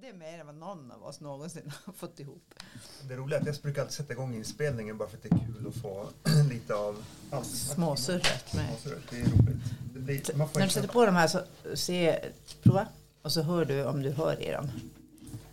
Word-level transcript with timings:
Det 0.00 0.08
är 0.08 0.12
mer 0.14 0.38
än 0.40 0.46
vad 0.46 0.54
någon 0.54 0.90
av 0.90 1.04
oss 1.04 1.20
någonsin 1.20 1.72
har 1.84 1.92
fått 1.92 2.20
ihop. 2.20 2.54
Det 3.08 3.16
roliga 3.16 3.38
är 3.38 3.42
att 3.42 3.46
jag 3.46 3.56
brukar 3.62 3.82
alltid 3.82 3.94
sätta 3.94 4.12
igång 4.12 4.34
inspelningen 4.34 4.98
bara 4.98 5.08
för 5.08 5.16
att 5.16 5.22
det 5.22 5.28
är 5.28 5.38
kul 5.38 5.66
att 5.68 5.82
få 5.82 6.06
lite 6.50 6.74
av 6.74 7.04
allt. 7.30 7.46
Småsurret 7.46 8.54
med. 8.54 8.66
Småsurret, 8.68 9.02
det 9.10 9.16
är 9.16 9.24
roligt. 9.24 9.62
Det 9.94 9.98
blir, 10.00 10.36
man 10.36 10.48
får 10.48 10.58
När 10.60 10.66
du 10.66 10.72
sätter 10.72 10.88
på 10.88 11.06
de 11.06 11.14
här 11.14 11.26
så 11.26 11.40
se, 11.74 12.18
prova 12.62 12.86
och 13.22 13.32
så 13.32 13.42
hör 13.42 13.64
du 13.64 13.84
om 13.84 14.02
du 14.02 14.10
hör 14.10 14.42
i 14.42 14.52
dem. 14.52 14.70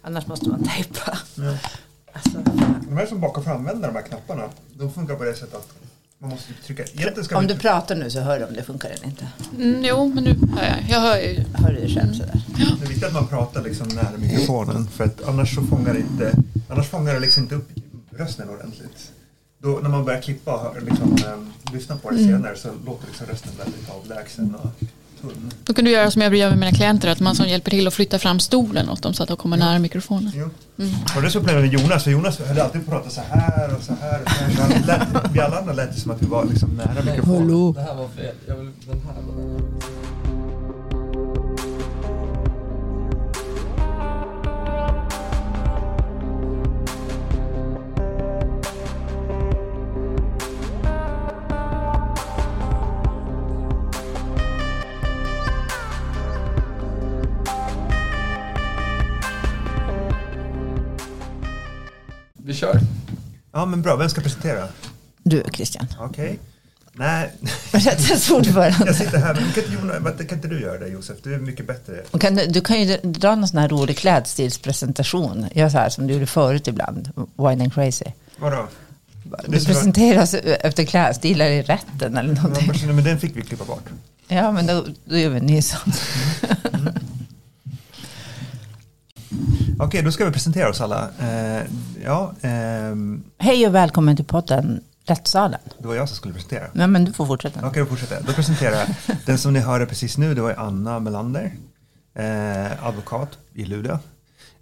Annars 0.01 0.27
måste 0.27 0.49
man 0.49 0.63
tejpa. 0.75 1.17
Ja. 1.35 1.57
Alltså, 2.13 2.37
De 2.87 2.97
här 2.97 3.05
som 3.05 3.21
bakom 3.21 3.43
får 3.43 3.51
använda 3.51 3.87
de 3.87 3.93
här 3.95 4.03
knapparna, 4.03 4.49
de 4.73 4.93
funkar 4.93 5.15
på 5.15 5.23
det 5.23 5.35
sättet 5.35 5.55
att 5.55 5.75
man 6.23 6.31
måste 6.31 6.53
trycka. 6.65 7.23
Ska 7.23 7.37
om 7.37 7.47
du 7.47 7.57
pratar 7.57 7.95
nu 7.95 8.09
så 8.09 8.19
hör 8.19 8.39
du 8.39 8.45
om 8.45 8.53
det 8.53 8.63
funkar 8.63 8.89
eller 8.89 9.05
inte. 9.05 9.27
Mm, 9.57 9.85
jo, 9.85 10.11
men 10.15 10.23
nu 10.23 10.35
hör 10.55 10.63
jag. 10.63 10.89
Jag 10.89 10.99
hör 10.99 11.17
ju. 11.17 11.43
Hör 11.53 11.73
du 11.73 11.79
dig 11.79 11.95
själv 11.95 12.13
sådär. 12.13 12.41
Det 12.57 12.85
är 12.85 12.87
viktigt 12.87 13.03
att 13.03 13.13
man 13.13 13.27
pratar 13.27 13.63
liksom 13.63 13.87
nära 13.87 14.17
mikrofonen 14.17 14.87
för 14.87 15.03
att 15.03 15.23
annars 15.23 15.55
så 15.55 15.61
fångar 15.61 15.93
det 15.93 15.99
inte, 15.99 16.33
annars 16.69 16.87
fångar 16.87 17.13
det 17.13 17.19
liksom 17.19 17.43
inte 17.43 17.55
upp 17.55 17.69
rösten 18.09 18.49
ordentligt. 18.49 19.11
Då, 19.57 19.79
när 19.83 19.89
man 19.89 20.05
börjar 20.05 20.21
klippa 20.21 20.69
och 20.69 20.83
liksom, 20.83 21.15
eh, 21.25 21.73
lyssna 21.73 21.97
på 21.97 22.09
det 22.09 22.17
senare 22.17 22.55
så 22.55 22.69
låter 22.85 23.07
liksom 23.07 23.27
rösten 23.27 23.51
väldigt 23.57 23.89
avlägsen 23.89 24.55
och. 24.55 24.69
Då 25.63 25.73
kan 25.73 25.85
du 25.85 25.91
göra 25.91 26.11
som 26.11 26.21
jag 26.21 26.35
gör 26.35 26.49
med 26.49 26.59
mina 26.59 26.71
klienter, 26.71 27.09
att 27.09 27.19
man 27.19 27.35
som 27.35 27.47
hjälper 27.47 27.71
till 27.71 27.87
att 27.87 27.93
flytta 27.93 28.19
fram 28.19 28.39
stolen 28.39 28.89
åt 28.89 29.01
dem 29.01 29.13
så 29.13 29.23
att 29.23 29.29
de 29.29 29.37
kommer 29.37 29.57
nära 29.57 29.79
mikrofonen. 29.79 30.31
Jo. 30.35 30.49
Och 31.15 31.21
det 31.21 31.29
så 31.29 31.39
problemet 31.39 31.63
med 31.63 31.81
Jonas, 31.81 32.03
för 32.03 32.11
Jonas 32.11 32.39
höll 32.39 32.59
alltid 32.59 32.85
på 32.85 32.95
att 32.95 33.03
prata 33.03 33.09
så 33.09 33.21
här 33.29 33.75
och 33.75 33.83
så 33.83 33.93
här. 34.01 34.21
Och 34.21 34.29
så 34.29 34.61
här. 34.61 34.83
Lät, 34.87 35.33
vi 35.33 35.39
alla 35.39 35.59
andra 35.59 35.73
lät 35.73 35.95
det 35.95 35.99
som 35.99 36.11
att 36.11 36.21
vi 36.21 36.25
var 36.25 36.45
liksom 36.45 36.69
nära 36.69 37.03
mikrofonen. 37.05 37.73
Det 37.73 37.81
här 37.81 37.95
var 37.95 38.07
fel. 38.07 38.35
Vi 62.45 62.53
kör. 62.53 62.79
Ja 63.51 63.65
men 63.65 63.81
bra, 63.81 63.95
vem 63.95 64.09
ska 64.09 64.21
presentera? 64.21 64.67
Du 65.23 65.43
Christian. 65.53 65.87
Okej. 65.99 66.39
Nej, 66.95 67.31
Rättelsordförande. 67.71 68.77
jag 68.85 68.95
sitter 68.95 69.17
här. 69.17 69.33
Men 69.33 69.43
kan 69.51 69.63
inte, 69.63 69.73
Jonas, 69.73 70.17
kan 70.17 70.37
inte 70.37 70.47
du 70.47 70.61
göra 70.61 70.79
det 70.79 70.87
Josef? 70.87 71.17
Du 71.23 71.33
är 71.33 71.39
mycket 71.39 71.67
bättre. 71.67 72.01
Och 72.11 72.21
Kan, 72.21 72.35
du- 72.35 72.45
du 72.47 72.61
kan 72.61 72.81
ju 72.81 72.97
dra 73.03 73.35
någon 73.35 73.47
sån 73.47 73.57
här 73.59 73.69
rolig 73.69 73.97
klädstilspresentation. 73.97 75.45
Gör 75.53 75.69
så 75.69 75.77
här 75.77 75.89
som 75.89 76.07
du 76.07 76.13
gjorde 76.13 76.25
förut 76.25 76.67
ibland. 76.67 77.09
Wine 77.37 77.63
and 77.63 77.73
crazy. 77.73 78.05
Vadå? 78.37 78.67
Du 79.47 79.59
så- 79.59 79.65
presenteras 79.65 80.33
efter 80.33 80.85
klädstilar 80.85 81.45
i 81.45 81.61
rätten 81.61 82.17
eller 82.17 82.35
Ja, 82.35 82.41
någonting. 82.41 82.95
men 82.95 83.03
den 83.03 83.19
fick 83.19 83.35
vi 83.37 83.41
klippa 83.41 83.65
bort. 83.65 83.85
Ja, 84.27 84.51
men 84.51 84.67
då, 84.67 84.85
då 85.05 85.17
gör 85.17 85.29
vi 85.29 85.37
en 85.39 85.45
ny 85.45 85.61
sån. 85.61 85.93
Okej, 89.83 90.01
då 90.01 90.11
ska 90.11 90.25
vi 90.25 90.31
presentera 90.31 90.69
oss 90.69 90.81
alla. 90.81 91.09
Eh, 91.21 91.63
ja, 92.03 92.33
ehm, 92.41 93.23
Hej 93.37 93.67
och 93.67 93.75
välkommen 93.75 94.15
till 94.15 94.25
podden 94.25 94.81
Rättssalen. 95.05 95.59
det 95.79 95.87
var 95.87 95.95
jag 95.95 96.09
som 96.09 96.15
skulle 96.17 96.33
presentera. 96.33 96.63
Nej, 96.73 96.87
men 96.87 97.05
du 97.05 97.13
får 97.13 97.25
fortsätta. 97.25 97.67
Okej, 97.67 97.83
då 97.83 97.89
fortsätter 97.89 98.15
jag. 98.15 98.23
Då 98.25 98.33
presenterar 98.33 98.75
jag 98.75 98.87
den 99.25 99.37
som 99.37 99.53
ni 99.53 99.59
hörde 99.59 99.85
precis 99.85 100.17
nu. 100.17 100.33
Det 100.35 100.41
var 100.41 100.53
Anna 100.53 100.99
Melander, 100.99 101.53
eh, 102.15 102.85
advokat 102.87 103.29
i 103.53 103.65
Luleå. 103.65 103.99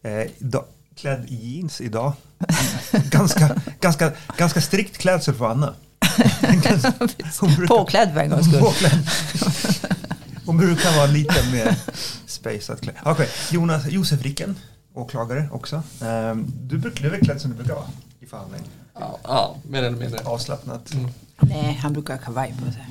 Eh, 0.04 0.12
idag, 0.38 0.64
klädd 0.96 1.26
i 1.28 1.36
jeans 1.56 1.82
idag. 1.82 2.14
ganska, 2.92 3.56
ganska, 3.80 4.12
ganska 4.38 4.62
strikt 4.62 4.98
klädsel 4.98 5.34
för 5.36 5.46
Anna. 5.52 5.74
Brukar- 6.42 7.68
Påklädd 7.68 8.14
för 8.14 8.20
en 8.20 8.30
gångs 8.30 8.48
skull. 8.48 8.90
Hon 10.46 10.58
brukar 10.58 10.96
vara 10.98 11.06
lite 11.08 11.52
mer 11.52 11.76
klädd. 12.82 12.96
Okej, 13.04 13.28
Jonas, 13.52 13.86
Josef 13.90 14.22
Ricken, 14.22 14.56
åklagare 14.94 15.50
också. 15.52 15.84
Ehm, 16.02 16.46
du 16.64 16.78
brukar 16.78 17.02
du 17.02 17.08
är 17.08 17.12
väl 17.12 17.20
klädd 17.22 17.42
som 17.42 17.52
du 17.52 17.58
brukar 17.58 17.74
vara 17.74 17.90
i 18.20 18.26
förhandling? 18.26 18.62
Ja, 18.94 19.20
ja, 19.24 19.56
mer 19.70 19.84
eller 19.84 19.98
mindre. 19.98 20.20
Avslappnat. 20.26 20.94
Mm. 20.94 21.10
Nej, 21.40 21.80
han 21.82 21.94
brukar 21.94 22.14
ha 22.14 22.22
kavaj 22.22 22.56
på 22.66 22.72
sig. 22.72 22.88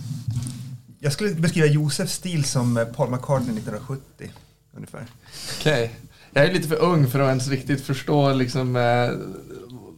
Jag 0.99 1.13
skulle 1.13 1.35
beskriva 1.35 1.67
Josefs 1.67 2.13
stil 2.13 2.45
som 2.45 2.77
eh, 2.77 2.85
Paul 2.85 3.11
McCartney 3.11 3.57
1970 3.59 4.31
ungefär. 4.77 5.07
Okej. 5.59 5.95
Jag 6.33 6.45
är 6.45 6.53
lite 6.53 6.69
för 6.69 6.77
ung 6.77 7.07
för 7.07 7.21
att 7.21 7.29
ens 7.29 7.49
riktigt 7.49 7.81
förstå 7.81 8.33
liksom, 8.33 8.77
eh, 8.77 9.11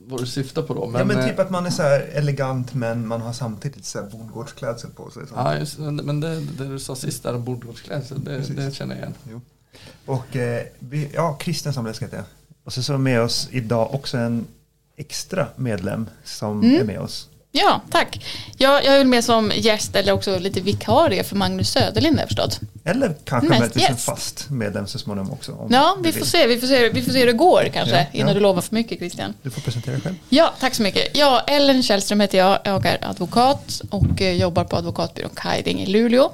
vad 0.07 0.21
du 0.21 0.27
syftar 0.27 0.63
på 0.63 0.75
då. 0.75 0.87
Men, 0.87 0.99
ja 0.99 1.05
men 1.05 1.29
typ 1.29 1.39
att 1.39 1.51
man 1.51 1.67
är 1.67 1.71
så 1.71 1.83
här 1.83 2.01
elegant 2.01 2.75
men 2.75 3.07
man 3.07 3.21
har 3.21 3.33
samtidigt 3.33 3.85
så 3.85 4.01
här 4.01 4.11
bondgårdsklädsel 4.11 4.91
på 4.91 5.11
sig. 5.11 5.23
Ja, 5.35 5.59
just, 5.59 5.79
men 5.79 6.21
det, 6.21 6.41
det 6.41 6.69
du 6.69 6.79
sa 6.79 6.97
sist 6.97 7.23
där 7.23 7.35
om 7.35 7.45
bordgårdsklädsel, 7.45 8.25
det, 8.25 8.39
det 8.39 8.75
känner 8.75 8.95
jag 8.95 9.03
igen. 9.03 9.15
Jo. 9.31 9.41
Och 10.07 10.37
eh, 10.37 10.63
ja, 11.15 11.39
Christian 11.43 11.75
som 11.75 11.85
det 11.85 11.95
ska 11.95 12.05
heta. 12.05 12.25
Och 12.65 12.73
så 12.73 12.83
så 12.83 12.99
med 12.99 13.21
oss 13.21 13.49
idag 13.51 13.95
också 13.95 14.17
en 14.17 14.47
extra 14.97 15.47
medlem 15.57 16.09
som 16.25 16.63
Mm. 16.63 16.81
är 16.81 16.85
med 16.85 17.01
oss. 17.01 17.29
Ja, 17.55 17.81
tack. 17.91 18.25
Jag, 18.57 18.85
jag 18.85 18.95
är 18.95 18.99
väl 18.99 19.07
med 19.07 19.25
som 19.25 19.53
gäst 19.55 19.97
eller 19.97 20.13
också 20.13 20.39
lite 20.39 20.61
vikarie 20.61 21.25
för 21.25 21.37
Magnus 21.37 21.71
Söderlind 21.71 22.19
har 22.19 22.27
förstått. 22.27 22.61
Eller 22.85 23.15
kanske 23.25 23.49
Mest 23.49 23.61
möjligtvis 23.61 23.89
en 23.89 23.97
fast 23.97 24.51
medlem 24.51 24.87
så 24.87 24.99
småningom 24.99 25.33
också. 25.33 25.69
Ja, 25.71 25.97
vi 26.03 26.13
får 26.13 26.25
se, 26.27 26.47
vi 26.47 26.61
får 26.61 26.67
se, 26.67 26.89
vi 26.89 27.03
får 27.03 27.13
se 27.13 27.19
hur 27.19 27.27
det 27.27 27.33
går 27.33 27.69
kanske 27.73 27.97
Ja, 27.97 28.07
innan 28.13 28.29
ja. 28.29 28.35
du 28.35 28.41
lovar 28.41 28.63
för 28.63 28.75
mycket 28.75 28.99
Christian. 28.99 29.35
Du 29.43 29.51
får 29.51 29.61
presentera 29.61 29.93
dig 29.95 30.03
själv. 30.03 30.15
Ja, 30.29 30.53
tack 30.61 30.75
så 30.75 30.83
mycket. 30.83 31.17
Ja, 31.17 31.41
Ellen 31.47 31.83
Källström 31.83 32.21
heter 32.21 32.39
jag. 32.39 32.59
Jag 32.65 32.87
är 32.87 32.99
advokat 33.11 33.81
och 33.91 34.23
eh, 34.23 34.33
jobbar 34.33 34.65
på 34.65 34.77
advokatbyrån 34.77 35.31
Kaiding 35.35 35.81
i 35.81 35.87
Luleå. 35.87 36.31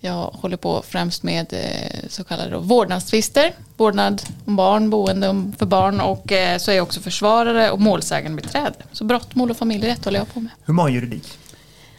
Jag 0.00 0.30
håller 0.32 0.56
på 0.56 0.82
främst 0.88 1.22
med 1.22 1.52
eh, 1.52 2.08
så 2.08 2.24
kallade 2.24 2.56
vårdnadstvister, 2.58 3.52
vårdnad 3.76 4.22
om 4.44 4.56
barn, 4.56 4.90
boende 4.90 5.52
för 5.58 5.66
barn 5.66 6.00
och 6.00 6.32
eh, 6.32 6.58
så 6.58 6.70
är 6.70 6.74
jag 6.74 6.82
också 6.82 7.00
försvarare 7.00 7.70
och 7.70 7.80
målsägandebiträde. 7.80 8.74
Så 8.92 9.04
brottmål 9.04 9.50
och 9.50 9.56
familjerätt 9.56 10.04
håller 10.04 10.18
jag 10.18 10.34
på 10.34 10.40
med. 10.40 10.50
Humanjuridik. 10.64 11.38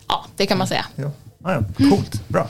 Ja, 0.07 0.25
det 0.35 0.45
kan 0.45 0.57
man 0.57 0.67
säga. 0.67 0.85
Ja. 0.95 1.11
Ah, 1.43 1.53
ja. 1.53 1.63
Coolt, 1.89 2.27
bra. 2.27 2.47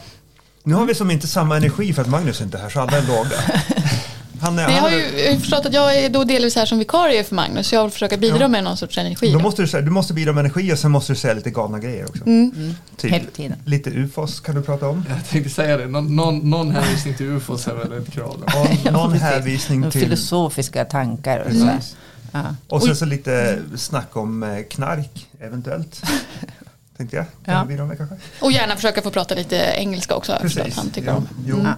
Nu 0.64 0.74
har 0.74 0.86
vi 0.86 0.96
som 0.96 1.12
inte 1.12 1.28
samma 1.28 1.58
energi 1.58 1.94
för 1.94 2.02
att 2.02 2.08
Magnus 2.08 2.42
inte 2.42 2.58
är 2.58 2.62
här 2.62 2.70
så 2.70 2.80
alla 2.80 2.98
är 2.98 3.08
låga. 3.08 3.38
Han 4.42 4.60
är, 4.60 4.62
jag 4.72 4.82
har 4.82 4.90
är, 4.90 4.96
ju 4.96 5.20
jag 5.26 5.32
har 5.34 5.40
förstått 5.40 5.66
att 5.66 5.74
jag 5.74 5.96
är 5.96 6.10
då 6.10 6.24
delvis 6.24 6.56
här 6.56 6.66
som 6.66 6.80
vikarie 6.80 7.24
för 7.24 7.36
Magnus, 7.36 7.68
så 7.68 7.76
jag 7.76 7.84
vill 7.84 7.92
försöka 7.92 8.18
bidra 8.18 8.38
Ja. 8.40 8.48
med 8.48 8.64
någon 8.64 8.78
sorts 8.78 8.98
energi. 8.98 9.32
då 9.32 9.38
då. 9.38 9.44
måste 9.44 9.62
du, 9.62 9.68
säga, 9.68 9.82
du 9.82 9.92
måste 9.92 10.14
bidra 10.14 10.34
med 10.34 10.40
energi 10.40 10.74
och 10.74 10.80
sen 10.80 10.92
måste 10.92 11.14
du 11.14 11.18
säga 11.18 11.34
lite 11.34 11.50
galna 11.50 11.80
grejer 11.80 12.06
också. 12.10 12.26
Mm. 12.28 12.76
Typ, 12.98 13.12
Hela 13.14 13.26
tiden. 13.36 13.58
lite 13.66 13.90
ufos 13.90 14.40
kan 14.40 14.56
du 14.56 14.62
prata 14.62 14.88
om. 14.88 15.06
Jag 15.10 15.30
tänkte 15.30 15.50
säga 15.50 15.78
det, 15.78 15.88
någon, 15.88 16.16
någon, 16.16 16.50
någon 16.50 16.72
hänvisning 16.72 17.16
till 17.16 17.26
ufos 17.26 17.68
är 17.68 17.74
väl 17.76 17.94
ett 17.94 18.12
krav. 18.12 18.44
Och 18.46 18.92
någon 18.92 19.12
precis. 19.12 19.28
hänvisning 19.28 19.92
till... 19.92 20.02
Filosofiska 20.02 20.86
tankar 20.86 21.40
och 21.40 21.52
sådär. 21.54 21.76
Precis. 21.76 21.96
Ja. 22.32 22.44
Och 22.68 22.84
sen 22.84 22.96
så 22.96 23.06
lite 23.06 23.60
snack 23.78 24.16
om 24.18 24.44
eh, 24.44 24.64
knark 24.70 25.28
eventuellt. 25.42 26.02
Tänkte 26.98 27.16
jag. 27.16 27.26
Kan 27.46 27.54
Ja. 27.58 27.66
bidra 27.66 27.86
med 27.86 27.98
kanske? 27.98 28.16
Och 28.40 28.52
gärna 28.52 28.76
försöka 28.76 29.02
få 29.02 29.12
prata 29.12 29.36
lite 29.36 29.56
engelska 29.56 30.16
också, 30.16 30.34
att 30.34 30.76
han 30.76 30.90
tycker 30.90 31.08
Ja. 31.10 31.16
om. 31.16 31.28
Jo. 31.46 31.60
Ja. 31.64 31.74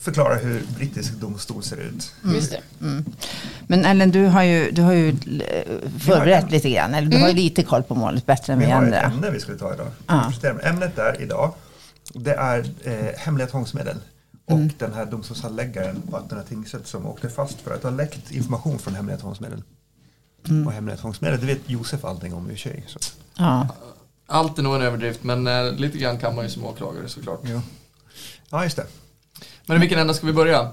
Förklara 0.00 0.34
hur 0.34 0.62
brittisk 0.76 1.12
domstol 1.12 1.62
ser 1.62 1.76
ut. 1.76 2.12
Just 2.34 2.50
det. 2.50 2.60
Men 3.66 3.84
Ellen, 3.84 4.10
du 4.10 4.24
har 4.26 4.42
ju, 4.42 4.70
du 4.70 4.82
har 4.82 4.92
ju 4.92 5.08
eh, 5.08 5.88
förberett 5.98 6.50
lite 6.50 6.70
grann. 6.70 6.94
Eller 6.94 7.08
du 7.10 7.18
har 7.18 7.28
ju 7.28 7.34
lite 7.34 7.62
koll 7.62 7.82
på 7.82 7.94
målet 7.94 8.26
bättre 8.26 8.52
än 8.52 8.58
Vi 8.58 8.64
vi 8.64 8.70
har 8.70 8.82
ett 8.82 8.86
andra. 8.86 9.00
ämne 9.00 9.30
vi 9.30 9.40
skulle 9.40 9.58
ta 9.58 9.74
idag. 9.74 9.88
Ja. 10.06 10.32
Ämnet 10.62 10.98
är 10.98 11.22
idag, 11.22 11.54
det 12.14 12.34
är 12.34 12.70
eh, 12.84 13.18
hemliga 13.18 13.46
tvångsmedel. 13.46 13.96
Och 14.44 14.52
Mm. 14.56 14.70
den 14.78 14.92
här 14.94 15.06
domstolshandläggaren 15.06 16.02
på 16.10 16.16
Altona 16.16 16.42
tingsrätt 16.42 16.86
som 16.86 17.06
åkte 17.06 17.28
fast 17.28 17.60
för 17.60 17.74
att 17.74 17.82
ha 17.82 17.90
läckt 17.90 18.30
information 18.30 18.78
från 18.78 18.94
hemliga 18.94 19.16
tvångsmedel. 19.16 19.62
Mm. 20.48 20.66
Och 20.66 20.72
hemliga 20.72 20.96
tvångsmedel, 20.96 21.40
det 21.40 21.46
vet 21.46 21.58
Josef 21.66 22.04
allting 22.04 22.34
om 22.34 22.50
i 22.50 22.54
och 22.54 22.58
för 22.58 22.70
sig. 22.70 22.84
Allt 24.26 24.58
är 24.58 24.62
nog 24.62 24.74
en 24.74 24.82
överdrift, 24.82 25.22
men 25.24 25.46
eh, 25.46 25.72
lite 25.72 25.98
grann 25.98 26.18
kan 26.18 26.34
man 26.34 26.44
ju 26.44 26.50
som 26.50 26.64
åklagare 26.64 27.08
såklart. 27.08 27.40
Ja. 27.42 27.60
ja, 28.50 28.64
just 28.64 28.76
det. 28.76 28.86
Men 29.68 29.76
i 29.76 29.80
vilken 29.80 29.98
ända 29.98 30.14
ska 30.14 30.26
vi 30.26 30.32
börja? 30.32 30.68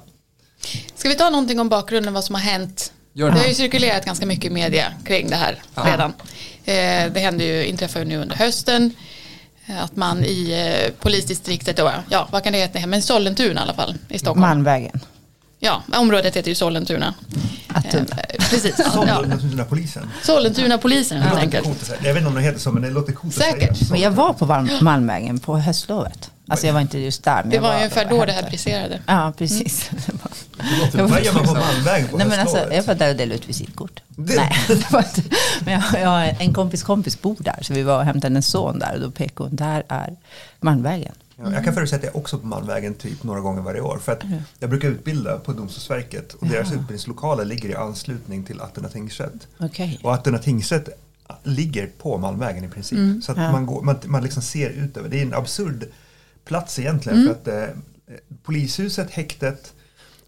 Ska 0.96 1.10
vi 1.10 1.16
ta 1.16 1.30
någonting 1.30 1.60
om 1.60 1.70
bakgrunden, 1.70 2.14
vad 2.14 2.24
som 2.24 2.36
har 2.36 2.42
hänt? 2.42 2.92
Gör 3.14 3.28
Det 3.30 3.34
det. 3.36 3.40
har 3.40 3.48
ju 3.48 3.54
cirkulerat 3.54 4.06
ganska 4.06 4.26
mycket 4.26 4.46
i 4.46 4.50
media 4.50 4.94
kring 5.06 5.30
det 5.30 5.36
här 5.36 5.62
Ja. 5.76 5.84
redan. 5.86 6.14
Eh, 6.66 7.12
det 7.14 7.20
hände 7.20 7.44
ju, 7.44 7.66
inträffar 7.66 8.00
ju 8.00 8.06
nu 8.06 8.18
under 8.18 8.36
hösten. 8.36 8.92
eh, 9.66 9.84
Att 9.84 9.96
man 9.96 10.24
i 10.26 10.52
eh, 10.86 10.94
polisdistriktet, 11.00 11.78
då, 11.78 11.92
ja 12.10 12.28
vad 12.32 12.44
kan 12.44 12.54
det 12.54 12.60
heta, 12.60 12.88
men 12.88 13.02
Sollentuna 13.02 13.60
i 13.62 13.64
alla 13.64 13.74
fall 13.74 13.96
i 14.10 14.20
Stockholm. 14.20 14.42
Malmvägen. 14.42 15.00
Ja, 15.66 15.84
området 16.00 16.36
heter 16.36 16.50
ju 16.50 16.56
Sollentuna. 16.56 17.14
Att, 17.68 17.94
Eh, 17.94 18.02
precis. 18.50 18.76
Ja. 18.78 18.92
Sollentuna-polisen. 18.92 20.10
Sollentuna-polisen 20.24 21.22
helt 21.22 21.38
enkelt. 21.40 21.68
att. 21.68 21.90
Jag 22.04 22.14
vet 22.14 22.18
inte 22.18 22.28
om 22.28 22.36
det 22.36 22.42
heter 22.42 22.60
så, 22.60 22.72
men 22.72 22.82
det 22.82 22.90
låter 22.90 23.14
coolt 23.14 23.38
att 23.38 23.44
Säkert. 23.44 23.78
säga. 23.78 23.88
men 23.92 24.02
jag 24.02 24.12
var 24.12 24.34
på 24.34 24.46
Malm- 24.46 24.82
Malmvägen 24.84 25.40
på 25.40 25.58
höstlovet. 25.58 26.32
Alltså 26.48 26.68
jag 26.68 26.74
var 26.74 26.82
inte 26.82 27.00
just 27.00 27.24
där. 27.24 27.42
Men 27.42 27.50
Det 27.50 27.56
jag 27.56 27.62
var 27.62 27.76
ungefär 27.76 28.06
då 28.10 28.26
det 28.26 28.32
här 28.32 28.50
briserade. 28.50 29.00
Ja, 29.06 29.34
precis. 29.38 29.90
Det 30.58 30.78
låter 30.82 30.98
Jag 31.00 31.08
Vad 31.08 31.24
gör 31.24 31.34
man 31.34 31.46
på 31.46 31.54
Malmvägen 31.54 32.08
på 32.08 32.18
Nej, 32.18 32.28
men 32.28 32.40
alltså, 32.40 32.74
jag 32.74 32.84
var 32.84 32.96
där 32.96 33.10
och 33.10 33.16
delade 33.16 33.36
ut 33.36 33.50
visitkort. 33.50 34.02
Det- 34.08 34.36
Nej, 34.36 34.56
det 34.68 34.92
var 34.92 35.00
inte. 35.00 35.22
Men 35.60 35.74
jag, 35.74 36.02
jag 36.02 36.10
har 36.10 36.36
en 36.40 36.54
kompis 36.54 36.84
kompis 36.84 37.22
bor 37.22 37.36
där. 37.40 37.58
Så 37.62 37.74
vi 37.74 37.84
var 37.84 37.98
och 37.98 38.06
hämtade 38.06 38.36
en 38.36 38.44
son 38.44 38.80
där. 38.80 38.94
Och 38.96 39.02
då 39.02 39.12
pekade 39.12 39.50
hon, 39.50 39.56
där 39.56 39.84
är 39.90 40.16
Malmvägen. 40.60 41.14
Ja, 41.38 41.54
jag 41.54 41.64
kan 41.64 41.74
förutsätta 41.74 42.08
att 42.08 42.14
jag 42.14 42.16
också 42.16 42.38
på 42.40 42.46
Malmvägen 42.48 42.94
typ 42.94 43.24
några 43.24 43.40
gånger 43.40 43.62
varje 43.62 43.82
år. 43.82 43.98
För 43.98 44.12
att 44.12 44.24
jag 44.60 44.70
brukar 44.70 44.88
utbilda 44.90 45.38
på 45.40 45.54
Domstolsverket 45.54 46.34
och 46.34 46.48
deras 46.48 46.68
utbildningslokaler 46.72 47.46
ligger 47.46 47.70
i 47.70 47.76
anslutning 47.76 48.44
till 48.44 48.62
Attuna 48.62 48.90
tingsrätt. 48.90 49.48
Okej. 49.60 50.00
Och 50.04 50.14
Attuna 50.14 50.38
tingsrätt 50.38 50.90
ligger 51.44 51.90
på 51.98 52.18
Malmvägen 52.18 52.64
i 52.64 52.68
princip. 52.68 53.24
Så 53.24 53.32
att 53.32 53.38
Ja. 53.38 53.52
man, 53.52 53.66
går, 53.66 53.82
man, 53.82 53.96
man 54.06 54.24
liksom 54.24 54.42
ser 54.42 54.70
ut 54.70 54.98
över. 54.98 55.10
Det 55.10 55.18
är 55.18 55.22
en 55.22 55.34
absurd 55.34 55.86
plats 56.46 56.80
egentligen. 56.80 57.24
För 57.26 57.32
att 57.32 57.48
eh, 57.70 57.76
polishuset, 58.44 59.12
häktet 59.12 59.74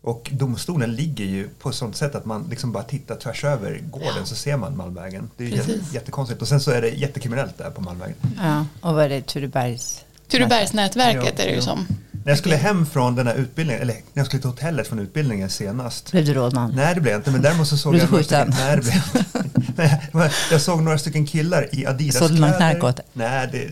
och 0.02 0.30
domstolen 0.34 0.96
ligger 0.96 1.26
ju 1.26 1.48
på 1.60 1.70
ett 1.70 1.76
sånt 1.76 1.96
sätt 1.96 2.16
att 2.16 2.26
man 2.26 2.48
liksom 2.50 2.72
bara 2.72 2.84
tittar 2.84 3.16
tvärs 3.16 3.44
över 3.44 3.80
gården 3.92 4.26
så 4.26 4.36
ser 4.36 4.58
man 4.58 4.78
Malmvägen. 4.78 5.30
Det 5.38 5.46
är 5.48 5.52
Precis. 5.52 5.94
jättekonstigt. 5.94 6.42
Och 6.42 6.48
sen 6.48 6.60
så 6.60 6.72
är 6.72 6.82
det 6.82 6.90
jättekriminellt 6.90 7.58
där 7.58 7.70
på 7.72 7.82
Malmvägen. 7.82 8.16
Ja, 8.38 8.66
och 8.82 8.94
vad 8.96 9.04
är 9.06 9.10
det? 9.10 9.22
Turebergs? 9.22 10.04
Turebergsnätverket 10.28 11.40
är 11.40 11.46
det 11.46 11.54
ju 11.54 11.62
som. 11.62 11.88
När 12.12 12.32
jag 12.32 12.38
skulle 12.38 12.56
hem 12.56 12.86
från 12.86 13.16
den 13.16 13.28
här 13.28 13.36
utbildningen, 13.36 13.82
eller 13.82 13.94
när 13.94 14.04
jag 14.14 14.26
skulle 14.26 14.42
till 14.42 14.50
hotellet 14.50 14.88
från 14.88 15.00
utbildningen 15.00 15.50
senast. 15.50 16.12
Blev 16.12 16.26
du 16.26 16.34
rådman? 16.34 16.74
Nej 16.76 16.96
det 16.96 17.02
blev 17.02 17.12
jag 17.12 17.20
inte, 17.20 17.32
men 17.32 17.42
däremot 17.42 17.68
så 17.68 17.78
såg 17.78 17.96
jag 17.96 18.12
några 18.12 18.24
stycken, 18.24 18.54
nej, 18.58 18.76
det 18.76 18.82
blev 18.82 18.96
jag. 19.14 20.14
Nej, 20.52 20.60
såg 20.60 20.84
några 20.84 20.98
stycken 20.98 21.26
killar 21.26 21.68
i 21.72 21.86
Adidas 21.86 22.18
Sålde 22.18 22.38
kläder. 22.38 22.58
knark 22.58 22.84
åt? 22.84 23.00
Nej, 23.14 23.50
det, 23.52 23.70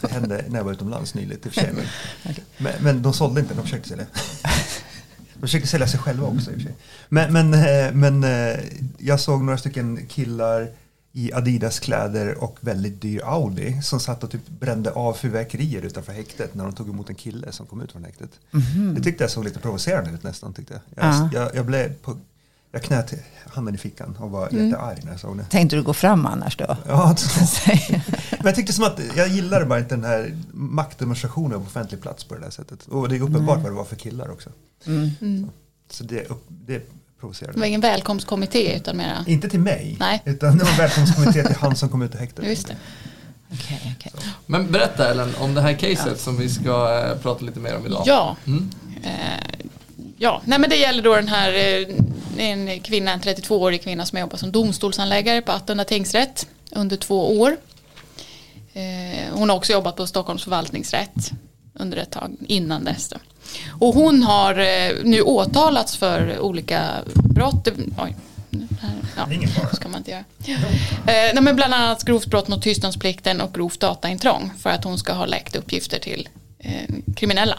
det, 0.00 0.12
hände 0.12 0.44
när 0.48 0.58
jag 0.58 0.64
var 0.64 0.72
utomlands 0.72 1.14
nyligt 1.14 1.46
i 1.46 1.48
och 1.48 1.52
för 1.52 1.60
sig. 1.60 1.70
Men, 1.72 1.84
Okej. 2.30 2.44
men, 2.58 2.72
men 2.80 3.02
de 3.02 3.12
sålde 3.12 3.40
inte, 3.40 3.54
de 3.54 3.62
försökte 3.62 3.88
sälja. 3.88 4.06
De 5.34 5.46
försökte 5.46 5.68
sälja 5.68 5.86
sig 5.86 6.00
själva 6.00 6.26
också 6.26 6.50
i 6.50 6.54
och 6.54 6.58
för 6.58 6.64
sig. 6.66 6.74
Men, 7.08 7.32
men, 7.32 7.54
eh, 7.54 7.92
men 7.92 8.24
eh, 8.24 8.60
jag 8.98 9.20
såg 9.20 9.42
några 9.42 9.58
stycken 9.58 10.06
killar 10.06 10.68
i 11.12 11.32
Adidas 11.32 11.78
kläder 11.78 12.44
och 12.44 12.58
väldigt 12.60 13.02
dyr 13.02 13.20
Audi 13.24 13.82
som 13.82 14.00
satt 14.00 14.24
och 14.24 14.30
typ 14.30 14.48
brände 14.48 14.90
av 14.90 15.14
fyrverkerier 15.14 15.82
utanför 15.82 16.12
häktet 16.12 16.54
när 16.54 16.64
de 16.64 16.72
tog 16.72 16.88
emot 16.88 17.08
en 17.08 17.14
kille 17.14 17.52
som 17.52 17.66
kom 17.66 17.80
ut 17.80 17.92
från 17.92 18.04
häktet. 18.04 18.30
Det 18.94 19.02
tyckte 19.02 19.24
jag 19.24 19.30
såg 19.30 19.44
lite 19.44 19.58
provocerande 19.58 20.10
ut 20.10 20.22
nästan. 20.22 20.52
Tyckte 20.52 20.74
jag. 20.74 21.04
Jag, 21.04 21.14
Ja. 21.14 21.30
jag, 21.32 21.54
jag, 21.54 21.66
blev 21.66 21.94
på, 21.94 22.16
jag 22.72 22.82
knöt 22.82 23.14
handen 23.46 23.74
i 23.74 23.78
fickan 23.78 24.16
och 24.20 24.30
var 24.30 24.42
jättearg 24.42 25.04
när 25.04 25.10
jag 25.10 25.20
såg 25.20 25.38
det. 25.38 25.44
Tänkte 25.44 25.76
du 25.76 25.82
gå 25.82 25.94
fram 25.94 26.26
annars 26.26 26.56
då? 26.56 26.76
Ja, 26.86 27.16
men 28.30 28.46
jag 28.46 28.54
tyckte 28.54 28.72
som 28.72 28.84
att 28.84 29.00
jag 29.16 29.28
gillade 29.28 29.64
bara 29.64 29.78
inte 29.78 29.94
den 29.94 30.04
här 30.04 30.38
maktdemonstrationen 30.52 31.60
på 31.60 31.66
offentlig 31.66 32.00
plats 32.02 32.24
på 32.24 32.34
det 32.34 32.40
där 32.40 32.50
sättet. 32.50 32.86
Och 32.86 33.08
det 33.08 33.16
är 33.16 33.20
uppenbart 33.22 33.62
vad 33.62 33.72
det 33.72 33.76
var 33.76 33.84
för 33.84 33.96
killar 33.96 34.30
också. 34.30 34.50
Mm. 34.86 35.48
Så 35.90 36.04
det, 36.04 36.30
upp, 36.30 36.44
det 36.48 36.90
provocerade 37.20 37.52
Det 37.52 37.60
var 37.60 37.66
ingen 37.66 37.80
välkomstkommitté 37.80 38.76
utan 38.76 38.96
mera. 38.96 39.24
Inte 39.26 39.48
till 39.48 39.60
mig, 39.60 39.96
Nej. 40.00 40.22
utan 40.24 40.58
det 40.58 40.64
var 40.64 40.76
välkomstkommitté 40.76 41.44
till 41.44 41.56
han 41.56 41.76
som 41.76 41.88
kom 41.88 42.02
ut 42.02 42.14
ur 42.14 42.18
häktet. 42.18 42.44
Just 42.48 42.68
det. 42.68 42.76
Okej, 43.52 43.96
okej. 43.98 44.12
Men 44.46 44.72
berätta 44.72 45.10
Ellen 45.10 45.34
om 45.38 45.54
det 45.54 45.60
här 45.60 45.72
caset 45.72 46.20
som 46.20 46.38
vi 46.38 46.48
ska 46.48 47.04
eh, 47.04 47.22
prata 47.22 47.44
lite 47.44 47.60
mer 47.60 47.76
om 47.76 47.86
idag. 47.86 48.02
Ja. 48.06 48.36
Mm. 48.46 48.70
Eh, 49.02 49.66
ja, 50.16 50.42
nej 50.44 50.58
men 50.58 50.70
det 50.70 50.76
gäller 50.76 51.02
då 51.02 51.14
den 51.14 51.28
här, 51.28 51.52
eh, 51.52 51.88
en 52.36 52.80
kvinna, 52.80 53.12
en 53.12 53.20
32-årig 53.20 53.82
kvinna 53.82 54.06
som 54.06 54.18
jobbar 54.18 54.36
som 54.36 54.52
domstolsanläggare 54.52 55.42
på 55.42 55.52
Attunda 55.52 55.84
tingsrätt 55.84 56.46
under 56.70 56.96
två 56.96 57.40
år. 57.40 57.56
Eh, 58.72 59.34
hon 59.34 59.50
har 59.50 59.56
också 59.56 59.72
jobbat 59.72 59.96
på 59.96 60.06
Stockholms 60.06 60.44
förvaltningsrätt 60.44 61.30
under 61.74 61.98
ett 61.98 62.10
tag 62.10 62.36
innan 62.46 62.84
dess. 62.84 63.08
Då. 63.08 63.16
Och 63.80 63.94
hon 63.94 64.22
har 64.22 64.58
eh, 64.58 64.92
nu 65.04 65.22
åtalats 65.22 65.96
för 65.96 66.38
olika 66.38 66.90
brott. 67.34 67.68
Oj. 67.98 68.16
Ja, 69.16 69.26
ska 69.72 69.88
man 69.88 69.98
inte 69.98 70.10
göra. 70.10 70.24
Eh, 71.06 71.34
nej, 71.34 71.42
men 71.42 71.56
bland 71.56 71.74
annat 71.74 72.04
grovt 72.04 72.26
brott 72.26 72.48
mot 72.48 72.62
tystnadsplikten 72.62 73.40
och 73.40 73.54
grovt 73.54 73.80
dataintrång 73.80 74.52
för 74.58 74.70
att 74.70 74.84
hon 74.84 74.98
ska 74.98 75.12
ha 75.12 75.26
läckt 75.26 75.56
uppgifter 75.56 75.98
till 75.98 76.28
eh, 76.58 76.94
kriminella. 77.16 77.58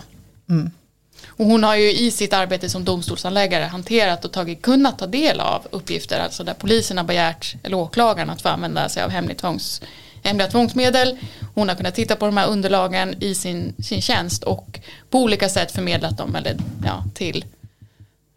Och 1.28 1.46
hon 1.46 1.64
har 1.64 1.76
ju 1.76 1.92
i 1.92 2.12
sitt 2.12 2.34
arbete 2.34 2.70
som 2.70 2.86
domstolsanläggare 2.86 3.64
hanterat 3.64 4.26
och 4.26 4.32
tagit, 4.32 4.62
kunnat 4.62 5.00
ta 5.00 5.08
del 5.08 5.40
av 5.40 5.68
uppgifter, 5.72 6.20
alltså 6.20 6.44
där 6.44 6.54
polisen 6.54 6.98
har 6.98 7.04
begärt, 7.04 7.56
eller 7.64 7.78
åklagaren, 7.78 8.30
att 8.30 8.42
få 8.42 8.50
använda 8.50 8.90
sig 8.90 9.04
av 9.04 9.10
hemlig 9.10 9.38
tvångs, 9.38 9.82
hemliga 10.24 10.48
tvångsmedel. 10.48 11.18
Hon 11.56 11.70
har 11.70 11.76
kunnat 11.76 11.96
titta 11.96 12.16
på 12.16 12.26
de 12.26 12.38
här 12.38 12.48
underlagen 12.48 13.16
i 13.24 13.36
sin, 13.36 13.74
sin 13.80 14.02
tjänst 14.02 14.44
och 14.44 14.80
på 15.10 15.20
olika 15.20 15.50
sätt 15.50 15.72
förmedlat 15.72 16.18
dem 16.18 16.36
eller, 16.36 16.58
ja, 16.86 17.04
till 17.14 17.46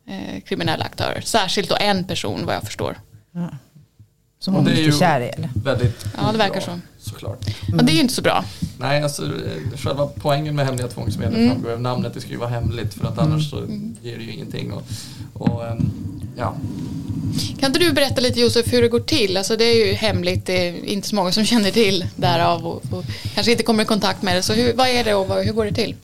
eh, 0.08 0.40
kriminella 0.42 0.84
aktörer. 0.84 1.20
Särskilt 1.20 1.68
då 1.68 1.76
en 1.80 2.04
person 2.04 2.46
vad 2.46 2.54
jag 2.54 2.62
förstår. 2.62 2.98
Som 4.38 4.54
Och 4.54 4.60
hon 4.62 4.70
det 4.70 4.80
är 4.80 4.82
ju- 4.84 4.92
kär 4.92 5.20
i 5.20 5.24
eller? 5.28 5.48
Väldigt 5.64 6.06
Ja, 6.20 6.32
det 6.32 6.38
verkar 6.38 6.54
bra, 6.54 6.60
så. 7.00 7.10
Såklart. 7.10 7.38
Men 7.68 7.86
det 7.86 7.92
är 7.92 7.94
ju 7.94 8.00
inte 8.00 8.14
så 8.14 8.22
bra. 8.22 8.44
Nej, 8.78 9.02
alltså 9.02 9.24
eh, 9.24 9.76
själva 9.78 10.06
poängen 10.16 10.54
med 10.56 10.66
hemliga 10.66 10.88
tvångsmedel 10.88 11.34
Mm. 11.34 11.50
framgår 11.50 11.72
av 11.72 11.80
namnet. 11.80 12.14
Det 12.14 12.20
ska 12.20 12.30
ju 12.30 12.36
vara 12.36 12.48
hemligt 12.48 12.94
för 12.94 13.06
att 13.06 13.18
annars 13.18 13.50
så 13.50 13.56
ger 14.02 14.16
det 14.18 14.22
ju 14.24 14.32
ingenting. 14.32 14.72
Och, 14.72 14.82
och 15.34 15.66
ehm, 15.66 15.90
ja, 16.36 16.54
kan 17.60 17.66
inte 17.66 17.78
du 17.78 17.92
berätta 17.92 18.20
lite 18.20 18.40
Josef 18.40 18.72
hur 18.72 18.82
det 18.82 18.88
går 18.88 19.00
till? 19.00 19.36
Alltså 19.36 19.56
det 19.56 19.64
är 19.64 19.86
ju 19.86 19.92
hemligt, 19.92 20.46
det 20.46 20.68
är 20.68 20.84
inte 20.84 21.08
så 21.08 21.14
många 21.14 21.32
som 21.32 21.44
känner 21.44 21.70
till 21.70 22.06
därav 22.16 22.66
och, 22.66 22.82
och 22.90 23.04
kanske 23.34 23.52
inte 23.52 23.64
kommer 23.64 23.82
i 23.82 23.86
kontakt 23.86 24.22
med 24.22 24.36
det. 24.36 24.42
Så 24.42 24.52
hur, 24.52 24.72
vad 24.72 24.88
är 24.88 25.04
det 25.04 25.14
och 25.14 25.28
vad, 25.28 25.44
hur 25.44 25.52
går 25.52 25.64
det 25.64 25.72
till? 25.72 25.94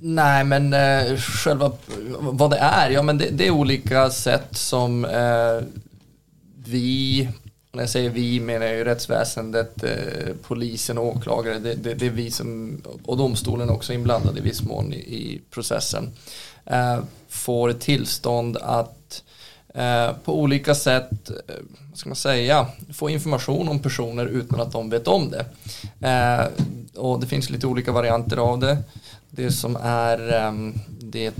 Nej, 0.00 0.44
men 0.44 0.72
eh, 0.72 1.16
själva 1.16 1.72
vad 2.20 2.50
det 2.50 2.56
är, 2.56 2.90
ja 2.90 3.02
men 3.02 3.18
det, 3.18 3.28
det 3.30 3.46
är 3.46 3.50
olika 3.50 4.10
sätt 4.10 4.56
som 4.56 5.04
eh, 5.04 5.66
vi, 6.64 7.28
när 7.72 7.82
jag 7.82 7.90
säger 7.90 8.10
vi 8.10 8.40
menar 8.40 8.66
jag 8.66 8.76
ju 8.76 8.84
rättsväsendet, 8.84 9.84
eh, 9.84 10.34
polisen 10.42 10.98
och 10.98 11.06
åklagare, 11.06 11.58
det, 11.58 11.74
det, 11.74 11.94
det 11.94 12.06
är 12.06 12.10
vi 12.10 12.30
som, 12.30 12.82
och 13.04 13.16
domstolen 13.16 13.70
också 13.70 13.92
inblandade 13.92 14.38
i 14.38 14.42
viss 14.42 14.62
mån 14.62 14.92
i, 14.92 14.96
i 14.96 15.40
processen, 15.50 16.10
eh, 16.66 16.98
får 17.28 17.72
tillstånd 17.72 18.56
att 18.56 19.22
eh, 19.26 19.37
på 20.24 20.40
olika 20.40 20.74
sätt, 20.74 21.30
eh, 21.30 21.54
vad 21.90 21.98
ska 21.98 22.08
man 22.08 22.16
säga, 22.16 22.66
få 22.92 23.10
information 23.10 23.68
om 23.68 23.78
personer 23.78 24.26
utan 24.26 24.60
att 24.60 24.72
de 24.72 24.90
vet 24.90 25.08
om 25.08 25.30
det. 25.30 25.44
Eh, 26.08 26.46
och 27.00 27.20
det 27.20 27.26
finns 27.26 27.50
lite 27.50 27.66
olika 27.66 27.92
varianter 27.92 28.36
av 28.36 28.58
det. 28.58 28.78
Det 29.30 29.50
som 29.52 29.76
är 29.82 30.32
ehm, 30.32 30.74
det, 31.00 31.26
eh, 31.26 31.32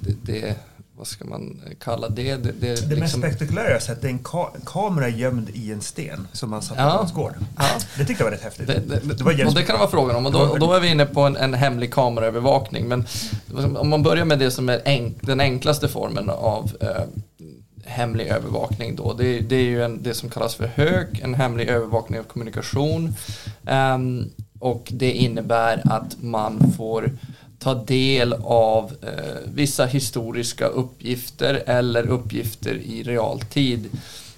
det, 0.00 0.14
det, 0.22 0.54
vad 0.96 1.06
ska 1.06 1.24
man 1.24 1.60
kalla 1.80 2.08
det? 2.08 2.36
Det, 2.36 2.52
det, 2.60 2.60
Det 2.60 2.70
mest 2.72 2.90
liksom, 2.90 3.20
spektakulära 3.20 3.66
jag 3.66 3.72
har 3.74 3.80
sett 3.80 4.04
är 4.04 4.08
en 4.08 4.18
ka 4.18 4.50
kamera 4.66 5.08
gömd 5.08 5.50
i 5.50 5.72
en 5.72 5.80
sten 5.80 6.28
som 6.32 6.50
man 6.50 6.62
satt 6.62 6.76
på 6.76 6.82
Ja. 6.82 6.88
hans 6.88 7.12
gård. 7.12 7.34
Ja. 7.58 7.64
Det 7.98 8.04
tyckte 8.04 8.22
jag 8.24 8.30
var 8.30 8.36
rätt 8.36 8.44
häftigt. 8.44 8.66
det, 8.66 8.80
det, 8.80 9.14
Det 9.14 9.24
var 9.24 9.46
och 9.46 9.54
det 9.54 9.62
kan 9.62 9.74
det 9.74 9.78
vara 9.78 9.90
frågan 9.90 10.16
om 10.16 10.26
och 10.26 10.32
då, 10.32 10.38
och 10.40 10.58
då 10.58 10.72
är 10.72 10.80
vi 10.80 10.88
inne 10.88 11.06
på 11.06 11.20
en, 11.20 11.36
en 11.36 11.54
hemlig 11.54 11.92
kameraövervakning. 11.94 12.88
Men 12.88 13.04
om 13.76 13.88
man 13.88 14.02
börjar 14.02 14.24
med 14.24 14.38
det 14.38 14.50
som 14.50 14.68
är 14.68 14.82
enk, 14.84 15.16
den 15.20 15.40
enklaste 15.40 15.88
formen 15.88 16.30
av 16.30 16.70
eh, 16.80 16.88
hemlig 17.88 18.26
övervakning 18.26 18.96
då. 18.96 19.12
Det, 19.12 19.40
det 19.40 19.56
är 19.56 19.64
ju 19.64 19.82
en, 19.82 20.02
det 20.02 20.14
som 20.14 20.30
kallas 20.30 20.54
för 20.54 20.66
HÖK, 20.66 21.20
en 21.22 21.34
hemlig 21.34 21.68
övervakning 21.68 22.20
av 22.20 22.24
kommunikation. 22.24 23.14
Um, 23.94 24.30
och 24.58 24.88
det 24.90 25.12
innebär 25.12 25.82
att 25.84 26.22
man 26.22 26.72
får 26.76 27.10
ta 27.58 27.74
del 27.74 28.32
av 28.42 28.92
eh, 29.02 29.50
vissa 29.54 29.86
historiska 29.86 30.66
uppgifter 30.66 31.62
eller 31.66 32.06
uppgifter 32.06 32.74
i 32.74 33.02
realtid 33.02 33.88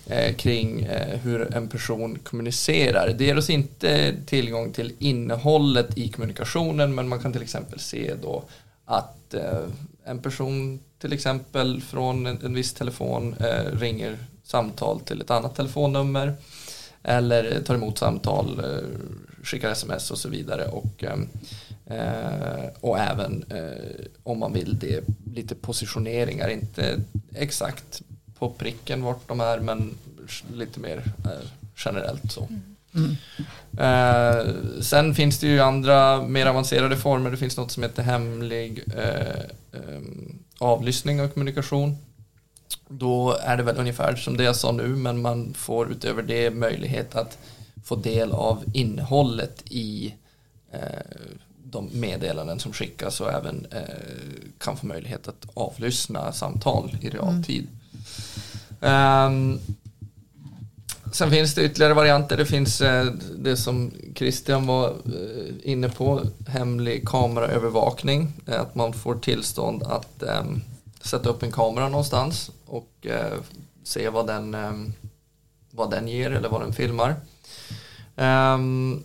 eh, 0.06 0.34
kring 0.34 0.82
eh, 0.82 1.18
hur 1.18 1.54
en 1.54 1.68
person 1.68 2.18
kommunicerar. 2.22 3.14
Det 3.18 3.24
ger 3.24 3.38
oss 3.38 3.50
inte 3.50 4.14
tillgång 4.26 4.72
till 4.72 4.92
innehållet 4.98 5.98
i 5.98 6.08
kommunikationen 6.08 6.94
men 6.94 7.08
man 7.08 7.20
kan 7.20 7.32
till 7.32 7.42
exempel 7.42 7.78
se 7.80 8.14
då 8.22 8.44
att 8.84 9.34
eh, 9.34 9.68
en 10.04 10.18
person 10.18 10.80
till 11.00 11.12
exempel 11.12 11.80
från 11.80 12.26
en, 12.26 12.38
en 12.44 12.54
viss 12.54 12.74
telefon 12.74 13.34
eh, 13.40 13.78
ringer 13.78 14.18
samtal 14.44 15.00
till 15.00 15.20
ett 15.20 15.30
annat 15.30 15.56
telefonnummer 15.56 16.34
eller 17.02 17.60
tar 17.60 17.74
emot 17.74 17.98
samtal, 17.98 18.60
eh, 18.64 18.88
skickar 19.42 19.70
sms 19.70 20.10
och 20.10 20.18
så 20.18 20.28
vidare 20.28 20.66
och, 20.66 21.04
eh, 21.04 21.18
eh, 21.96 22.64
och 22.80 22.98
även 22.98 23.44
eh, 23.50 24.04
om 24.22 24.38
man 24.38 24.52
vill 24.52 24.78
det 24.78 25.04
lite 25.34 25.54
positioneringar, 25.54 26.48
inte 26.48 27.00
exakt 27.34 28.02
på 28.38 28.50
pricken 28.50 29.02
vart 29.02 29.28
de 29.28 29.40
är 29.40 29.60
men 29.60 29.94
lite 30.54 30.80
mer 30.80 31.02
eh, 31.24 31.48
generellt 31.76 32.32
så. 32.32 32.48
Eh, 33.78 34.46
sen 34.80 35.14
finns 35.14 35.38
det 35.38 35.46
ju 35.46 35.60
andra 35.60 36.22
mer 36.22 36.46
avancerade 36.46 36.96
former. 36.96 37.30
Det 37.30 37.36
finns 37.36 37.56
något 37.56 37.70
som 37.70 37.82
heter 37.82 38.02
hemlig 38.02 38.84
eh, 38.96 39.40
ehm, 39.72 40.38
avlyssning 40.60 41.20
av 41.20 41.28
kommunikation. 41.28 41.96
då 42.88 43.36
är 43.42 43.56
det 43.56 43.62
väl 43.62 43.78
ungefär 43.78 44.16
som 44.16 44.36
det 44.36 44.44
jag 44.44 44.56
sa 44.56 44.72
nu 44.72 44.88
men 44.88 45.22
man 45.22 45.54
får 45.54 45.92
utöver 45.92 46.22
det 46.22 46.50
möjlighet 46.50 47.14
att 47.14 47.38
få 47.84 47.96
del 47.96 48.32
av 48.32 48.64
innehållet 48.74 49.62
i 49.66 50.14
eh, 50.72 50.80
de 51.64 51.88
meddelanden 51.92 52.58
som 52.58 52.72
skickas 52.72 53.20
och 53.20 53.32
även 53.32 53.66
eh, 53.70 53.82
kan 54.58 54.76
få 54.76 54.86
möjlighet 54.86 55.28
att 55.28 55.46
avlyssna 55.54 56.32
samtal 56.32 56.96
i 57.00 57.10
realtid. 57.10 57.66
Um, 58.80 59.60
sen 61.12 61.30
finns 61.30 61.54
det 61.54 61.64
ytterligare 61.64 61.94
varianter. 61.94 62.36
Det 62.36 62.46
finns 62.46 62.80
eh, 62.80 63.04
det 63.36 63.56
som 63.56 63.92
Christian 64.14 64.66
var 64.66 64.88
eh, 64.88 65.54
inne 65.62 65.88
på, 65.88 66.22
hemlig 66.48 67.08
kameraövervakning. 67.08 68.32
Eh, 68.46 68.60
att 68.60 68.74
man 68.74 68.92
får 68.92 69.14
tillstånd 69.14 69.82
att 69.82 70.22
ehm, 70.22 70.60
sätta 71.00 71.28
upp 71.28 71.42
en 71.42 71.52
kamera 71.52 71.88
någonstans 71.88 72.50
och 72.66 73.06
se 73.84 74.08
vad 74.08 74.26
den, 74.26 74.54
ehm, 74.54 74.92
vad 75.70 75.90
den 75.90 76.08
ger 76.08 76.30
eller 76.30 76.48
vad 76.48 76.60
den 76.60 76.72
filmar. 76.72 77.14
Ehm, 78.16 79.02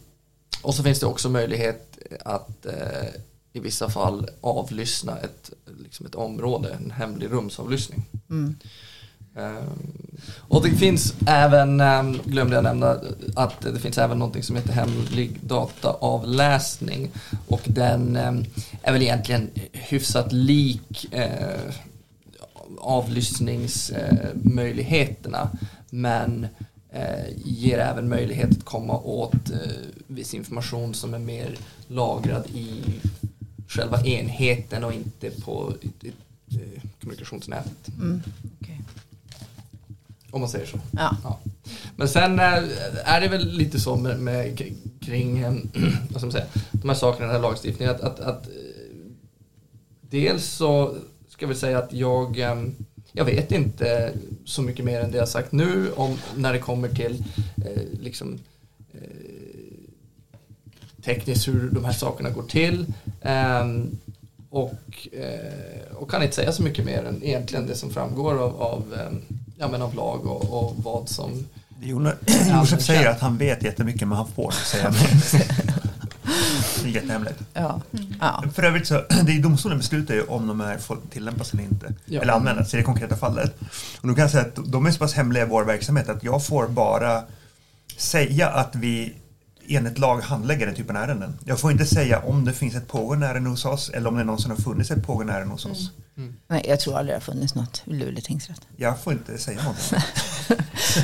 och 0.62 0.76
så 0.76 0.84
finns 0.84 1.00
det 1.00 1.06
också 1.06 1.30
möjlighet 1.30 1.98
att 2.26 2.66
i 3.54 3.60
vissa 3.60 3.90
fall 3.90 4.30
avlyssna 4.42 5.18
ett, 5.18 5.52
liksom 5.84 6.06
ett 6.06 6.16
område, 6.16 6.78
en 6.84 6.92
hemlig 6.92 7.32
rumsavlyssning. 7.32 8.06
Mm. 8.30 8.56
Um, 9.38 9.92
och 10.38 10.64
det 10.64 10.72
finns 10.72 11.14
även, 11.28 11.82
um, 11.82 12.20
glömde 12.26 12.56
jag 12.56 12.64
nämna, 12.64 13.00
att 13.36 13.62
det 13.62 13.80
finns 13.80 13.98
även 13.98 14.20
någonting 14.20 14.44
som 14.44 14.56
heter 14.56 14.74
hemlig 14.74 15.40
dataavläsning. 15.42 17.12
Och 17.48 17.62
den 17.66 18.16
um, 18.16 18.46
är 18.82 18.94
väl 18.94 19.02
egentligen 19.02 19.50
hyfsat 19.72 20.32
lik 20.32 21.06
uh, 21.14 21.74
avlyssningsmöjligheterna. 22.80 25.42
Uh, 25.42 25.50
men 25.90 26.48
uh, 26.96 27.30
ger 27.46 27.78
även 27.78 28.10
möjlighet 28.10 28.52
att 28.52 28.66
komma 28.66 29.00
åt 29.00 29.52
uh, 29.52 29.58
viss 30.08 30.34
information 30.34 30.94
som 30.94 31.14
är 31.14 31.20
mer 31.20 31.56
lagrad 31.88 32.46
i 32.54 32.82
själva 33.68 34.06
enheten 34.06 34.84
och 34.84 34.94
inte 34.94 35.32
på 35.32 35.74
kommunikationsnätet. 37.00 37.88
Mm. 38.00 38.22
Okay. 38.62 38.76
Om 40.36 40.42
man 40.42 40.50
säger 40.50 40.66
så. 40.66 40.80
Ja. 40.92 41.18
Ja. 41.24 41.40
Men 41.96 42.08
sen 42.08 42.40
eh, 42.40 42.64
är 43.06 43.22
det 43.22 43.28
väl 43.28 43.48
lite 43.48 43.80
så 43.80 43.96
med, 43.96 44.20
med 44.20 44.74
kring 45.02 45.40
eh, 45.40 45.54
vad 46.10 46.18
ska 46.18 46.26
man 46.26 46.32
säga, 46.32 46.46
de 46.72 46.90
här 46.90 46.96
sakerna, 46.96 47.26
den 47.26 47.36
här 47.36 47.42
lagstiftningen. 47.42 47.96
Att, 47.96 48.02
att, 48.02 48.20
att, 48.20 48.48
eh, 48.48 48.54
dels 50.02 50.46
så 50.46 50.96
ska 51.30 51.48
vi 51.48 51.56
säga 51.56 51.78
att 51.78 51.94
jag, 51.94 52.38
jag 53.12 53.26
vet 53.26 53.52
inte 53.52 54.14
så 54.46 54.62
mycket 54.62 54.86
mer 54.86 55.02
än 55.02 55.12
det 55.12 55.18
jag 55.18 55.30
sagt 55.30 55.52
nu 55.52 55.92
om 55.92 56.18
när 56.36 56.54
det 56.54 56.60
kommer 56.60 56.90
till 56.90 57.24
liksom, 58.02 58.40
tekniskt 61.04 61.48
hur 61.48 61.70
de 61.70 61.86
här 61.86 61.94
sakerna 61.94 62.30
går 62.30 62.44
till. 62.44 62.86
Ehm, 63.22 63.98
och, 64.50 64.74
och 65.94 66.12
kan 66.12 66.24
inte 66.24 66.36
säga 66.36 66.52
så 66.52 66.64
mycket 66.64 66.86
mer 66.86 67.04
än 67.04 67.24
egentligen 67.24 67.68
det 67.68 67.76
som 67.76 67.90
framgår 67.90 68.34
av, 68.44 68.62
av 68.62 69.00
ja, 69.58 69.68
men 69.68 69.82
av 69.82 69.96
lag 69.96 70.26
och, 70.26 70.64
och 70.64 70.76
vad 70.78 71.10
som... 71.10 71.46
Josef 72.60 72.82
säger 72.82 73.10
att 73.10 73.20
han 73.20 73.38
vet 73.38 73.64
jättemycket 73.64 74.08
men 74.08 74.18
han 74.18 74.28
får 74.28 74.46
inte 74.46 74.66
säga 74.66 74.90
mer. 74.90 75.10
Det 76.84 76.90
är 76.90 76.94
jättehemligt. 76.94 77.40
Ja. 77.54 77.82
Ja. 78.20 78.44
För 78.54 78.64
övrigt 78.64 78.88
så, 78.88 78.94
det 79.24 79.32
är 79.32 79.42
domstolen 79.42 79.78
beslutar 79.78 80.14
ju 80.14 80.24
om 80.24 80.48
de 80.48 80.60
här 80.60 80.78
får 80.78 80.98
tillämpas 81.10 81.54
eller 81.54 81.64
inte. 81.64 81.94
Ja. 82.06 82.22
Eller 82.22 82.34
användas 82.34 82.74
i 82.74 82.78
det 82.78 82.84
konkreta 82.84 83.18
fallet. 83.18 83.56
Och 84.02 84.08
då 84.08 84.14
kan 84.14 84.22
jag 84.22 84.32
säga 84.32 84.44
att 84.44 84.60
de 84.66 84.86
är 84.86 84.92
så 84.92 85.00
pass 85.00 85.14
hemliga 85.14 85.46
i 85.46 85.50
vår 85.50 85.64
verksamhet 85.64 86.10
att 86.10 86.24
jag 86.24 86.46
får 86.46 86.68
bara 86.68 87.24
säga 87.98 88.50
att 88.50 88.76
vi 88.76 89.14
enligt 89.70 89.98
lag 89.98 90.22
handlägger 90.22 90.66
den 90.66 90.76
typen 90.76 90.98
av 90.98 91.04
ärenden. 91.04 91.40
Jag 91.46 91.60
får 91.60 91.72
inte 91.72 91.86
säga 91.86 92.20
om 92.20 92.46
det 92.46 92.54
finns 92.54 92.76
ett 92.76 92.88
pågående 92.88 93.28
ärende 93.28 93.50
hos 93.50 93.66
oss 93.66 93.90
eller 93.90 94.10
om 94.10 94.18
det 94.18 94.24
någonsin 94.24 94.52
har 94.52 94.58
funnits 94.58 94.92
ett 94.92 95.04
pågående 95.04 95.34
ärende 95.34 95.54
hos 95.54 95.66
oss. 95.66 95.92
Mm. 96.18 96.36
Nej, 96.48 96.66
jag 96.68 96.80
tror 96.80 96.98
aldrig 96.98 97.12
det 97.12 97.16
har 97.16 97.22
funnits 97.22 97.56
något 97.56 97.84
i 97.86 97.94
Luleå 97.94 98.22
tingsrätt. 98.22 98.62
Jag 98.78 99.00
får 99.00 99.14
inte 99.14 99.38
säga 99.38 99.64
någonting. 99.64 100.00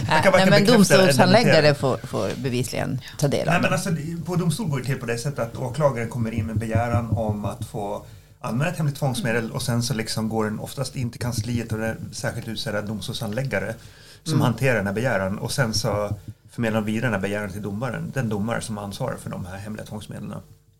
Nej, 0.07 0.31
nej, 0.33 0.49
men 0.49 0.65
domstolshandläggare 0.65 1.75
får, 1.75 1.97
får 1.97 2.29
bevisligen 2.41 3.01
ta 3.19 3.27
del 3.27 3.47
av 3.47 3.53
Nej, 3.53 3.61
men 3.61 3.73
alltså, 3.73 3.89
På 4.25 4.35
domstol 4.35 4.69
går 4.69 4.79
det 4.79 4.85
till 4.85 4.99
på 4.99 5.05
det 5.05 5.17
sättet 5.17 5.39
att 5.39 5.57
åklagaren 5.57 6.09
kommer 6.09 6.31
in 6.31 6.45
med 6.45 6.57
begäran 6.57 7.09
om 7.09 7.45
att 7.45 7.65
få 7.65 8.05
använda 8.41 8.71
ett 8.71 8.77
hemligt 8.77 8.95
tvångsmedel 8.95 9.51
och 9.51 9.61
sen 9.61 9.83
så 9.83 9.93
liksom 9.93 10.29
går 10.29 10.45
den 10.45 10.59
oftast 10.59 10.95
in 10.95 11.09
till 11.09 11.21
kansliet 11.21 11.71
och 11.71 11.79
är 11.79 11.97
särskilt 12.11 12.47
utsedda 12.47 12.81
domstolshandläggare 12.81 13.75
som 14.23 14.33
mm. 14.33 14.45
hanterar 14.45 14.75
den 14.75 14.87
här 14.87 14.93
begäran 14.93 15.37
och 15.37 15.51
sen 15.51 15.73
så 15.73 16.15
förmedlar 16.51 16.81
vidare 16.81 17.05
den 17.05 17.13
här 17.13 17.21
begäran 17.21 17.51
till 17.51 17.61
domaren, 17.61 18.11
den 18.13 18.29
domare 18.29 18.61
som 18.61 18.77
ansvarar 18.77 19.17
för 19.17 19.29
de 19.29 19.45
här 19.45 19.57
hemliga 19.57 19.85
tvångsmedlen. 19.85 20.33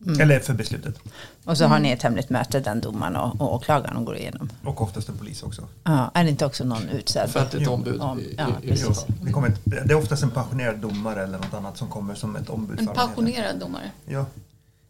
Mm. 0.06 0.22
Eller 0.22 0.40
för 0.40 0.54
beslutet. 0.54 1.00
Och 1.46 1.58
så 1.58 1.66
har 1.66 1.80
ni 1.80 1.92
ett 1.92 2.04
hemligt 2.04 2.30
möte, 2.30 2.60
den 2.60 2.82
domaren 2.82 3.16
och, 3.16 3.42
och 3.42 3.54
åklagaren 3.56 3.98
och 3.98 4.06
går 4.06 4.18
igenom. 4.18 4.50
Och 4.64 4.82
oftast 4.82 5.10
en 5.10 5.18
polis 5.18 5.44
också. 5.44 5.68
Ja, 5.84 6.12
är 6.14 6.24
det 6.24 6.30
inte 6.30 6.46
också 6.46 6.64
någon 6.64 6.90
utsedd? 6.90 7.26
Offentligt 7.26 7.68
ombud. 7.68 8.02
Om, 8.02 8.20
i, 8.20 8.36
ja, 8.38 8.48
i, 8.62 8.68
precis. 8.68 9.06
det, 9.22 9.32
kommer 9.32 9.48
ett, 9.48 9.62
det 9.66 9.78
är 9.78 9.96
oftast 9.96 10.24
en 10.24 10.32
pensionerad 10.32 10.78
domare 10.78 11.24
eller 11.24 11.38
något 11.38 11.54
annat 11.54 11.78
som 11.78 11.90
kommer 11.90 12.16
som 12.16 12.36
ett 12.36 12.50
ombud. 12.50 12.80
En 12.80 12.88
pensionerad 12.88 13.60
domare? 13.60 13.92
Ja. 14.06 14.26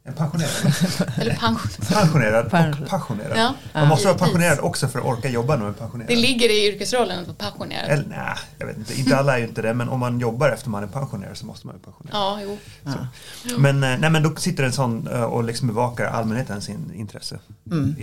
En 0.04 0.14
pensionerad. 0.14 0.74
Eller 1.18 1.36
pension. 1.36 1.86
Pensionerad 1.88 2.46
och 2.46 2.90
passionerad. 2.90 3.38
Ja. 3.38 3.54
Man 3.74 3.88
måste 3.88 4.08
vara 4.08 4.18
pensionerad 4.18 4.60
också 4.60 4.88
för 4.88 5.00
att 5.00 5.06
orka 5.06 5.30
jobba 5.30 5.56
när 5.56 5.64
man 5.64 5.74
är 5.74 5.78
pensionerad. 5.78 6.10
Det 6.10 6.16
ligger 6.16 6.50
i 6.50 6.68
yrkesrollen 6.68 7.20
att 7.20 7.28
vara 7.28 7.38
pensionerad. 7.38 7.90
Eller, 7.90 8.06
nej, 8.06 8.36
jag 8.58 8.68
vet 8.68 8.78
inte. 8.78 9.00
Inte 9.00 9.18
alla 9.18 9.34
är 9.34 9.38
ju 9.38 9.48
inte 9.48 9.62
det, 9.62 9.74
men 9.74 9.90
om 9.90 10.00
man 10.00 10.20
jobbar 10.20 10.50
efter 10.50 10.70
man 10.70 10.84
är 10.84 10.88
pensionerad 10.88 11.38
så 11.38 11.46
måste 11.46 11.68
man 11.68 11.76
vara 11.76 11.84
pensionerad. 11.84 12.22
Ja, 12.22 12.40
jo. 12.42 12.58
Ja. 12.84 13.58
Men, 13.58 13.84
eh, 13.84 14.00
nej, 14.00 14.10
men 14.10 14.24
då 14.24 14.36
sitter 14.36 14.64
en 14.64 14.74
sån 14.74 15.08
eh, 15.08 15.24
och 15.24 15.44
liksom 15.44 15.68
bevakar 15.68 16.06
allmänhetens 16.06 16.70
intresse. 16.70 17.40
Mm. 17.72 17.96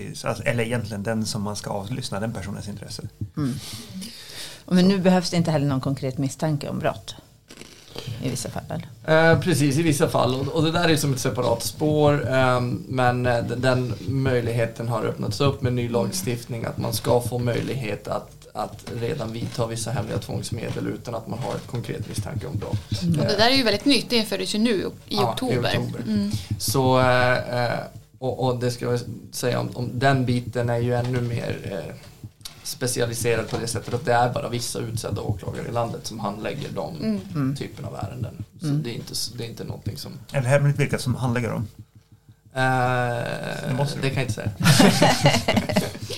Eller 0.45 0.64
egentligen 0.64 1.02
den 1.02 1.26
som 1.26 1.43
man 1.43 1.57
ska 1.57 1.71
avlyssna, 1.71 2.21
den 2.21 2.33
personens 2.33 2.69
intresse. 2.69 3.02
Mm. 3.37 3.55
Men 4.67 4.88
nu 4.88 4.99
behövs 4.99 5.31
det 5.31 5.37
inte 5.37 5.50
heller 5.50 5.67
någon 5.67 5.81
konkret 5.81 6.19
misstanke 6.19 6.69
om 6.69 6.78
brott 6.78 7.17
i 8.23 8.31
vissa 8.31 8.49
fall? 8.49 8.87
Eh, 9.07 9.40
precis, 9.40 9.78
i 9.78 9.83
vissa 9.83 10.09
fall. 10.09 10.35
Och, 10.35 10.47
och, 10.49 10.62
det 10.62 10.71
där 10.71 10.88
är 10.88 10.97
som 10.97 11.12
ett 11.12 11.21
separat 11.21 11.62
spår. 11.62 12.31
Eh, 12.31 12.61
men 12.88 13.26
eh, 13.26 13.45
den 13.45 13.95
möjligheten 14.09 14.88
har 14.88 15.05
öppnats 15.05 15.40
upp 15.40 15.62
med 15.62 15.73
ny 15.73 15.88
lagstiftning 15.88 16.64
att 16.64 16.78
man 16.78 16.93
ska 16.93 17.21
få 17.21 17.38
möjlighet 17.38 18.09
att 18.09 18.38
att 18.59 18.85
redan 19.00 19.33
vidta 19.33 19.67
vissa 19.67 19.90
hemliga 19.90 20.19
tvångsmedel 20.19 20.87
utan 20.87 21.14
att 21.14 21.28
man 21.28 21.38
har 21.38 21.55
ett 21.55 21.67
konkret 21.67 22.09
misstanke 22.09 22.47
om 22.47 22.59
brott. 22.59 23.02
Mm. 23.02 23.21
Och 23.21 23.26
det 23.26 23.37
där 23.37 23.50
är 23.50 23.55
ju 23.55 23.62
väldigt 23.62 23.85
nytt, 23.85 24.11
det 24.11 24.17
infördes 24.17 24.55
ju 24.55 24.59
nu 24.59 24.90
i 25.09 25.17
ja, 25.17 25.33
oktober. 25.33 25.55
I 25.55 25.78
oktober. 25.78 26.02
Mm. 26.07 26.31
Så, 26.59 27.00
eh, 27.00 27.78
och, 28.19 28.47
och, 28.47 28.59
det 28.59 28.71
ska 28.71 28.85
jag 28.85 29.00
säga 29.33 29.61
om, 29.61 29.69
om, 29.75 29.90
den 29.93 30.26
biten 30.26 30.71
är 30.71 30.78
ju 30.78 30.95
ännu 30.95 31.21
mer 31.21 31.57
eh, 31.64 31.95
specialiserad 32.69 33.51
på 33.51 33.59
det 33.59 33.67
sättet 33.67 33.95
att 33.95 34.05
det 34.05 34.13
är 34.13 34.33
bara 34.33 34.49
vissa 34.49 34.79
utsedda 34.79 35.23
åklagare 35.23 35.69
i 35.69 35.73
landet 35.73 36.07
som 36.07 36.21
handlägger 36.21 36.69
de 36.75 36.97
mm. 36.97 37.21
mm. 37.35 37.57
typen 37.57 37.85
av 37.85 37.95
ärenden. 37.95 38.45
Så 38.61 38.67
mm. 38.67 38.83
det, 38.83 38.91
är 38.91 38.95
inte, 38.95 39.15
det 39.37 39.45
är 39.45 39.49
inte 39.49 39.65
någonting 39.65 39.97
som... 39.97 40.13
Är 40.33 40.41
det 40.41 40.49
hemligt 40.49 40.79
vilka 40.79 40.99
som 40.99 41.15
handlägger 41.15 41.51
dem? 41.51 41.67
Uh, 42.49 42.63
det, 43.77 43.99
det 44.03 44.11
kan 44.11 44.17
jag 44.17 44.23
inte 44.23 44.33
säga. 44.33 44.51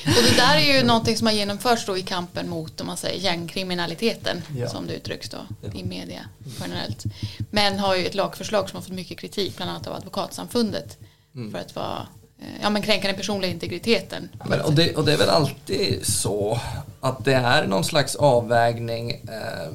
och 0.07 0.23
det 0.31 0.37
där 0.37 0.57
är 0.57 0.77
ju 0.77 0.83
någonting 0.87 1.17
som 1.17 1.27
har 1.27 1.35
genomförts 1.35 1.87
då 1.87 1.99
i 1.99 2.03
kampen 2.03 2.49
mot 2.49 2.81
om 2.81 2.87
man 2.87 2.97
säger, 2.97 3.21
gängkriminaliteten 3.21 4.43
ja. 4.57 4.69
som 4.69 4.87
det 4.87 4.95
uttrycks 4.95 5.29
då 5.29 5.39
ja. 5.63 5.69
i 5.75 5.85
media 5.85 6.21
generellt. 6.61 7.05
Men 7.51 7.79
har 7.79 7.97
ju 7.97 8.07
ett 8.07 8.15
lagförslag 8.15 8.69
som 8.69 8.77
har 8.77 8.83
fått 8.83 8.93
mycket 8.93 9.19
kritik 9.19 9.57
bland 9.57 9.71
annat 9.71 9.87
av 9.87 9.95
Advokatsamfundet 9.95 10.99
mm. 11.35 11.53
för 11.53 11.59
att 11.59 11.77
vara 11.77 12.07
ja, 12.63 12.71
men 12.71 12.83
kränka 12.83 13.09
den 13.09 13.17
personliga 13.17 13.51
integriteten. 13.51 14.29
Men, 14.49 14.61
och, 14.61 14.73
det, 14.73 14.97
och 14.97 15.05
det 15.05 15.13
är 15.13 15.17
väl 15.17 15.29
alltid 15.29 16.07
så 16.07 16.61
att 17.01 17.25
det 17.25 17.35
är 17.35 17.67
någon 17.67 17.85
slags 17.85 18.17
avvägning 18.17 19.11
eh, 19.11 19.73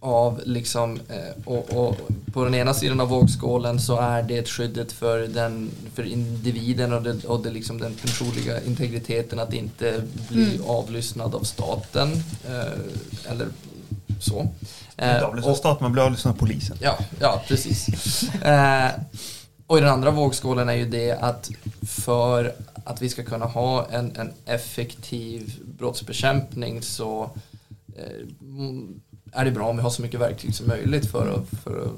av 0.00 0.40
liksom, 0.44 1.00
eh, 1.08 1.44
och, 1.44 1.70
och, 1.70 1.96
på 2.32 2.44
den 2.44 2.54
ena 2.54 2.74
sidan 2.74 3.00
av 3.00 3.08
vågskålen 3.08 3.80
så 3.80 4.00
är 4.00 4.22
det 4.22 4.48
skyddet 4.48 4.92
för, 4.92 5.18
den, 5.18 5.70
för 5.94 6.02
individen 6.02 6.92
och, 6.92 7.02
det, 7.02 7.24
och 7.24 7.42
det 7.42 7.50
liksom 7.50 7.78
den 7.78 7.94
personliga 7.94 8.62
integriteten 8.62 9.38
att 9.38 9.52
inte 9.52 10.02
bli 10.28 10.54
mm. 10.54 10.66
avlyssnad 10.66 11.34
av 11.34 11.42
staten. 11.42 12.12
Eh, 12.48 13.30
eller 13.32 13.46
så. 14.20 14.48
Eh, 14.96 15.22
avlyssnad 15.22 15.52
av 15.52 15.56
staten, 15.56 15.84
man 15.84 15.92
blir 15.92 16.02
avlyssnad 16.02 16.34
av 16.34 16.38
polisen. 16.38 16.76
Ja, 16.80 16.98
ja 17.20 17.42
precis. 17.48 17.86
Och 19.72 19.78
i 19.78 19.80
den 19.80 19.90
andra 19.90 20.10
vågskålen 20.10 20.68
är 20.68 20.74
ju 20.74 20.84
det 20.84 21.12
att 21.12 21.50
för 21.82 22.54
att 22.84 23.02
vi 23.02 23.08
ska 23.08 23.24
kunna 23.24 23.46
ha 23.46 23.86
en, 23.90 24.16
en 24.16 24.32
effektiv 24.44 25.60
brottsbekämpning 25.78 26.82
så 26.82 27.30
eh, 27.96 28.26
är 29.32 29.44
det 29.44 29.50
bra 29.50 29.68
om 29.68 29.76
vi 29.76 29.82
har 29.82 29.90
så 29.90 30.02
mycket 30.02 30.20
verktyg 30.20 30.54
som 30.54 30.68
möjligt 30.68 31.10
för 31.10 31.28
att, 31.28 31.60
för 31.60 31.84
att 31.84 31.92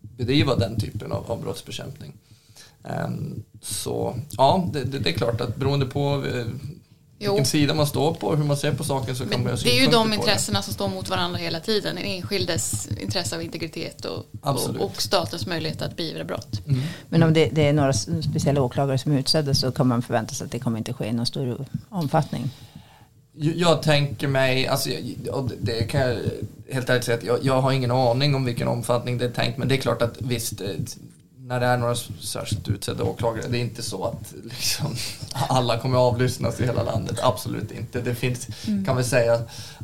bedriva 0.00 0.56
den 0.56 0.80
typen 0.80 1.12
av, 1.12 1.30
av 1.30 1.42
brottsbekämpning. 1.42 2.12
Um, 2.82 3.44
så 3.62 4.16
ja, 4.30 4.68
det, 4.72 4.84
det, 4.84 4.98
det, 4.98 5.10
är 5.10 5.14
klart 5.14 5.40
att 5.40 5.56
beroende 5.56 5.86
på 5.86 6.24
eh, 6.34 6.46
Jo. 7.20 7.32
vilken 7.32 7.46
sida 7.46 7.74
man 7.74 7.86
står 7.86 8.14
på, 8.14 8.36
hur 8.36 8.44
man 8.44 8.56
ser 8.56 8.72
på 8.72 8.84
saken 8.84 9.16
så 9.16 9.26
kan 9.26 9.42
man 9.44 9.56
det 9.64 9.78
är 9.78 9.80
ju 9.84 9.86
de 9.90 10.12
intressena 10.12 10.62
som 10.62 10.74
står 10.74 10.88
mot 10.88 11.08
varandra 11.08 11.38
hela 11.38 11.60
tiden. 11.60 11.96
Den 11.96 12.04
enskildes 12.04 12.88
intresse 13.00 13.36
av 13.36 13.42
integritet 13.42 14.04
och, 14.04 14.26
och, 14.40 14.76
och 14.80 15.02
statens 15.02 15.46
möjlighet 15.46 15.82
att 15.82 15.96
beivra 15.96 16.24
brott. 16.24 16.60
Mm. 16.66 16.80
Men 17.08 17.22
om 17.22 17.32
det, 17.32 17.48
det 17.52 17.66
är 17.68 17.72
några 17.72 17.92
speciella 17.92 18.62
åklagare 18.62 18.98
som 18.98 19.12
är 19.12 19.18
utsedda 19.18 19.54
så 19.54 19.72
kan 19.72 19.86
man 19.86 20.02
förvänta 20.02 20.34
sig 20.34 20.44
att 20.44 20.50
det 20.52 20.58
kommer 20.58 20.78
inte 20.78 20.92
ske 20.92 21.06
i 21.06 21.12
någon 21.12 21.26
större 21.26 21.56
omfattning. 21.88 22.50
Jag- 23.40 23.82
tänker 23.82 24.28
mig, 24.28 24.66
alltså, 24.66 24.90
jag- 24.90 25.34
och 25.34 25.50
det- 25.60 25.82
kan 25.82 26.00
jag 26.00 26.16
helt 26.70 26.90
ärligt 26.90 27.04
säga 27.04 27.18
att 27.18 27.24
jag, 27.24 27.44
jag 27.44 27.60
har 27.60 27.72
ingen 27.72 27.90
aning 27.90 28.34
om 28.34 28.44
vilken 28.44 28.68
omfattning 28.68 29.18
det 29.18 29.24
är 29.24 29.30
tänkt, 29.30 29.58
men 29.58 29.68
det 29.68 29.74
är 29.74 29.80
klart 29.80 30.02
att 30.02 30.14
visst, 30.18 30.60
eh, 30.60 30.66
när 31.48 31.60
det 31.60 31.66
är 31.66 31.76
några 31.76 31.94
särskilt 32.20 32.68
utsedda 32.68 33.04
åklagare, 33.04 33.48
det 33.48 33.58
är 33.58 33.60
inte 33.60 33.82
så 33.82 34.04
att 34.04 34.34
liksom, 34.44 34.94
alla 35.32 35.78
kommer 35.78 35.98
avlyssnas 35.98 36.60
i 36.60 36.64
hela 36.64 36.82
landet, 36.82 37.18
absolut 37.22 37.72
inte. 37.72 38.00
Det 38.00 38.14
finns, 38.14 38.48
kan 38.86 38.96
vi 38.96 39.04
säga, 39.04 39.34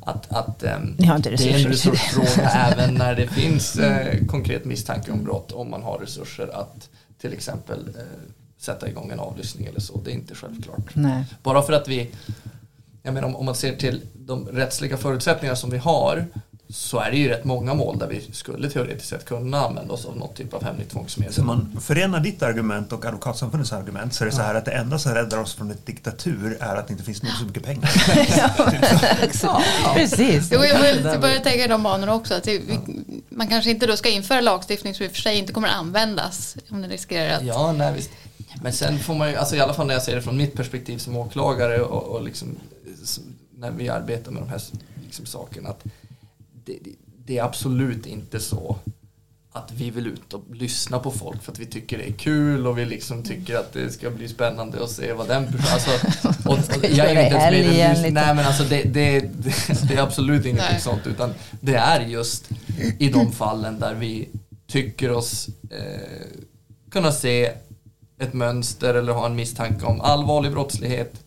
att, 0.03 0.33
att 0.33 0.65
har 1.07 1.17
inte 1.17 1.31
det 1.31 1.51
är 1.51 1.59
en 1.59 1.69
resurser. 1.69 1.91
resursfråga 1.91 2.49
även 2.55 2.95
när 2.95 3.15
det 3.15 3.27
finns 3.27 3.77
eh, 3.77 4.27
konkret 4.27 4.65
misstanke 4.65 5.13
om 5.13 5.25
brott, 5.25 5.53
om 5.53 5.71
man 5.71 5.83
har 5.83 5.99
resurser 5.99 6.49
att 6.55 6.89
till 7.21 7.33
exempel 7.33 7.89
eh, 7.97 8.03
sätta 8.59 8.89
igång 8.89 9.11
en 9.11 9.21
avlyssning 9.21 9.67
eller 9.67 9.81
så. 9.81 10.01
Det 10.05 10.11
är 10.11 10.15
inte 10.15 10.35
självklart. 10.35 10.95
Nej. 10.95 11.25
Bara 11.43 11.63
för 11.63 11.73
att 11.73 11.89
vi, 11.89 12.11
jag 13.03 13.15
menar 13.15 13.29
om, 13.29 13.37
om 13.37 13.45
man 13.45 13.55
ser 13.55 13.77
till 13.77 14.03
de 14.15 14.49
rättsliga 14.49 14.97
förutsättningar 14.97 15.55
som 15.55 15.71
vi 15.71 15.79
har 15.79 16.27
så 16.69 17.01
är 17.01 17.11
det 17.11 17.17
ju 17.17 17.29
rätt 17.29 17.45
många 17.45 17.75
mål 17.75 17.99
där 17.99 18.07
vi 18.07 18.21
skulle 18.33 18.71
teoretiskt 18.71 19.09
sett 19.09 19.25
kunna 19.25 19.59
använda 19.59 19.95
oss 19.95 20.05
av 20.05 20.17
något 20.17 20.37
typ 20.37 20.55
av 20.55 20.65
hemligt 20.65 20.91
tvångsmedel. 20.91 21.35
Så 21.35 21.41
om 21.41 21.47
man 21.47 21.81
förenar 21.81 22.21
ditt 22.21 22.43
argument 22.43 22.93
och 22.93 23.05
Advokatsamfundets 23.05 23.73
argument 23.73 24.15
så 24.15 24.25
är 24.25 24.27
det 24.27 24.35
så 24.35 24.43
här 24.43 24.55
att 24.55 24.65
det 24.65 24.71
enda 24.71 24.99
som 24.99 25.15
räddar 25.15 25.39
oss 25.39 25.55
från 25.55 25.71
ett 25.71 25.87
diktatur 25.87 26.57
är 26.61 26.77
att 26.77 26.87
det 26.87 26.93
inte 26.93 27.05
finns 27.05 27.23
nog 27.23 27.33
så 27.33 27.45
mycket 27.45 27.65
pengar. 27.65 27.85
Precis. 29.95 30.49
Jo, 30.53 30.65
jag 30.65 30.83
vill 30.83 31.21
börja 31.21 31.41
tänka 31.41 31.65
i 31.65 31.69
de 31.69 31.83
banorna 31.83 32.15
också. 32.15 32.35
Att 32.35 32.49
man 33.29 33.49
kanske 33.49 33.71
inte 33.71 33.87
då 33.87 33.97
ska 33.97 34.09
införa 34.09 34.41
lagstiftning 34.41 34.95
som 34.95 35.07
i 35.07 35.09
och 35.09 35.13
för 35.13 35.21
sig 35.21 35.39
inte 35.39 35.53
kommer 35.53 35.69
att 35.69 35.75
användas 35.75 36.57
om 36.71 36.83
den 36.83 36.91
riskerar 36.91 37.37
att... 37.37 37.45
Ja, 37.45 37.73
nej 37.73 37.95
visst. 37.95 38.11
Men 38.63 38.73
sen 38.73 38.99
får 38.99 39.15
man 39.15 39.31
ju, 39.31 39.37
alltså 39.37 39.57
i 39.57 39.61
alla 39.61 39.75
fall 39.75 39.87
när 39.87 39.95
jag 39.95 40.03
ser 40.03 40.17
det 40.17 40.23
från 40.23 40.37
mitt 40.37 40.55
perspektiv 40.55 40.99
som 40.99 41.17
åklagare 41.17 41.81
och, 41.81 42.03
och 42.03 42.25
liksom, 42.25 42.57
när 43.59 43.71
vi 43.71 43.89
arbetar 43.89 44.33
med 44.33 44.43
de 44.43 44.49
här 44.49 44.61
liksom, 45.05 45.27
sakerna. 45.27 45.69
Att 45.69 45.85
det, 46.65 46.79
det, 47.27 47.39
är 47.39 47.43
absolut 47.43 48.07
inte 48.07 48.41
så 48.41 48.77
att 49.53 49.73
vi 49.73 49.91
vill 49.91 50.07
ut 50.07 50.35
och 50.35 50.43
lyssna 50.53 50.99
på 50.99 51.11
folk 51.11 51.43
för 51.43 51.53
att 51.53 51.59
vi 51.59 51.67
tycker 51.67 51.99
det 51.99 52.09
är 52.09 52.13
kul 52.13 52.67
och 52.67 52.79
vi 52.79 52.85
liksom 52.85 53.23
tycker 53.23 53.57
att 53.57 53.73
det 53.73 53.91
ska 53.91 54.11
bli 54.11 54.29
spännande 54.29 54.85
att 54.85 54.91
se 54.91 55.13
vad 55.13 55.29
den 55.29 55.47
personen... 55.47 55.67
Alltså, 55.73 56.49
och, 56.49 56.59
och, 56.77 56.91
jag 56.91 57.11
är 57.11 57.25
inte 57.25 57.37
ens 57.37 58.03
med. 58.03 58.13
Nej 58.13 58.35
men 58.35 58.47
alltså 58.47 58.65
det, 58.65 58.83
det, 58.83 59.21
det, 59.21 59.55
det 59.89 59.95
är 59.95 60.03
absolut 60.03 60.45
ingenting 60.45 60.69
Nej. 60.71 60.81
sånt 60.81 61.07
utan 61.07 61.35
det 61.61 61.75
är 61.75 62.01
just 62.01 62.49
i 62.99 63.09
de 63.09 63.33
fallen 63.33 63.81
där 63.81 63.95
vi 63.95 64.29
tycker 64.67 65.13
oss 65.13 65.49
eh, 65.71 66.41
kunna 66.91 67.13
se 67.13 67.53
ett 68.19 68.33
mönster 68.33 68.95
eller 68.95 69.13
ha 69.13 69.27
en 69.27 69.37
misstanke 69.37 69.87
om 69.87 70.01
allvarlig 70.01 70.53
brottslighet 70.53 71.25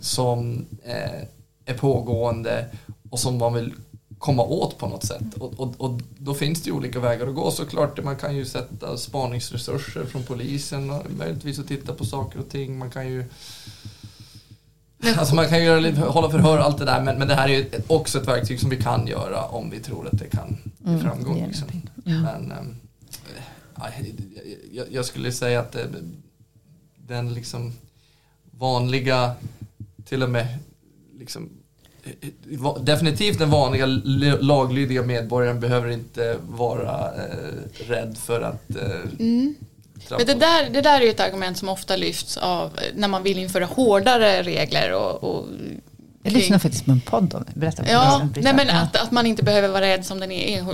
som 0.00 0.66
eh, 0.84 1.22
är 1.64 1.74
pågående 1.74 2.66
och 3.10 3.18
som 3.18 3.38
man 3.38 3.54
vill 3.54 3.72
komma 4.18 4.42
åt 4.42 4.78
på 4.78 4.88
något 4.88 5.04
sätt. 5.04 5.34
Och, 5.38 5.60
och, 5.60 5.74
och 5.78 6.00
då 6.18 6.34
finns 6.34 6.62
det 6.62 6.66
ju 6.66 6.76
olika 6.76 7.00
vägar 7.00 7.26
att 7.26 7.34
gå 7.34 7.50
såklart. 7.50 8.04
Man 8.04 8.16
kan 8.16 8.36
ju 8.36 8.44
sätta 8.44 8.96
spaningsresurser 8.96 10.04
från 10.04 10.22
polisen 10.22 10.90
och 10.90 11.02
möjligtvis 11.18 11.58
att 11.58 11.68
titta 11.68 11.92
på 11.94 12.04
saker 12.04 12.38
och 12.38 12.48
ting. 12.48 12.78
Man 12.78 12.90
kan 12.90 13.08
ju 13.08 13.24
Alltså 15.16 15.34
man 15.34 15.48
kan 15.48 15.64
göra 15.64 15.80
lite, 15.80 16.00
hålla 16.00 16.30
förhör 16.30 16.58
och 16.58 16.64
allt 16.64 16.78
det 16.78 16.84
där 16.84 17.02
men, 17.02 17.18
men 17.18 17.28
det 17.28 17.34
här 17.34 17.48
är 17.48 17.52
ju 17.52 17.70
också 17.86 18.18
ett 18.20 18.28
verktyg 18.28 18.60
som 18.60 18.70
vi 18.70 18.76
kan 18.76 19.06
göra 19.06 19.44
om 19.44 19.70
vi 19.70 19.80
tror 19.80 20.06
att 20.06 20.18
det 20.18 20.28
kan 20.28 20.58
ge 20.78 20.88
Mm, 20.90 21.00
framgång. 21.00 21.46
Liksom. 21.46 21.68
Men 22.04 22.52
eh, 22.52 22.58
jag, 24.72 24.86
jag 24.90 25.04
skulle 25.04 25.32
säga 25.32 25.60
att 25.60 25.72
det, 25.72 25.88
den 26.96 27.34
liksom 27.34 27.72
vanliga, 28.50 29.34
till 30.04 30.22
och 30.22 30.30
med 30.30 30.58
liksom, 31.18 31.42
eh, 31.44 31.48
definitivt 32.80 33.38
den 33.38 33.50
vanliga 33.50 33.86
laglydiga 34.40 35.02
medborgaren 35.02 35.60
behöver 35.60 35.90
inte 35.90 36.36
vara 36.48 37.14
eh, 37.14 37.88
rädd 37.88 38.16
för 38.18 38.40
att 38.40 38.76
eh, 38.76 39.00
Mm. 39.18 39.54
Men 40.10 40.26
det 40.26 40.34
där, 40.34 40.70
det 40.70 40.80
där 40.80 41.00
är 41.00 41.04
ju 41.04 41.10
ett 41.10 41.20
argument 41.20 41.58
som 41.58 41.68
ofta 41.68 41.96
lyfts 41.96 42.36
av 42.36 42.66
eh, 42.66 42.82
när 42.94 43.08
man 43.08 43.22
vill 43.22 43.38
införa 43.38 43.64
hårdare 43.64 44.42
regler 44.42 44.92
och, 44.92 45.24
och 45.24 45.46
Jag 46.22 46.32
lyssnade 46.32 46.60
faktiskt 46.60 46.84
på 46.84 46.92
en 46.92 47.00
podd 47.00 47.34
om 47.34 47.44
det. 47.46 47.60
Berätta. 47.60 47.82
Ja, 47.90 48.28
nej 48.36 48.54
men 48.54 48.70
att, 48.70 48.96
att 48.96 49.10
man 49.10 49.26
inte 49.26 49.42
behöver 49.42 49.68
vara 49.68 49.80
rädd 49.80 50.06
som 50.06 50.20
den 50.20 50.32
är. 50.32 50.66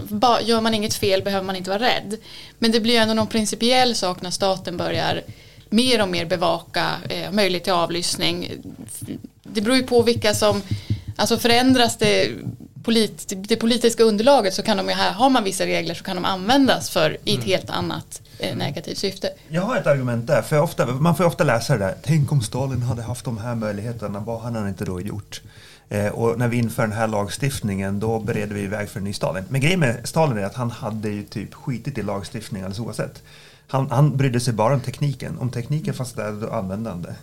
Gör 0.42 0.60
man 0.60 0.74
inget 0.74 0.94
fel 0.94 1.22
behöver 1.22 1.46
man 1.46 1.56
inte 1.56 1.70
vara 1.70 1.82
rädd. 1.82 2.16
Men 2.58 2.72
det 2.72 2.80
blir 2.80 2.94
ju 2.94 3.00
ändå 3.00 3.14
någon 3.14 3.26
principiell 3.26 3.94
sak 3.94 4.22
när 4.22 4.30
staten 4.30 4.76
börjar 4.76 5.22
mer 5.70 6.02
och 6.02 6.08
mer 6.08 6.24
bevaka 6.24 6.90
eh, 7.08 7.32
möjlighet 7.32 7.64
till 7.64 7.72
avlyssning. 7.72 8.50
Det 9.42 9.60
beror 9.60 9.76
ju 9.76 9.82
på 9.82 10.02
vilka 10.02 10.34
som, 10.34 10.62
alltså 11.16 11.38
förändras 11.38 11.96
det, 11.96 12.30
polit, 12.82 13.32
det 13.36 13.56
politiska 13.56 14.02
underlaget 14.02 14.54
så 14.54 14.62
kan 14.62 14.76
de 14.76 14.88
ju 14.88 14.94
här, 14.94 15.12
har 15.12 15.30
man 15.30 15.44
vissa 15.44 15.66
regler 15.66 15.94
så 15.94 16.04
kan 16.04 16.16
de 16.16 16.24
användas 16.24 16.90
för 16.90 17.16
i 17.24 17.34
ett 17.34 17.44
helt 17.44 17.70
annat 17.70 18.22
eh, 18.38 18.56
negativt 18.56 18.98
syfte. 18.98 19.30
Jag 19.48 19.62
har 19.62 19.76
ett 19.76 19.86
argument 19.86 20.26
där, 20.26 20.42
för 20.42 20.60
ofta, 20.60 20.86
man 20.86 21.16
får 21.16 21.24
ofta 21.24 21.44
läsa 21.44 21.72
det 21.72 21.84
där. 21.84 21.94
Tänk 22.02 22.32
om 22.32 22.42
Stalin 22.42 22.82
hade 22.82 23.02
haft 23.02 23.24
de 23.24 23.38
här 23.38 23.54
möjligheterna, 23.54 24.20
vad 24.20 24.40
hade 24.40 24.58
han 24.58 24.68
inte 24.68 24.84
då 24.84 25.00
gjort? 25.00 25.40
Eh, 25.88 26.12
och 26.12 26.38
när 26.38 26.48
vi 26.48 26.56
inför 26.56 26.82
den 26.82 26.92
här 26.92 27.06
lagstiftningen 27.06 28.00
då 28.00 28.20
bereder 28.20 28.54
vi 28.54 28.66
väg 28.66 28.88
för 28.88 28.98
en 28.98 29.04
ny 29.04 29.12
Stalin. 29.12 29.44
Men 29.48 29.60
grejen 29.60 29.80
med 29.80 30.08
Stalin 30.08 30.38
är 30.38 30.44
att 30.44 30.54
han 30.54 30.70
hade 30.70 31.08
ju 31.08 31.22
typ 31.22 31.54
skitit 31.54 31.98
i 31.98 32.02
lagstiftningen 32.02 32.64
alldeles 32.64 32.80
oavsett. 32.80 33.22
Han, 33.66 33.90
han 33.90 34.16
brydde 34.16 34.40
sig 34.40 34.54
bara 34.54 34.74
om 34.74 34.80
tekniken. 34.80 35.38
Om 35.38 35.50
tekniken 35.50 35.94
fanns 35.94 36.12
där, 36.12 36.32
då 36.32 36.50
använde 36.50 36.90
han 36.90 37.02
det. 37.02 37.14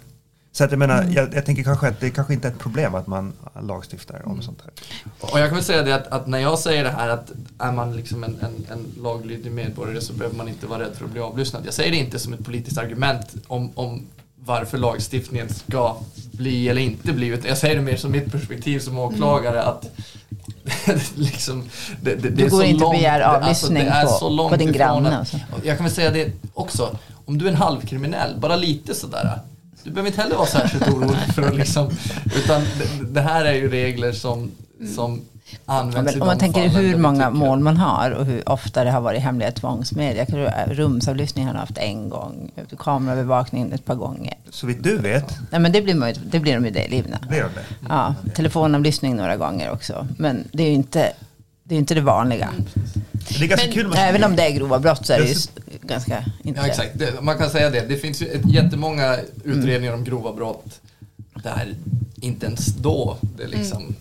Så 0.60 0.66
att 0.66 0.72
jag 0.72 0.78
menar, 0.80 1.06
jag, 1.16 1.34
jag 1.34 1.46
tänker 1.46 1.64
kanske 1.64 1.88
att 1.88 2.00
det 2.00 2.10
kanske 2.10 2.34
inte 2.34 2.48
är 2.48 2.52
ett 2.52 2.60
problem 2.60 2.96
att 2.96 3.08
man 3.08 3.34
lagstiftar 3.62 4.22
om 4.28 4.42
sånt 4.42 4.60
här. 4.64 4.72
Och 5.20 5.40
jag 5.40 5.48
kan 5.48 5.56
väl 5.56 5.64
säga 5.64 5.82
det 5.82 5.96
att, 5.96 6.08
att 6.08 6.28
när 6.28 6.38
jag 6.40 6.60
säger 6.60 6.84
det 6.84 6.90
här 6.90 7.10
att 7.10 7.32
är 7.60 7.72
man 7.72 7.96
liksom 7.96 8.24
en, 8.24 8.38
en, 8.42 8.66
en 8.72 9.04
laglydig 9.04 9.52
medborgare 9.52 10.02
så 10.02 10.14
behöver 10.14 10.38
man 10.38 10.48
inte 10.48 10.68
vara 10.68 10.80
rädd 10.80 10.92
för 10.96 11.06
att 11.06 11.12
bli 11.12 11.22
avlyssnad. 11.22 11.62
Jag 11.66 11.74
säger 11.74 11.92
det 11.92 11.98
inte 11.98 12.20
som 12.20 12.34
ett 12.34 12.46
politiskt 12.46 12.78
argument 12.78 13.36
om, 13.48 13.72
om 13.76 14.06
varför 14.46 14.78
lagstiftningen 14.78 15.50
ska 15.50 15.96
bli 16.32 16.70
eller 16.70 16.82
inte 16.82 17.14
bli. 17.14 17.28
utan 17.28 17.50
Jag 17.50 17.58
säger 17.58 17.76
det 17.76 17.82
mer 17.82 17.98
som 17.98 18.12
mitt 18.12 18.32
perspektiv 18.32 18.80
som 18.80 19.00
åklagare 19.00 19.64
att 19.64 19.86
liksom, 21.16 21.70
det, 22.02 22.16
det, 22.16 22.22
det 22.22 22.30
Du 22.30 22.46
är 22.46 22.50
går 22.50 22.58
så 22.60 22.64
inte 22.64 22.82
långt- 22.84 22.98
begär 22.98 23.20
det- 23.20 23.26
alltså, 23.26 23.66
avlyssning 23.66 23.78
det 23.86 23.90
är 23.92 24.04
på- 24.06 24.12
så 24.12 24.30
långt 24.30 24.52
på 24.52 24.58
din 24.58 24.72
granne 24.72 25.10
att- 25.18 25.22
och 25.22 25.28
så. 25.28 25.38
Jag 25.64 25.78
kan 25.78 25.86
väl 25.86 25.94
säga 25.96 26.12
det 26.12 26.32
också, 26.54 26.98
om 27.26 27.38
du 27.38 27.46
är 27.46 27.50
en 27.50 27.56
halvkriminell, 27.58 28.40
bara 28.40 28.56
lite 28.56 28.96
sådär. 28.96 29.40
Du 29.84 29.92
behöver 29.92 30.10
inte 30.10 30.22
heller 30.22 30.36
vara 30.36 30.48
särskilt 30.48 30.88
orolig 30.88 31.18
för 31.36 31.42
att 31.42 31.56
liksom, 31.56 31.90
utan 32.36 32.62
det, 32.62 33.06
det 33.14 33.22
här 33.22 33.46
är 33.46 33.54
ju 33.54 33.70
regler 33.70 34.12
som, 34.12 34.52
som 34.96 35.22
Ja, 35.66 35.74
används 35.74 36.12
i 36.12 36.16
men 36.16 36.22
om 36.22 36.28
man 36.28 36.38
tänker 36.38 36.68
hur 36.70 36.98
många 36.98 37.26
tycker- 37.28 37.32
mål 37.46 37.60
man 37.60 37.78
har 37.78 38.12
och 38.12 38.26
hur 38.26 38.50
ofta 38.50 38.84
det 38.84 38.92
har 38.92 39.02
varit 39.02 39.22
hemliga 39.22 39.52
tvångsmedel. 39.52 40.18
Jag 40.18 40.28
tror 40.28 40.74
rumsavlyssning 40.74 41.48
har 41.48 41.54
haft 41.54 41.78
en 41.78 42.10
gång, 42.10 42.52
kameraövervakning 42.78 43.72
ett 43.72 43.86
par 43.86 43.96
gånger. 43.96 44.34
Så 44.50 44.68
vitt 44.68 44.84
du 44.84 44.98
vet, 44.98 45.36
Nej 45.52 45.62
men 45.62 45.72
det 45.72 45.82
blir, 45.82 46.16
det 46.32 46.40
blir 46.40 46.54
de 46.54 46.66
ju 46.66 46.72
delgivna. 46.72 47.18
det 47.30 47.38
gör 47.38 47.50
det. 47.56 47.88
Ja, 47.90 48.16
telefonavlyssning 48.36 49.16
några 49.16 49.38
gånger 49.38 49.72
också. 49.72 50.08
Men 50.18 50.48
det 50.52 50.64
är 50.64 50.68
ju 50.68 50.74
inte 50.74 51.14
det, 51.64 51.76
är 51.76 51.80
inte 51.80 51.96
det 51.96 52.02
vanliga. 52.02 52.50
Det 53.12 53.44
är 53.44 53.48
ganska 53.48 53.66
Men 53.68 53.76
kul 53.76 53.94
Även 53.98 54.24
om 54.24 54.36
det 54.36 54.44
är 54.44 54.52
grova 54.52 54.80
brott 54.80 55.06
så 55.06 55.14
är 55.14 55.20
det 55.20 55.28
ju 55.28 55.36
ganska... 55.90 56.26
Inte 56.44 56.60
Ja, 56.60 56.68
exakt. 56.68 56.92
Det, 57.00 57.22
man 57.22 57.38
kan 57.38 57.50
säga 57.50 57.70
det. 57.70 57.82
Det 57.82 57.98
finns 57.98 58.22
ju 58.22 58.28
ett, 58.28 58.54
jättemånga 58.54 59.18
utredningar 59.44 59.94
om 59.94 60.04
grova 60.04 60.34
brott 60.34 60.82
där 61.44 61.76
inte 62.22 62.46
ens 62.46 62.66
då 62.66 63.18
det 63.22 63.48
liksom... 63.48 63.96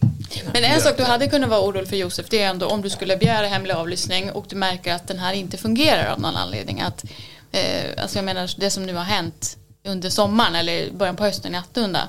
Men 0.53 0.65
en 0.65 0.81
sak 0.81 0.97
du 0.97 1.03
hade 1.03 1.29
kunnat 1.29 1.51
vara 1.51 1.61
orolig 1.61 1.89
för 1.89 1.97
Josef, 1.97 2.27
det 2.31 2.43
är 2.43 2.49
ändå 2.49 2.67
om 2.67 2.83
du 2.83 2.91
skulle 2.91 3.17
begära 3.17 3.47
hemlig 3.47 3.75
avlyssning 3.75 4.33
och 4.33 4.47
du 4.49 4.57
märker 4.57 4.95
att 4.95 5.09
den 5.09 5.19
här 5.19 5.33
inte 5.33 5.57
fungerar 5.57 6.13
av 6.13 6.21
någon 6.21 6.37
anledning. 6.37 6.81
Att, 6.81 7.05
eh, 7.53 8.03
alltså 8.03 8.19
jag 8.19 8.25
menar 8.25 8.51
det 8.61 8.71
som 8.71 8.87
nu 8.87 8.95
har 8.95 9.05
hänt 9.05 9.57
under 9.85 10.11
sommaren 10.11 10.55
eller 10.55 10.91
början 10.91 11.17
på 11.17 11.25
hösten 11.25 11.55
i 11.55 11.59
Attunda. 11.59 12.09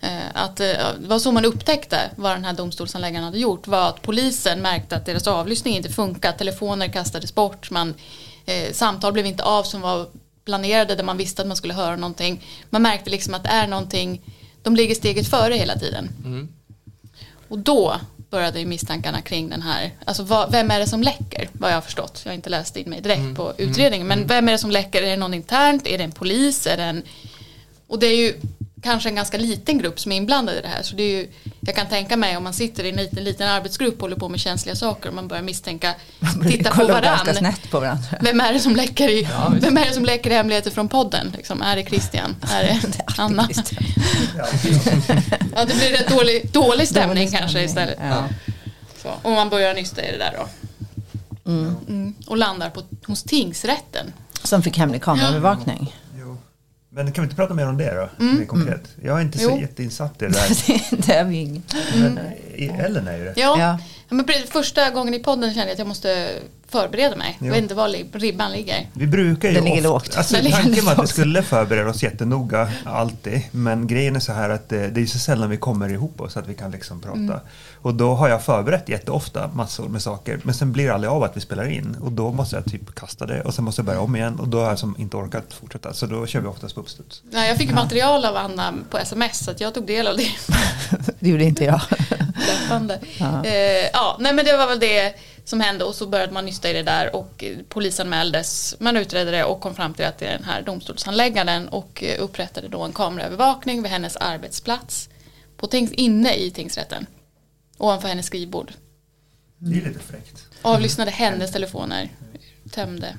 Eh, 0.00 0.10
att, 0.34 0.60
eh, 0.60 0.68
var 0.98 1.18
så 1.18 1.32
man 1.32 1.44
upptäckte 1.44 2.10
vad 2.16 2.36
den 2.36 2.44
här 2.44 2.52
domstolsanläggaren 2.52 3.24
hade 3.24 3.38
gjort 3.38 3.66
var 3.66 3.88
att 3.88 4.02
polisen 4.02 4.62
märkte 4.62 4.96
att 4.96 5.06
deras 5.06 5.26
avlyssning 5.26 5.76
inte 5.76 5.88
funkade. 5.88 6.38
Telefoner 6.38 6.88
kastades 6.88 7.34
bort, 7.34 7.70
man, 7.70 7.94
eh, 8.50 8.72
samtal 8.72 9.12
blev 9.12 9.26
inte 9.26 9.42
av 9.42 9.62
som 9.62 9.80
var 9.80 10.06
planerade 10.44 10.94
där 10.94 11.04
man 11.04 11.16
visste 11.16 11.42
att 11.42 11.48
man 11.48 11.56
skulle 11.56 11.74
höra 11.74 11.96
någonting. 11.96 12.44
Man 12.70 12.82
märkte 12.82 13.10
liksom 13.10 13.34
att 13.34 13.42
det 13.42 13.48
är 13.50 13.66
någonting, 13.66 14.20
de 14.62 14.76
ligger 14.76 14.94
steget 14.94 15.28
före 15.28 15.54
hela 15.54 15.78
tiden. 15.78 16.08
Mm. 16.24 16.48
Och 17.48 17.58
då 17.58 18.00
började 18.30 18.60
ju 18.60 18.66
misstankarna 18.66 19.20
kring 19.22 19.48
den 19.48 19.62
här, 19.62 19.90
alltså 20.04 20.22
vad, 20.22 20.52
vem 20.52 20.70
är 20.70 20.78
det 20.80 20.86
som 20.86 21.02
läcker? 21.02 21.48
Vad 21.52 21.70
jag 21.70 21.76
har 21.76 21.80
förstått. 21.80 22.20
Jag 22.24 22.30
har 22.30 22.34
inte 22.34 22.50
läst 22.50 22.76
in 22.76 22.90
mig 22.90 23.00
direkt 23.00 23.18
Mm. 23.20 23.34
på 23.34 23.52
utredningen. 23.58 24.06
Men 24.06 24.26
vem 24.26 24.48
är 24.48 24.52
det 24.52 24.58
som 24.58 24.70
läcker? 24.70 25.02
Är 25.02 25.10
det 25.10 25.16
någon 25.16 25.34
internt? 25.34 25.86
Är 25.86 25.98
det 25.98 26.04
en 26.04 26.12
polis? 26.12 26.66
Är 26.66 26.76
det 26.76 26.82
en... 26.82 27.02
Och 27.86 27.98
det 27.98 28.06
är 28.06 28.16
ju 28.16 28.34
kanske 28.82 29.08
en 29.08 29.14
ganska 29.14 29.38
liten 29.38 29.78
grupp 29.78 30.00
som 30.00 30.12
är 30.12 30.16
inblandad 30.16 30.54
i 30.54 30.60
det 30.60 30.68
här. 30.68 30.82
Så 30.82 30.96
det 30.96 31.02
är 31.02 31.08
ju, 31.18 31.28
jag 31.60 31.76
kan 31.76 31.86
tänka 31.86 32.16
mig 32.16 32.36
om 32.36 32.44
man 32.44 32.52
sitter 32.54 32.84
i 32.84 32.88
en 32.88 32.96
liten, 32.96 33.24
liten 33.24 33.48
arbetsgrupp 33.48 33.94
och 33.94 34.00
håller 34.00 34.16
på 34.16 34.28
med 34.28 34.40
känsliga 34.40 34.76
saker 34.76 35.08
och 35.08 35.14
man 35.14 35.28
börjar 35.28 35.42
misstänka, 35.42 35.94
titta 36.48 36.70
på 36.70 36.76
snett 37.34 37.70
på 37.70 37.80
varandra. 37.80 38.08
Vem 38.20 38.40
är 38.40 38.52
det 38.52 38.60
som 38.60 38.76
läcker, 38.76 39.08
i, 39.08 39.28
vem 39.60 39.76
är 39.76 39.84
det 39.84 39.92
som 39.92 40.04
läcker 40.04 40.30
hemligheter 40.30 40.70
från 40.70 40.88
podden? 40.88 41.32
Liksom, 41.36 41.62
är 41.62 41.76
det 41.76 41.84
Christian? 41.84 42.36
Är 42.52 42.62
det 42.62 42.80
Anna? 43.18 43.44
Christian. 43.48 43.84
Ja, 45.56 45.64
det 45.64 45.74
blir 45.74 45.90
rätt 45.90 46.08
dålig, 46.08 46.50
dålig 46.52 46.88
stämning 46.88 47.26
Dålig 47.26 47.38
kanske 47.38 47.48
stämning, 47.48 47.64
istället. 47.68 47.98
ja. 48.02 48.28
Så, 49.02 49.12
om 49.22 49.32
man 49.32 49.48
börjar 49.48 49.74
nysta 49.74 50.02
i 50.02 50.12
det 50.12 50.18
där 50.18 50.34
då. 50.38 50.48
Mm. 51.50 51.76
Mm. 51.88 52.14
Och 52.26 52.36
landar 52.36 52.70
på, 52.70 52.82
hos 53.06 53.22
tingsrätten. 53.22 54.12
Som 54.42 54.62
fick 54.62 54.78
hemlig 54.78 55.02
kameraövervakning. 55.02 55.96
Men 56.92 57.12
kan 57.12 57.22
vi 57.22 57.26
inte 57.26 57.36
prata 57.36 57.54
mer 57.54 57.66
om 57.68 57.76
det 57.76 57.94
då? 57.94 58.24
Mer 58.24 58.44
konkret. 58.44 58.88
Jag 59.02 59.18
är 59.18 59.22
inte 59.22 59.38
så 59.38 59.44
Mm. 59.44 59.56
Jo. 59.56 59.62
jätteinsatt 59.62 60.22
i 60.22 60.24
det 60.24 60.30
där. 60.32 60.96
det 61.06 61.12
är 61.14 61.24
vi 61.24 61.36
ingen. 61.36 61.62
Men 61.94 62.18
eh, 62.54 62.84
Ellen 62.84 63.08
är 63.08 63.16
ju 63.18 63.24
det. 63.24 63.32
Ja, 63.36 63.56
Ja. 63.58 63.78
Men 64.08 64.24
första 64.52 64.90
gången 64.90 65.14
i 65.14 65.18
podden 65.18 65.54
kände 65.54 65.66
jag 65.66 65.72
att 65.72 65.78
jag 65.78 65.88
måste 65.88 66.28
förbereda 66.68 67.16
mig. 67.16 67.36
Jag 67.40 67.50
vet 67.50 67.58
inte 67.58 67.74
var 67.74 68.18
ribban 68.18 68.52
ligger. 68.52 68.88
Vi 68.92 69.06
brukar 69.06 69.48
ju 69.48 69.54
Den 69.54 69.64
ligger 69.64 69.82
lågt. 69.82 70.16
Alltså, 70.16 70.34
Den 70.34 70.44
ligger 70.44 70.56
tanken 70.56 70.84
var 70.84 70.92
att 70.92 71.02
vi 71.02 71.06
skulle 71.06 71.42
förbereda 71.42 71.90
oss 71.90 72.02
jättenoga 72.02 72.70
alltid. 72.84 73.42
Men 73.50 73.86
grejen 73.86 74.16
är 74.16 74.20
så 74.20 74.32
här 74.32 74.50
att 74.50 74.68
det, 74.68 74.88
det 74.88 75.00
är 75.02 75.06
så 75.06 75.18
sällan 75.18 75.50
vi 75.50 75.56
kommer 75.56 75.88
ihop 75.92 76.20
oss 76.20 76.36
att 76.36 76.48
vi 76.48 76.54
kan 76.54 76.70
liksom 76.70 77.00
prata. 77.00 77.18
Mm. 77.18 77.40
Och 77.82 77.94
då 77.94 78.14
har 78.14 78.28
jag 78.28 78.42
förberett 78.42 78.88
jätteofta 78.88 79.50
massor 79.54 79.88
med 79.88 80.02
saker. 80.02 80.40
Men 80.42 80.54
sen 80.54 80.72
blir 80.72 80.86
det 80.86 80.94
aldrig 80.94 81.10
av 81.10 81.22
att 81.22 81.36
vi 81.36 81.40
spelar 81.40 81.68
in. 81.68 81.96
Och 82.02 82.12
då 82.12 82.32
måste 82.32 82.56
jag 82.56 82.64
typ 82.64 82.94
kasta 82.94 83.26
det 83.26 83.42
och 83.42 83.54
sen 83.54 83.64
måste 83.64 83.80
jag 83.80 83.86
börja 83.86 84.00
om 84.00 84.16
igen. 84.16 84.40
Och 84.40 84.48
då 84.48 84.60
har 84.60 84.68
jag 84.68 84.78
som 84.78 84.94
inte 84.98 85.16
orkat 85.16 85.54
fortsätta. 85.54 85.92
Så 85.92 86.06
då 86.06 86.26
kör 86.26 86.40
vi 86.40 86.46
oftast 86.46 86.74
på 86.74 86.80
uppstuds. 86.80 87.22
Ja, 87.30 87.46
jag 87.46 87.56
fick 87.56 87.68
ju 87.68 87.74
material 87.74 88.24
av 88.24 88.36
Anna 88.36 88.74
på 88.90 88.98
sms 88.98 89.44
så 89.44 89.50
att 89.50 89.60
jag 89.60 89.74
tog 89.74 89.86
del 89.86 90.06
av 90.06 90.16
det. 90.16 90.30
Det 91.18 91.28
gjorde 91.28 91.44
inte 91.44 91.64
jag. 91.64 91.80
Ja. 93.18 93.44
Eh, 93.44 93.88
ja, 93.92 94.16
nej 94.20 94.34
men 94.34 94.44
det 94.44 94.56
var 94.56 94.66
väl 94.66 94.78
det 94.78 95.14
som 95.44 95.60
hände 95.60 95.84
och 95.84 95.94
så 95.94 96.06
började 96.06 96.32
man 96.32 96.44
nysta 96.44 96.70
i 96.70 96.72
det 96.72 96.82
där 96.82 97.16
och 97.16 97.44
polisanmäldes. 97.68 98.76
Man 98.78 98.96
utredde 98.96 99.30
det 99.30 99.44
och 99.44 99.60
kom 99.60 99.74
fram 99.74 99.94
till 99.94 100.04
att 100.04 100.18
det 100.18 100.26
är 100.26 100.32
den 100.32 100.44
här 100.44 100.62
domstolshandläggaren 100.62 101.68
och 101.68 102.04
upprättade 102.18 102.68
då 102.68 102.82
en 102.82 102.92
kameraövervakning 102.92 103.82
vid 103.82 103.92
hennes 103.92 104.16
arbetsplats 104.16 105.08
på 105.56 105.66
tings, 105.66 105.92
inne 105.92 106.34
i 106.34 106.50
tingsrätten 106.50 107.06
ovanför 107.80 108.08
hennes 108.08 108.26
skrivbord. 108.26 108.72
Det 109.58 109.78
är 109.78 109.88
lite 109.88 109.98
fräckt. 110.00 110.46
Avlyssnade 110.62 111.10
hennes 111.10 111.52
telefoner, 111.52 112.10
tömde. 112.70 113.18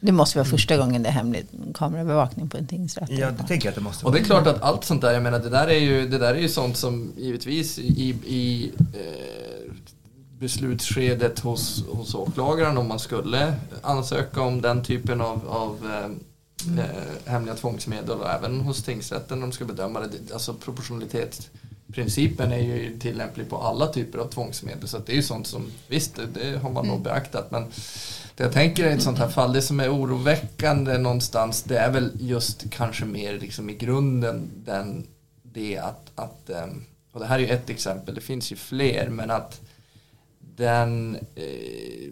Det 0.00 0.12
måste 0.12 0.38
vara 0.38 0.48
första 0.48 0.76
gången 0.76 1.02
det 1.02 1.08
är 1.08 1.12
hemlig 1.12 1.46
kameraövervakning 1.74 2.48
på 2.48 2.56
en 2.56 2.66
tingsrätt. 2.66 3.10
Ja, 3.10 3.30
det 3.30 3.42
tänker 3.48 3.66
jag 3.66 3.70
att 3.70 3.74
det 3.74 3.80
måste 3.80 4.06
Och 4.06 4.12
vara. 4.12 4.20
det 4.20 4.24
är 4.24 4.26
klart 4.26 4.46
att 4.46 4.62
allt 4.62 4.84
sånt 4.84 5.00
där, 5.00 5.12
jag 5.12 5.22
menar 5.22 5.38
det 5.38 5.48
där 5.48 5.68
är 5.68 5.78
ju, 5.78 6.08
det 6.08 6.18
där 6.18 6.34
är 6.34 6.38
ju 6.38 6.48
sånt 6.48 6.76
som 6.76 7.12
givetvis 7.16 7.78
i, 7.78 8.08
i 8.26 8.72
eh, 8.78 9.72
beslutsskedet 10.38 11.38
hos, 11.38 11.84
hos 11.88 12.14
åklagaren 12.14 12.78
om 12.78 12.88
man 12.88 12.98
skulle 12.98 13.54
ansöka 13.82 14.40
om 14.40 14.60
den 14.60 14.82
typen 14.84 15.20
av, 15.20 15.48
av 15.48 15.90
eh, 15.90 16.84
eh, 16.84 17.30
hemliga 17.32 17.54
tvångsmedel 17.54 18.18
och 18.18 18.30
även 18.30 18.60
hos 18.60 18.82
tingsrätten 18.82 19.38
när 19.40 19.46
de 19.46 19.52
ska 19.52 19.64
bedöma 19.64 20.00
det. 20.00 20.32
Alltså 20.34 20.54
proportionalitetsprincipen 21.92 22.52
är 22.52 22.58
ju 22.58 22.98
tillämplig 22.98 23.48
på 23.48 23.56
alla 23.56 23.86
typer 23.86 24.18
av 24.18 24.28
tvångsmedel 24.28 24.88
så 24.88 24.98
det 24.98 25.12
är 25.12 25.16
ju 25.16 25.22
sånt 25.22 25.46
som 25.46 25.66
visst, 25.88 26.20
det, 26.34 26.58
har 26.58 26.70
man 26.70 26.86
nog 26.86 27.02
beaktat 27.02 27.50
men 27.50 27.64
det 28.36 28.44
jag 28.44 28.52
tänker 28.52 28.90
i 28.90 28.92
ett 28.92 29.02
sånt 29.02 29.18
här 29.18 29.28
fall, 29.28 29.52
det 29.52 29.62
som 29.62 29.80
är 29.80 29.94
oroväckande 29.94 30.98
någonstans 30.98 31.62
det 31.62 31.78
är 31.78 31.90
väl 31.90 32.12
just 32.20 32.70
kanske 32.70 33.04
mer 33.04 33.38
liksom 33.38 33.70
i 33.70 33.74
grunden 33.74 34.50
den, 34.64 35.06
det 35.42 35.78
att, 35.78 36.10
att 36.14 36.50
ehm, 36.50 36.84
och 37.12 37.20
det 37.20 37.26
här 37.26 37.38
är 37.38 37.42
ju 37.42 37.48
ett 37.48 37.70
exempel, 37.70 38.14
det 38.14 38.20
finns 38.20 38.52
ju 38.52 38.56
fler 38.56 39.08
men 39.08 39.30
att 39.30 39.60
den 40.56 41.16
eh, 41.34 42.10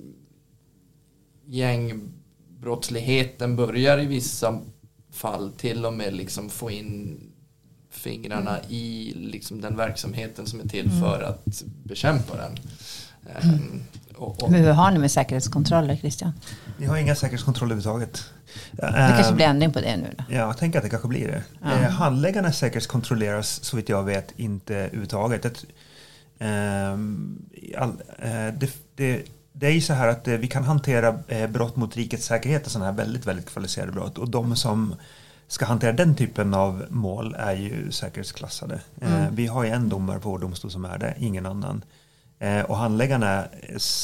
gängbrottsligheten 1.46 3.56
börjar 3.56 3.98
i 3.98 4.06
vissa 4.06 4.60
fall 5.10 5.52
till 5.52 5.86
och 5.86 5.92
med 5.92 6.14
liksom 6.14 6.48
få 6.48 6.70
in 6.70 7.29
fingrarna 7.90 8.58
i 8.68 9.12
liksom 9.16 9.60
den 9.60 9.76
verksamheten 9.76 10.46
som 10.46 10.60
är 10.60 10.68
till 10.68 10.90
för 10.90 11.22
att 11.22 11.62
bekämpa 11.84 12.36
den. 12.36 12.58
Ehm, 13.36 13.82
och, 14.16 14.42
och, 14.42 14.50
Men 14.50 14.64
hur 14.64 14.72
har 14.72 14.90
ni 14.90 14.98
med 14.98 15.10
säkerhetskontroller 15.10 15.96
Christian? 15.96 16.32
Vi 16.78 16.86
har 16.86 16.96
inga 16.96 17.14
säkerhetskontroller 17.14 17.74
överhuvudtaget. 17.74 18.24
Det 18.72 18.80
kanske 18.82 19.30
Ehm, 19.30 19.36
blir 19.36 19.46
ändring 19.46 19.72
på 19.72 19.80
det 19.80 19.96
nu 19.96 20.14
då? 20.18 20.24
Ja, 20.28 20.36
jag 20.36 20.58
tänker 20.58 20.78
att 20.78 20.84
det 20.84 20.90
kanske 20.90 21.08
blir 21.08 21.28
det. 21.28 21.42
Ja. 21.62 21.72
Eh, 21.72 21.90
handläggarna 21.90 22.52
säkerhetskontrolleras 22.52 23.64
så 23.64 23.76
vitt 23.76 23.88
jag 23.88 24.04
vet 24.04 24.32
inte 24.36 24.76
överhuvudtaget. 24.76 25.42
Det, 25.42 25.48
eh, 26.46 26.98
det, 28.58 28.70
det, 28.94 29.22
det 29.52 29.66
är 29.66 29.72
ju 29.72 29.80
så 29.80 29.92
här 29.92 30.08
att 30.08 30.28
eh, 30.28 30.34
vi 30.34 30.48
kan 30.48 30.64
hantera 30.64 31.18
eh, 31.28 31.50
brott 31.50 31.76
mot 31.76 31.96
rikets 31.96 32.26
säkerhet 32.26 32.66
och 32.66 32.72
sådana 32.72 32.90
här 32.90 32.96
väldigt, 32.96 33.26
väldigt 33.26 33.46
kvalificerade 33.46 33.92
brott. 33.92 34.18
Och 34.18 34.30
de 34.30 34.56
som 34.56 34.94
ska 35.50 35.64
hantera 35.64 35.92
den 35.92 36.14
typen 36.14 36.54
av 36.54 36.84
mål 36.90 37.34
är 37.38 37.52
ju 37.52 37.92
säkerhetsklassade. 37.92 38.80
Eh, 39.00 39.14
Mm. 39.14 39.34
Vi 39.34 39.46
har 39.46 39.64
ju 39.64 39.70
en 39.70 39.88
domare 39.88 40.18
på 40.20 40.30
vår 40.30 40.38
domstol 40.38 40.70
som 40.70 40.84
är 40.84 40.98
det, 40.98 41.14
ingen 41.18 41.46
annan. 41.46 41.84
Eh, 42.38 42.60
Och 42.60 42.76
handläggarna 42.76 43.44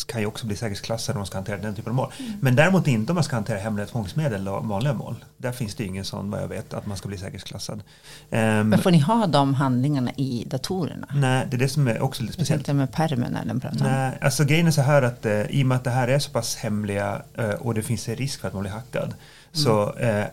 kan 0.06 0.20
ju 0.20 0.26
också 0.26 0.46
bli 0.46 0.56
säkerhetsklassade 0.56 1.16
om 1.18 1.22
de 1.22 1.26
ska 1.26 1.38
hantera 1.38 1.56
den 1.56 1.74
typen 1.74 1.90
av 1.90 1.94
mål. 1.96 2.12
Men 2.40 2.56
däremot 2.56 2.86
inte 2.88 3.12
om 3.12 3.14
man 3.14 3.24
ska 3.24 3.36
hantera 3.36 3.58
hemliga 3.58 3.86
tvångsmedel 3.86 4.48
och 4.48 4.64
vanliga 4.64 4.92
mål. 4.92 5.24
Där 5.36 5.52
finns 5.52 5.74
det 5.74 5.84
ingen 5.84 6.04
sån 6.04 6.30
vad 6.30 6.42
jag 6.42 6.48
vet 6.48 6.74
att 6.74 6.86
man 6.86 6.96
ska 6.96 7.08
bli 7.08 7.18
säkerhetsklassad. 7.18 7.82
Ehm, 8.30 8.68
Men 8.68 8.78
får 8.78 8.90
ni 8.90 8.98
ha 8.98 9.26
de 9.26 9.54
handlingarna 9.54 10.10
i 10.16 10.44
datorerna? 10.50 11.06
nej, 11.14 11.46
det 11.50 11.56
är 11.56 11.58
det 11.58 11.68
som 11.68 11.88
är 11.88 12.00
också 12.02 12.22
lite 12.22 12.30
Jag 12.30 12.34
speciellt. 12.34 12.66
tänkte 12.66 12.72
med 12.74 12.92
pärmen 12.92 13.32
när 13.32 13.44
den 13.44 13.60
pratar 13.60 13.80
om. 13.86 13.92
Nej, 13.92 14.18
alltså 14.20 14.44
grejen 14.44 14.66
är 14.66 14.70
så 14.70 14.82
här 14.82 15.02
att 15.02 15.26
eh, 15.26 15.40
i 15.42 15.62
och 15.62 15.66
med 15.66 15.76
att 15.76 15.84
det 15.84 15.90
här 15.90 16.08
är 16.08 16.18
så 16.18 16.30
pass 16.30 16.56
hemliga 16.56 17.22
och 17.58 17.74
det 17.74 17.82
finns 17.82 18.08
en 18.08 18.16
risk 18.16 18.40
för 18.40 18.48
att 18.48 18.54
man 18.54 18.62
blir 18.62 18.72
hackad 18.72 19.14
så 19.52 19.94
eh, 19.96 20.24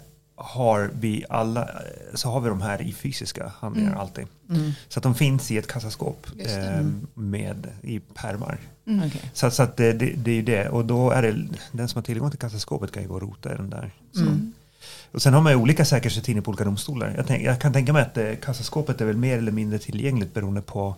har 0.44 0.92
vi 0.94 1.26
alla 1.30 1.62
eh, 1.62 1.70
så 2.14 2.30
har 2.30 2.42
vi 2.42 2.50
de 2.50 2.62
här 2.62 2.82
i 2.82 2.94
fysiska 2.94 3.52
handlingar 3.60 3.96
alltid. 3.96 4.28
Mm. 4.50 4.72
Så 4.88 5.00
att 5.00 5.04
de 5.04 5.16
finns 5.16 5.52
i 5.52 5.58
ett 5.58 5.68
kassaskåp 5.68 6.28
eh, 6.40 6.86
med 7.14 7.68
i 7.82 8.00
pärmar. 8.00 8.60
Mm. 8.88 9.08
Okej. 9.08 9.32
Så, 9.34 9.52
så 9.52 9.64
att 9.64 9.78
det, 9.78 9.94
det, 9.94 10.06
det 10.06 10.32
är 10.32 10.36
ju 10.36 10.42
det. 10.42 10.70
Och 10.70 10.86
då 10.86 11.12
är 11.12 11.22
det, 11.22 11.48
den 11.72 11.88
som 11.88 11.98
har 11.98 12.04
tillgång 12.04 12.30
till 12.30 12.40
kassaskåpet 12.40 12.92
kan 12.92 13.04
ju 13.04 13.10
gå 13.10 13.16
och 13.16 13.22
rota 13.22 13.54
i 13.54 13.58
den 13.58 13.70
där. 13.70 13.92
Så. 14.12 14.22
Mm. 14.22 14.54
Och 15.12 15.22
sen 15.22 15.34
har 15.34 15.42
man 15.42 15.52
ju 15.52 15.58
olika 15.58 15.86
säkerhetsrutiner 15.86 16.42
på 16.42 16.50
olika 16.50 16.64
domstolar. 16.64 17.14
Jag, 17.18 17.28
tänk, 17.28 17.44
jag 17.44 17.62
kan 17.62 17.74
tänka 17.74 17.94
mig 17.94 18.02
att 18.02 18.18
eh, 18.18 18.36
kassaskåpet 18.42 19.02
är 19.02 19.06
väl 19.06 19.18
mer 19.18 19.38
eller 19.38 19.52
mindre 19.52 19.80
tillgängligt 19.80 20.34
beroende 20.34 20.62
på 20.62 20.96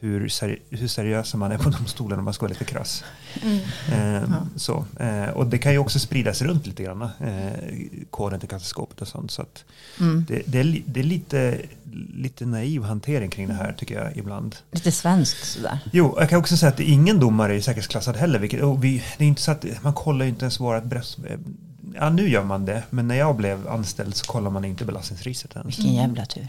hur, 0.00 0.28
seri 0.28 0.62
hur 0.70 0.88
seriösa 0.88 1.36
man 1.36 1.52
är 1.52 1.58
på 1.58 1.70
domstolen 1.70 2.18
om 2.18 2.24
man 2.24 2.34
ska 2.34 2.42
vara 2.46 2.52
lite 2.52 2.64
krass. 2.64 3.04
Mm. 3.42 3.58
Eh, 3.92 4.22
Ja. 4.30 4.46
så. 4.56 4.84
Eh, 5.00 5.28
och 5.28 5.46
det 5.46 5.58
kan 5.58 5.72
ju 5.72 5.78
också 5.78 5.98
spridas 5.98 6.42
runt 6.42 6.66
lite 6.66 6.82
grann, 6.82 7.02
eh, 7.02 7.50
koden 8.10 8.40
till 8.40 8.48
kassaskåpet 8.48 9.00
och 9.00 9.08
sånt. 9.08 9.30
Så 9.30 9.44
Mm. 10.00 10.24
det, 10.28 10.42
det, 10.46 10.58
är, 10.60 10.82
det 10.86 11.00
är 11.00 11.04
lite, 11.04 11.58
lite 12.14 12.46
naiv 12.46 12.82
hantering 12.82 13.30
kring 13.30 13.48
det 13.48 13.54
här 13.54 13.72
tycker 13.78 14.02
jag 14.02 14.16
ibland. 14.16 14.56
Lite 14.72 14.92
svenskt 14.92 15.44
sådär. 15.44 15.78
Jo, 15.92 16.16
jag 16.18 16.30
kan 16.30 16.38
också 16.38 16.56
säga 16.56 16.72
att 16.72 16.80
ingen 16.80 17.20
domare 17.20 17.56
är 17.56 17.60
säkerhetsklassad 17.60 18.16
heller. 18.16 18.38
Vilket, 18.38 18.60
vi, 18.80 19.02
det 19.18 19.24
är 19.24 19.28
inte 19.28 19.42
så 19.42 19.50
att 19.50 19.64
man 19.82 19.92
kollar 19.94 20.24
ju 20.24 20.28
inte 20.28 20.44
ens 20.44 20.60
vårat 20.60 20.84
bröst. 20.84 21.18
Ja, 21.94 22.10
nu 22.10 22.28
gör 22.28 22.44
man 22.44 22.64
det. 22.64 22.82
Men 22.90 23.08
när 23.08 23.14
jag 23.14 23.36
blev 23.36 23.68
anställd 23.68 24.14
så 24.16 24.26
kollar 24.26 24.50
man 24.50 24.64
inte 24.64 24.84
belastningsregistret 24.84 25.56
ens. 25.56 25.78
Vilken 25.78 25.94
jävla 25.94 26.26
tur. 26.26 26.48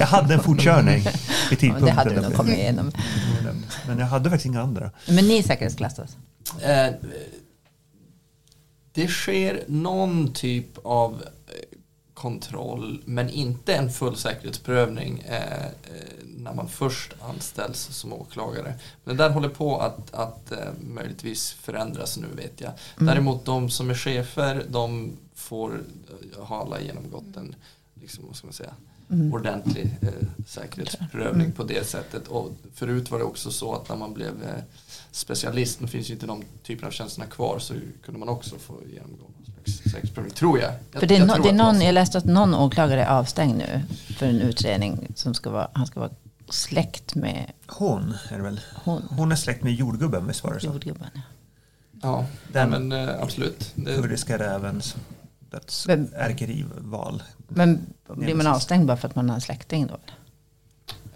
Jag 0.00 0.06
hade 0.06 0.34
en 0.34 0.40
fortkörning 0.42 1.00
vid 1.02 1.12
Ja, 1.50 1.56
tidpunkten. 1.56 1.84
det 1.86 1.90
hade 1.92 2.14
du 2.14 2.20
nog 2.20 2.34
kommit 2.34 2.58
igenom. 2.58 2.92
Men 3.86 3.98
jag 3.98 4.06
hade 4.06 4.30
faktiskt 4.30 4.46
inga 4.46 4.62
andra. 4.62 4.90
Men 5.08 5.28
ni 5.28 5.42
säkerhetsklassas? 5.42 6.16
Eh, 6.62 6.94
det 8.92 9.08
sker 9.08 9.64
någon 9.66 10.32
typ 10.32 10.78
av 10.84 11.12
eh, 11.46 11.78
kontroll 12.14 13.02
men 13.04 13.30
inte 13.30 13.74
en 13.74 13.90
full 13.92 14.16
säkerhetsprövning 14.16 15.18
eh, 15.20 15.66
när 16.24 16.54
man 16.54 16.68
först 16.68 17.12
anställs 17.20 17.78
som 17.80 18.12
åklagare. 18.12 18.74
Men 19.04 19.16
det 19.16 19.22
där 19.24 19.30
håller 19.30 19.48
på 19.48 19.80
att, 19.80 20.14
att 20.14 20.52
eh, 20.52 20.58
möjligtvis 20.80 21.52
förändras 21.52 22.16
nu 22.16 22.26
vet 22.36 22.60
jag. 22.60 22.72
Däremot 22.98 23.44
de 23.44 23.70
som 23.70 23.90
är 23.90 23.94
chefer 23.94 24.64
de 24.70 25.12
får 25.34 25.80
ha 26.38 26.60
alla 26.60 26.80
genomgått 26.80 27.36
en 27.36 27.54
liksom, 28.00 28.24
vad 28.26 28.36
ska 28.36 28.46
man 28.46 28.54
säga, 28.54 28.74
Mm. 29.10 29.32
ordentlig 29.34 29.96
eh, 30.02 30.08
säkerhetsprövning 30.46 31.52
på 31.52 31.64
det 31.64 31.86
sättet. 31.86 32.28
Och 32.28 32.50
förut 32.74 33.10
var 33.10 33.18
det 33.18 33.24
också 33.24 33.50
så 33.50 33.74
att 33.74 33.88
när 33.88 33.96
man 33.96 34.14
blev 34.14 34.28
eh, 34.42 34.62
specialist, 35.10 35.80
nu 35.80 35.86
finns 35.88 36.10
ju 36.10 36.14
inte 36.14 36.26
de 36.26 36.42
typerna 36.62 36.88
av 36.88 36.92
tjänsterna 36.92 37.26
kvar, 37.26 37.58
så 37.58 37.74
kunde 38.04 38.20
man 38.20 38.28
också 38.28 38.56
få 38.58 38.74
genomgå 38.94 39.22
någon 39.36 39.44
slags 39.64 39.78
säkerhetsprövning, 39.82 40.34
tror 40.34 40.58
jag. 40.60 40.72
jag 40.92 41.00
För 41.00 41.06
det 41.06 41.14
är, 41.16 41.18
jag 41.18 41.28
no, 41.38 41.42
det 41.42 41.48
är 41.48 41.52
någon, 41.52 41.80
jag 41.80 41.92
läste 41.92 42.18
att 42.18 42.24
någon 42.24 42.54
åklagare 42.54 43.04
är 43.04 43.08
avstängd 43.18 43.56
nu 43.58 43.82
för 44.16 44.26
en 44.26 44.40
utredning 44.40 45.12
som 45.14 45.34
ska 45.34 45.50
vara, 45.50 45.70
han 45.72 45.86
ska 45.86 46.00
vara 46.00 46.10
släkt 46.48 47.14
med 47.14 47.52
Hon 47.66 48.14
är 48.30 48.36
det 48.36 48.42
väl? 48.42 48.60
hon, 48.84 49.02
Hon 49.10 49.32
är 49.32 49.36
släkt 49.36 49.62
med 49.62 49.74
jordgubben, 49.74 50.26
visst 50.26 50.44
var 50.44 50.54
det 50.54 50.60
så? 50.60 50.66
jordgubben. 50.66 51.08
ja. 51.14 51.20
Ja, 52.02 52.26
Den- 52.52 52.70
men 52.70 52.92
eh, 52.92 53.22
absolut. 53.22 53.72
Det, 53.74 53.94
Kurdiska 53.96 54.38
rävens 54.38 54.96
dödsärkerival. 55.50 57.22
Men 57.48 57.86
blir 58.08 58.34
man 58.34 58.46
avstängd 58.46 58.86
bara 58.86 58.96
för 58.96 59.08
att 59.08 59.14
man 59.14 59.28
har 59.28 59.34
en 59.34 59.40
släkting 59.40 59.86
då? 59.86 59.96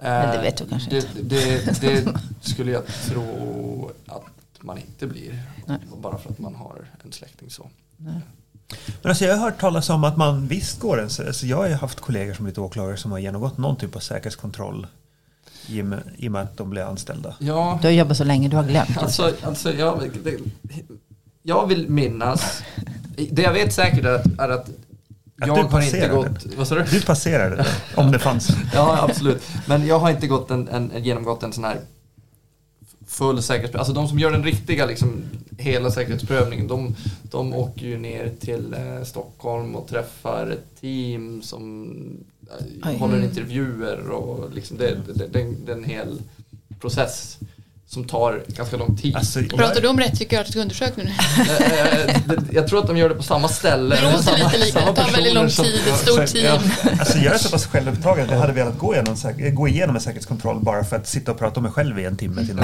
Men 0.02 0.36
det 0.36 0.42
vet 0.42 0.56
du 0.56 0.66
kanske 0.66 0.90
det, 0.90 1.08
det, 1.22 1.80
det 1.80 2.14
skulle 2.40 2.72
jag 2.72 2.86
tro 2.86 3.90
att 4.06 4.22
man 4.60 4.78
inte 4.78 5.06
blir. 5.06 5.42
Nej. 5.66 5.78
Bara 6.02 6.18
för 6.18 6.30
att 6.30 6.38
man 6.38 6.54
har 6.54 6.84
en 7.04 7.12
släkting 7.12 7.50
så. 7.50 7.70
Nej. 7.96 8.20
Men 9.02 9.10
alltså 9.10 9.24
jag 9.24 9.36
har 9.36 9.44
hört 9.44 9.60
talas 9.60 9.90
om 9.90 10.04
att 10.04 10.16
man 10.16 10.46
visst 10.46 10.80
går 10.80 10.98
en... 11.00 11.04
Alltså 11.04 11.46
jag 11.46 11.56
har 11.56 11.68
ju 11.68 11.74
haft 11.74 12.00
kollegor 12.00 12.34
som 12.34 12.44
blivit 12.44 12.58
åklagare 12.58 12.96
som 12.96 13.12
har 13.12 13.18
genomgått 13.18 13.58
någon 13.58 13.76
typ 13.76 13.96
av 13.96 14.00
säkerhetskontroll 14.00 14.86
i 15.66 15.82
och 15.82 15.86
med, 15.86 16.02
i 16.16 16.28
och 16.28 16.32
med 16.32 16.42
att 16.42 16.56
de 16.56 16.70
blir 16.70 16.82
anställda. 16.82 17.36
Ja, 17.38 17.78
Du 17.82 17.88
har 17.88 17.92
jobbat 17.92 18.16
så 18.16 18.24
länge, 18.24 18.48
du 18.48 18.56
har 18.56 18.64
glömt. 18.64 18.98
alltså, 18.98 19.34
alltså 19.42 19.72
jag, 19.72 20.10
det, 20.24 20.38
jag 21.42 21.66
vill 21.66 21.88
minnas. 21.88 22.62
Det 23.30 23.42
jag 23.42 23.52
vet 23.52 23.74
säkert 23.74 24.04
är 24.04 24.14
att, 24.14 24.26
är 24.38 24.48
Att 24.48 24.70
jag 25.46 25.57
du 25.57 25.62
har 25.62 25.83
inte 25.83 26.09
gått... 26.09 26.55
Vad 26.57 26.68
sa 26.68 26.74
du? 26.74 26.83
Du 26.83 27.00
passerade 27.00 27.57
det, 27.57 27.66
om 27.94 28.12
det 28.12 28.18
fanns. 28.18 28.48
Ja, 28.74 28.98
absolut. 29.09 29.42
Men 29.66 29.87
jag 29.87 29.98
har 29.98 30.11
inte 30.11 30.26
gått 30.26 30.50
en, 30.50 30.68
en, 30.68 30.90
genomgått 31.05 31.42
en 31.42 31.53
sån 31.53 31.64
här 31.64 31.81
full 33.07 33.42
säkerhetsprövning. 33.42 33.79
Alltså 33.81 33.92
de 33.92 34.09
som 34.09 34.18
gör 34.18 34.31
den 34.31 34.44
riktiga, 34.44 34.87
liksom, 34.87 35.22
hela 35.59 35.90
säkerhetsprövningen, 35.90 36.68
de, 36.68 36.96
de 37.22 37.55
åker 37.55 37.87
ju 37.87 37.98
ner 37.98 38.33
till 38.40 38.74
eh, 38.74 39.05
Stockholm 39.05 39.74
och 39.76 39.88
träffar 39.88 40.46
ett 40.46 40.81
team 40.81 41.42
som 41.42 41.90
eh, 42.85 42.98
håller 42.98 43.14
Mm. 43.14 43.29
intervjuer 43.29 44.09
och 44.11 44.55
liksom 44.55 44.76
det, 44.79 44.96
det, 45.14 45.26
det, 45.26 45.46
det 45.66 45.72
är 45.72 45.76
en 45.76 45.85
hel 45.85 46.22
process 46.81 47.38
som 47.92 48.05
tar 48.05 48.42
ganska 48.46 48.76
lång 48.76 48.96
tid. 48.96 49.16
Alltså, 49.16 49.40
Pratar 49.42 49.81
du 49.81 49.88
om 49.88 50.00
rättspsykiatrisk 50.00 50.57
undersökning 50.59 51.07
nu? 51.07 51.12
Eh, 51.42 52.11
eh, 52.11 52.38
jag 52.53 52.68
tror 52.68 52.79
att 52.81 52.87
de 52.87 52.96
gör 52.96 53.09
det 53.09 53.14
på 53.14 53.22
samma 53.22 53.48
ställe. 53.48 53.94
Det 53.96 54.03
låter 54.03 54.22
Samma- 54.22 54.37
lite 54.37 54.59
lika. 54.59 54.81
Det 54.81 54.92
tar 54.96 55.11
väldigt 55.12 55.35
lång 55.35 55.48
tid, 55.48 55.81
ett 55.88 55.96
stort 55.98 56.18
Ja. 56.18 56.26
team. 56.26 56.70
Alltså 57.00 57.18
jag 57.18 57.35
är 57.35 57.38
så 57.38 57.50
pass 57.50 57.66
självupptagen 57.66 58.24
att 58.24 58.31
jag 58.31 58.38
hade 58.38 58.53
velat 58.53 58.79
gå 58.79 58.94
igenom, 58.94 59.14
säk- 59.16 59.50
gå 59.55 59.68
igenom 59.68 59.96
en 59.96 60.03
säkerhetskontroll 60.03 60.61
bara 60.62 60.85
för 60.85 60.96
att 60.96 61.07
sitta 61.09 61.33
och 61.33 61.38
prata 61.38 61.57
om 61.57 61.62
mig 61.62 61.72
själv 61.72 61.98
i 61.98 62.05
en 62.05 62.16
timme 62.16 62.46
till 62.46 62.57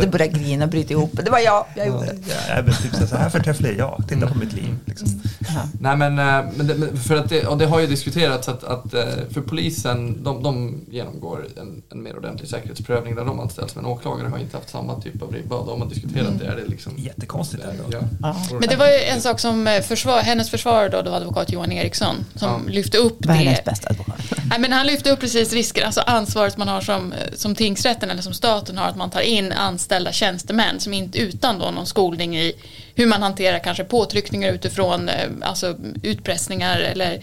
Du 0.00 0.06
började 0.06 0.38
grina, 0.38 0.66
bryta 0.66 0.92
ihop. 0.92 1.10
Det 1.12 1.30
var 1.30 1.38
jag, 1.38 1.66
jag 1.76 1.86
gjorde 1.86 2.06
det. 2.06 2.16
Ja, 2.48 2.62
typ 2.82 3.08
så 3.08 3.16
här 3.16 3.30
förträfflig 3.30 3.70
är 3.70 3.78
jag. 3.78 4.04
Titta 4.08 4.26
på 4.26 4.38
mitt 4.38 4.52
liv. 4.52 4.74
Liksom. 4.84 5.22
Jaha. 5.38 5.62
Nej 5.80 5.96
men, 5.96 6.18
eh, 6.18 6.44
men, 6.56 6.98
för 6.98 7.16
att 7.16 7.28
det, 7.28 7.46
och 7.46 7.58
det 7.58 7.66
har 7.66 7.80
ju 7.80 7.86
diskuterats 7.86 8.48
att, 8.48 8.64
att 8.64 8.90
för 9.30 9.40
polisen, 9.40 10.24
de, 10.24 10.42
de 10.42 10.80
genomgår 10.90 11.46
en, 11.56 11.82
en 11.92 12.02
mer 12.02 12.16
ordentlig 12.16 12.48
säkerhetsprövning 12.50 13.14
där 13.14 13.24
de 13.24 13.40
anställs 13.40 13.74
men 13.76 13.84
åklagare 13.86 14.28
har 14.28 14.39
inte 14.40 14.56
haft 14.56 14.70
samma 14.70 15.00
typ 15.00 15.22
av 15.22 15.32
ribba 15.32 15.64
de 15.66 15.80
har 15.80 15.88
diskuterat 15.88 16.38
det. 16.38 16.46
Är 16.46 16.56
det 16.56 16.64
liksom, 16.66 16.98
Jättekonstigt 16.98 17.64
ändå. 17.64 17.84
Ja. 18.20 18.36
Men 18.60 18.68
det 18.68 18.76
var 18.76 18.86
ju 18.86 18.94
en 19.00 19.20
sak 19.20 19.40
som 19.40 19.66
eh, 19.66 19.80
försvar, 19.80 20.20
hennes 20.20 20.50
försvarare 20.50 20.88
då, 20.88 21.02
då 21.02 21.10
advokat 21.14 21.52
Johan 21.52 21.72
Eriksson, 21.72 22.14
som 22.34 22.64
Ja. 22.66 22.72
lyfte 22.72 22.98
upp 22.98 23.26
Världens 23.26 23.56
det. 23.58 23.64
bästa 23.64 23.90
advokat. 23.90 24.16
Nej, 24.50 24.58
men 24.58 24.72
han 24.72 24.86
lyfte 24.86 25.10
upp 25.10 25.20
precis 25.20 25.52
risken, 25.52 25.86
alltså 25.86 26.00
ansvaret 26.00 26.56
man 26.56 26.68
har 26.68 26.80
som, 26.80 27.12
eh, 27.12 27.18
som 27.34 27.54
tingsrätten 27.54 28.10
eller 28.10 28.22
som 28.22 28.34
staten 28.34 28.78
har, 28.78 28.86
att 28.88 28.96
man 28.96 29.10
tar 29.10 29.20
in 29.20 29.52
anställda 29.52 30.12
tjänstemän 30.12 30.80
som 30.80 30.94
inte 30.94 31.18
utan 31.18 31.58
då 31.58 31.70
någon 31.70 31.86
skolning 31.86 32.36
i 32.38 32.52
hur 32.94 33.06
man 33.06 33.22
hanterar 33.22 33.58
kanske 33.58 33.84
påtryckningar 33.84 34.52
utifrån, 34.52 35.08
eh, 35.08 35.28
alltså 35.42 35.76
utpressningar 36.02 36.78
eller 36.80 37.20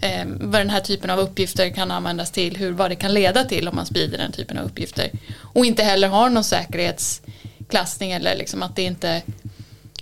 eh, 0.00 0.24
vad 0.40 0.60
den 0.60 0.70
här 0.70 0.80
typen 0.80 1.10
av 1.10 1.18
uppgifter 1.18 1.70
kan 1.70 1.90
användas 1.90 2.30
till, 2.30 2.56
hur, 2.56 2.72
vad 2.72 2.90
det 2.90 2.96
kan 2.96 3.14
leda 3.14 3.44
till 3.44 3.68
om 3.68 3.76
man 3.76 3.86
sprider 3.86 4.18
den 4.18 4.32
typen 4.32 4.58
av 4.58 4.64
uppgifter. 4.64 5.10
Och 5.54 5.64
inte 5.64 5.82
heller 5.82 6.08
har 6.08 6.30
någon 6.30 6.44
säkerhetsklassning 6.44 8.12
eller 8.12 8.36
liksom 8.36 8.62
att 8.62 8.76
det 8.76 8.82
inte 8.82 9.22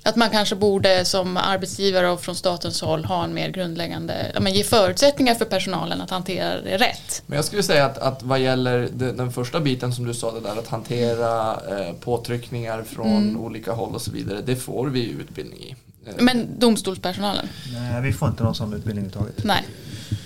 att 0.06 0.16
man 0.16 0.30
kanske 0.30 0.56
borde 0.56 1.04
som 1.04 1.36
arbetsgivare 1.36 2.10
och 2.10 2.20
från 2.20 2.34
statens 2.34 2.80
håll 2.80 3.04
ha 3.04 3.24
en 3.24 3.34
mer 3.34 3.50
grundläggande, 3.50 4.32
men 4.40 4.54
ge 4.54 4.64
förutsättningar 4.64 5.34
för 5.34 5.44
personalen 5.44 6.00
att 6.00 6.10
hantera 6.10 6.60
det 6.60 6.76
rätt. 6.76 7.22
Men 7.26 7.36
jag 7.36 7.44
skulle 7.44 7.62
säga 7.62 7.86
att, 7.86 7.98
att 7.98 8.22
vad 8.22 8.38
gäller 8.40 8.88
den 8.92 9.32
första 9.32 9.60
biten 9.60 9.92
som 9.92 10.06
du 10.06 10.14
sa, 10.14 10.32
det 10.32 10.40
där 10.40 10.58
att 10.58 10.68
hantera 10.68 11.50
eh, 11.52 11.92
påtryckningar 12.00 12.82
från 12.82 13.06
Mm. 13.06 13.40
olika 13.40 13.72
håll 13.72 13.94
och 13.94 14.02
så 14.02 14.10
vidare, 14.10 14.40
det 14.46 14.56
får 14.56 14.86
vi 14.86 15.10
utbildning 15.10 15.58
i. 15.60 15.74
Men 16.18 16.58
domstolspersonalen, 16.58 17.48
Nej, 17.72 18.02
vi 18.02 18.12
får 18.12 18.28
inte 18.28 18.42
någon 18.42 18.54
sån 18.54 18.74
utbildning 18.74 19.04
överhuvudtaget. 19.06 19.44
nej. 19.44 19.64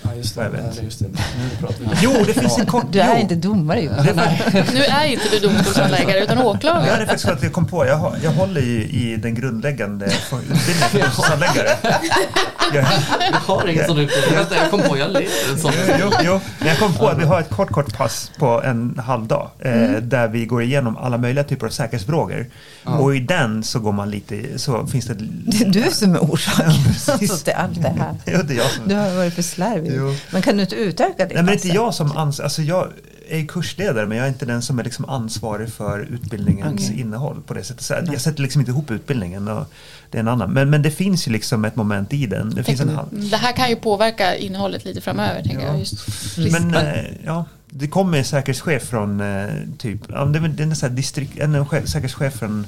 Ja, 0.03 0.11
just 0.17 0.35
det. 0.35 0.43
jag 0.43 0.51
vet. 0.51 0.83
Just 0.83 0.99
det. 0.99 1.05
Nu 1.09 1.57
pratar 1.61 1.79
vi. 1.79 1.87
Jo, 2.03 2.13
det 2.27 2.33
finns 2.35 2.59
en 2.59 2.67
kort... 2.67 2.87
Du 2.93 3.01
är 3.01 3.15
jo. 3.15 3.21
inte 3.21 3.35
domare 3.35 3.81
ju. 3.81 3.89
Nu 4.75 4.85
är 4.85 5.05
inte 5.05 5.29
du 5.31 5.39
domstolshandläggare 5.39 6.19
utan 6.25 6.37
Ja, 6.39 6.43
det 6.43 6.49
åklagare. 6.49 6.91
är 7.03 7.07
faktiskt 7.07 7.25
så 7.25 7.33
att 7.33 7.43
jag 7.43 7.53
kom 7.53 7.67
på. 7.67 7.87
Jag, 7.87 7.97
har, 7.97 8.17
jag 8.23 8.31
håller 8.31 8.61
ju 8.61 8.83
i 8.83 9.17
den 9.17 9.35
grundläggande 9.35 10.07
utbildningen 10.07 10.57
för 10.91 10.99
domstolshandläggare. 11.03 11.69
Jag, 12.75 12.85
Jag 13.33 13.41
har 13.41 13.69
ingen 13.69 13.87
sån 13.87 13.99
utbildning. 13.99 14.35
Jag 14.51 14.71
kom 14.71 14.81
på, 14.83 14.99
jag 14.99 15.11
leder 15.11 15.53
en 15.53 15.59
sån. 15.59 15.73
jo, 16.01 16.11
jo, 16.25 16.41
men 16.59 16.69
jag 16.69 16.79
kom 16.79 16.95
på 16.95 17.09
att 17.09 17.19
vi 17.19 17.25
har 17.25 17.41
ett 17.41 17.51
kort, 17.51 17.71
kort 17.71 17.97
pass 17.97 18.31
på 18.39 18.63
en 18.65 18.99
halvdag 18.99 19.51
eh, 19.59 19.91
där 20.03 20.29
vi 20.29 20.47
går 20.47 20.63
igenom 20.63 20.97
alla 20.97 21.19
möjliga 21.19 21.45
typer 21.45 21.67
av 21.67 21.71
säkerhetsfrågor. 21.71 22.47
Och 22.85 23.17
i 23.17 23.21
den 23.21 23.63
så 23.65 23.79
går 23.79 23.93
man 23.93 24.11
lite, 24.11 24.59
så 24.59 24.87
finns 24.87 25.05
det... 25.05 25.15
Det 25.19 25.65
är 25.65 25.69
du 25.71 25.91
som 25.91 26.15
är 26.15 26.19
orsaken 26.19 26.67
alltså, 26.67 27.37
till 27.45 27.53
allt 27.55 27.83
det 27.83 27.89
här. 27.89 28.15
Jo, 28.27 28.39
det 28.45 28.55
är 28.55 28.57
jag 28.59 28.71
som... 28.71 28.89
Du 28.89 28.95
har 28.95 29.15
varit 29.17 29.35
för 29.35 29.43
slarvig. 29.73 29.93
Jo. 29.97 30.15
Men 30.33 30.43
kan 30.43 30.57
du 30.57 30.63
inte 30.63 30.75
utöka 30.77 31.27
det? 31.27 31.35
Nej, 31.35 31.37
men 31.37 31.47
det 31.47 31.53
är 31.53 31.55
inte 31.55 31.69
jag 31.69 31.95
som 31.95 32.13
ans- 32.13 32.43
alltså 32.43 32.63
jag 32.63 32.89
är 33.29 33.47
kursledare 33.47 34.07
men 34.07 34.17
jag 34.19 34.25
är 34.25 34.29
inte 34.29 34.47
den 34.47 34.63
som 34.63 34.79
är 34.79 34.85
liksom 34.85 35.05
ansvarig 35.05 35.69
för 35.73 36.01
utbildningens 36.01 36.89
Okej. 36.91 37.01
innehåll 37.01 37.43
på 37.47 37.55
det 37.55 37.65
sättet. 37.65 37.83
Så 37.85 37.95
jag 38.07 38.21
sätter 38.21 38.43
liksom 38.43 38.61
inte 38.61 38.71
ihop 38.71 38.91
utbildningen 38.91 39.49
och 39.49 39.73
det 40.11 40.19
är 40.19 40.21
en 40.21 40.29
annan. 40.29 40.51
Men, 40.53 40.71
men 40.71 40.83
det 40.83 40.91
finns 40.91 41.29
ju 41.29 41.33
liksom 41.33 41.65
ett 41.65 41.77
moment 41.77 42.13
i 42.13 42.27
den. 42.27 42.51
Det 42.55 42.65
finns 42.65 42.81
en 42.81 42.89
halv. 42.89 43.31
Det 43.31 43.37
här 43.37 43.53
kan 43.53 43.69
ju 43.71 43.77
påverka 43.77 44.37
innonnehållet 44.37 44.85
lite 44.85 45.01
framöver, 45.01 45.43
tänker 45.43 45.61
Ja. 45.61 45.67
jag. 45.67 45.79
Just 45.79 46.53
Men 46.53 46.75
eh, 46.75 47.05
ja, 47.25 47.45
det 47.71 47.89
kommer 47.89 48.19
en 48.19 48.25
säkerhetschef 48.25 48.83
från 48.83 49.21
eh, 49.21 49.49
typ, 49.79 50.01
ja, 50.09 50.25
det 50.25 50.39
är 50.39 50.43
är 50.43 50.63
en, 50.63 50.77
sån 50.77 50.89
här 50.89 50.97
distrikt, 50.97 51.39
en 51.39 51.67
chef, 51.67 51.89
säkerhetschef 51.89 52.35
från 52.35 52.67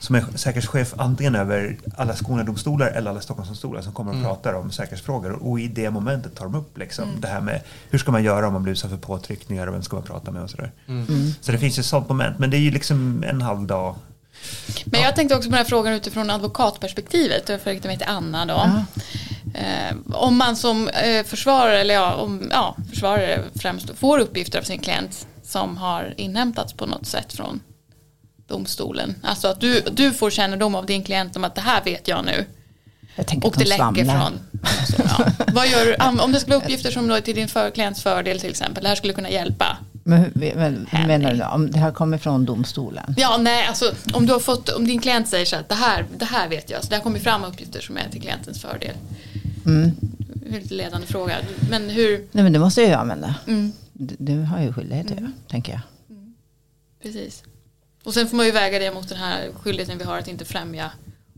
som 0.00 0.14
är 0.14 0.24
säkerhetschef 0.34 0.94
antingen 0.96 1.34
över 1.34 1.76
alla 1.96 2.14
Skånedomstolar 2.16 2.86
eller 2.86 3.10
alla 3.10 3.20
Stockholmsdomstolar 3.20 3.82
som 3.82 3.92
kommer 3.92 4.10
och 4.10 4.16
Mm. 4.16 4.28
pratar 4.28 4.54
om 4.54 4.70
säkerhetsfrågor. 4.70 5.32
Och 5.32 5.60
i 5.60 5.68
det 5.68 5.90
momentet 5.90 6.34
tar 6.36 6.44
de 6.44 6.54
upp 6.54 6.78
liksom, 6.78 7.08
Mm. 7.08 7.20
det 7.20 7.28
här 7.28 7.40
med 7.40 7.60
hur 7.90 7.98
ska 7.98 8.12
man 8.12 8.24
göra 8.24 8.46
om 8.46 8.52
man 8.52 8.62
blir 8.62 8.72
utsatt 8.72 8.90
för 8.90 8.98
påtryckningar 8.98 9.66
och 9.66 9.74
vem 9.74 9.82
ska 9.82 9.96
man 9.96 10.04
prata 10.04 10.30
med 10.30 10.42
och 10.42 10.50
sådär. 10.50 10.72
Mm. 10.88 11.06
Mm. 11.08 11.30
Så 11.40 11.52
det 11.52 11.58
finns 11.58 11.78
ju 11.78 11.80
ett 11.80 11.86
sånt 11.86 12.08
moment. 12.08 12.38
Men 12.38 12.50
det 12.50 12.56
är 12.56 12.60
ju 12.60 12.70
liksom 12.70 13.24
en 13.26 13.42
halv 13.42 13.66
dag. 13.66 13.94
Men 14.84 15.00
jag 15.00 15.16
tänkte 15.16 15.36
också 15.36 15.48
på 15.48 15.50
den 15.50 15.58
här 15.58 15.64
frågan 15.64 15.92
utifrån 15.94 16.30
advokatperspektivet. 16.30 17.48
Jag 17.48 17.60
riktar 17.64 17.88
mig 17.88 17.98
till 17.98 18.06
Anna 18.08 18.46
då. 18.46 18.54
Ja. 18.54 18.84
Eh, 19.60 19.96
om 20.12 20.36
man 20.36 20.56
som 20.56 20.88
eh, 20.88 21.24
försvarare, 21.26 21.80
eller 21.80 21.94
ja, 21.94 22.14
om, 22.14 22.48
ja, 22.52 22.76
försvarare 22.90 23.40
främst, 23.54 23.90
får 23.98 24.18
uppgifter 24.18 24.58
av 24.58 24.62
sin 24.62 24.78
klient 24.80 25.26
som 25.42 25.76
har 25.76 26.14
inhämtats 26.16 26.72
på 26.72 26.86
något 26.86 27.06
sätt 27.06 27.32
från 27.32 27.60
domstolen. 28.48 29.14
Alltså 29.22 29.48
att 29.48 29.60
du, 29.60 29.80
du 29.92 30.12
får 30.12 30.30
kännedom 30.30 30.74
av 30.74 30.86
din 30.86 31.02
klient 31.02 31.36
om 31.36 31.44
att 31.44 31.54
det 31.54 31.60
här 31.60 31.84
vet 31.84 32.08
jag 32.08 32.24
nu. 32.24 32.46
Jag 33.16 33.44
Och 33.44 33.54
det 33.58 33.64
de 33.64 33.70
läcker 33.70 34.04
från. 34.04 34.40
Alltså, 34.62 35.02
ja. 35.18 35.44
Vad 35.52 35.68
gör 35.68 35.86
du 35.86 36.20
om 36.22 36.32
det 36.32 36.40
skulle 36.40 36.56
vara 36.56 36.64
uppgifter 36.64 36.90
som 36.90 37.10
är 37.10 37.20
till 37.20 37.34
din 37.34 37.48
för, 37.48 37.70
klients 37.70 38.02
fördel 38.02 38.40
till 38.40 38.50
exempel. 38.50 38.82
Det 38.82 38.88
här 38.88 38.96
skulle 38.96 39.12
kunna 39.12 39.30
hjälpa. 39.30 39.78
Men 40.04 40.32
men, 40.34 40.86
menar 41.06 41.34
du? 41.34 41.42
Om 41.42 41.70
det 41.70 41.78
här 41.78 41.92
kommer 41.92 42.18
från 42.18 42.44
domstolen? 42.44 43.14
Ja, 43.16 43.36
nej, 43.40 43.66
alltså 43.66 43.92
om 44.12 44.26
du 44.26 44.32
har 44.32 44.40
fått, 44.40 44.68
om 44.68 44.86
din 44.86 45.00
klient 45.00 45.28
säger 45.28 45.44
så 45.44 45.56
att 45.56 45.68
det 45.68 45.74
här, 45.74 46.04
det 46.18 46.24
här 46.24 46.48
vet 46.48 46.70
jag, 46.70 46.84
så 46.84 46.90
det 46.90 46.96
har 46.96 47.02
kommit 47.02 47.22
fram 47.22 47.44
uppgifter 47.44 47.80
som 47.80 47.96
är 47.96 48.08
till 48.10 48.20
klientens 48.20 48.60
fördel. 48.62 48.94
Mm. 49.66 49.90
Lite 50.50 50.74
ledande 50.74 51.06
fråga. 51.06 51.36
Men 51.70 51.90
hur, 51.90 52.18
Nej 52.32 52.44
men 52.44 52.52
det 52.52 52.58
måste 52.58 52.80
jag 52.80 52.90
ju 52.90 52.96
använda. 52.96 53.34
mm, 53.46 53.72
Du, 53.92 54.16
du 54.18 54.40
har 54.42 54.60
ju 54.62 54.72
skyldighet 54.72 55.10
att 55.10 55.20
göra, 55.20 55.32
tänker 55.48 55.72
jag. 55.72 55.80
precis. 57.02 57.42
Och 58.08 58.14
sen 58.14 58.28
får 58.28 58.36
man 58.36 58.46
ju 58.46 58.52
väga 58.52 58.78
det 58.78 58.94
mot 58.94 59.08
den 59.08 59.18
här 59.18 59.48
skyldigheten 59.62 59.98
vi 59.98 60.04
har 60.04 60.18
att 60.18 60.28
inte 60.28 60.44
främja 60.44 60.90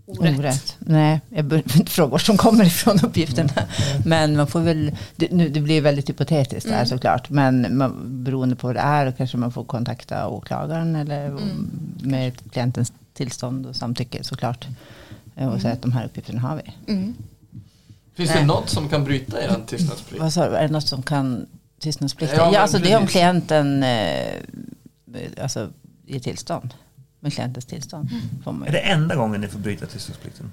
orätt. 0.06 0.38
Orätt. 0.38 0.76
Nej, 0.78 1.20
jag 1.28 1.44
behöver 1.44 1.76
inte 1.78 1.90
fråga 1.92 2.10
var 2.10 2.18
som 2.18 2.36
kommer 2.36 2.64
ifrån 2.64 2.98
uppgifterna. 3.04 3.50
Men 4.04 4.36
man 4.36 4.46
får 4.46 4.60
väl, 4.60 4.96
det, 5.16 5.30
nu, 5.32 5.48
det 5.48 5.60
blir 5.60 5.80
väldigt 5.80 6.08
hypotetiskt 6.08 6.68
där 6.68 6.74
Mm. 6.74 6.86
såklart. 6.86 7.30
Men 7.30 7.76
man, 7.78 7.96
beroende 8.24 8.56
på 8.56 8.66
vad 8.66 8.76
det 8.76 8.80
är 8.80 9.12
kanske 9.12 9.36
man 9.36 9.52
får 9.52 9.64
kontakta 9.64 10.28
åklagaren 10.28 10.96
eller 10.96 11.26
Mm. 11.26 11.70
med 12.02 12.50
klientens 12.52 12.92
tillstånd 13.14 13.66
och 13.66 13.76
samtycke 13.76 14.24
såklart. 14.24 14.66
Eh, 15.36 15.48
Och 15.48 15.60
säga 15.60 15.72
att 15.74 15.82
de 15.82 15.92
här 15.92 16.04
uppgifterna 16.04 16.40
har 16.40 16.56
vi. 16.56 16.92
Mm. 16.92 17.14
Finns 18.14 18.32
det 18.32 18.44
något 18.46 18.68
som 18.68 18.88
kan 18.88 19.04
bryta 19.04 19.42
er 19.42 19.56
tystnadsplikt? 19.66 20.22
Vad 20.22 20.32
sa 20.32 20.48
du, 20.48 20.56
är 20.56 20.62
det 20.62 20.72
något 20.72 20.88
som 20.88 21.02
kan 21.02 21.46
tystnadsplikten? 21.80 22.38
Ja, 22.38 22.50
Ja, 22.52 22.60
alltså 22.60 22.78
det 22.78 22.92
är 22.92 22.96
om 22.96 23.02
precis. 23.02 23.12
klienten 23.12 23.82
eh, 23.82 24.34
alltså, 25.42 25.68
ger 26.12 26.20
tillstånd. 26.20 26.74
Med 27.20 27.32
klientens 27.32 27.64
tillstånd. 27.66 28.08
Mm. 28.12 28.22
Får 28.44 28.52
man 28.52 28.68
Är 28.68 28.72
det 28.72 28.78
enda 28.78 29.14
gången 29.14 29.40
ni 29.40 29.48
får 29.48 29.58
bryta 29.58 29.86
tystnadsplikten? 29.86 30.52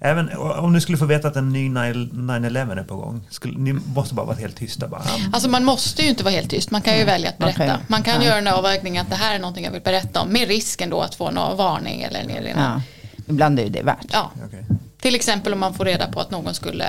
Även 0.00 0.36
om 0.38 0.72
du 0.72 0.80
skulle 0.80 0.98
få 0.98 1.04
veta 1.04 1.28
att 1.28 1.36
en 1.36 1.48
ny 1.48 1.68
9-11 1.68 2.78
är 2.80 2.84
på 2.84 2.96
gång. 2.96 3.20
Skulle, 3.30 3.58
ni 3.58 3.72
måste 3.72 4.14
bara 4.14 4.26
vara 4.26 4.36
helt 4.36 4.56
tysta. 4.56 4.88
Bara, 4.88 5.02
Alltså 5.32 5.48
man 5.48 5.64
måste 5.64 6.02
ju 6.02 6.08
inte 6.08 6.24
vara 6.24 6.34
helt 6.34 6.50
tyst, 6.50 6.70
man 6.70 6.82
kan 6.82 6.98
ju 6.98 7.04
välja 7.04 7.28
att 7.28 7.38
berätta. 7.38 7.66
ju- 7.66 7.72
Man 7.86 8.02
kan 8.02 8.14
ja. 8.14 8.26
göra 8.26 8.38
en 8.38 8.46
avvägning 8.46 8.98
att 8.98 9.10
det 9.10 9.16
här 9.16 9.34
är 9.34 9.38
någonting 9.38 9.64
jag 9.64 9.72
vill 9.72 9.82
berätta 9.82 10.20
om, 10.20 10.28
med 10.32 10.48
risken 10.48 10.90
då 10.90 11.00
att 11.00 11.14
få 11.14 11.28
en 11.28 11.34
varning 11.34 12.02
eller 12.02 12.20
en 12.20 12.30
erinran. 12.30 12.82
Ja, 13.16 13.22
ibland 13.26 13.58
är 13.58 13.62
ju 13.64 13.68
det 13.70 13.82
värt. 13.82 14.06
Ja, 14.12 14.30
okej. 14.46 14.64
till 15.00 15.14
exempel 15.14 15.52
om 15.52 15.58
man 15.58 15.74
får 15.74 15.84
reda 15.84 16.12
på 16.12 16.20
att 16.20 16.30
någon 16.30 16.54
skulle 16.54 16.86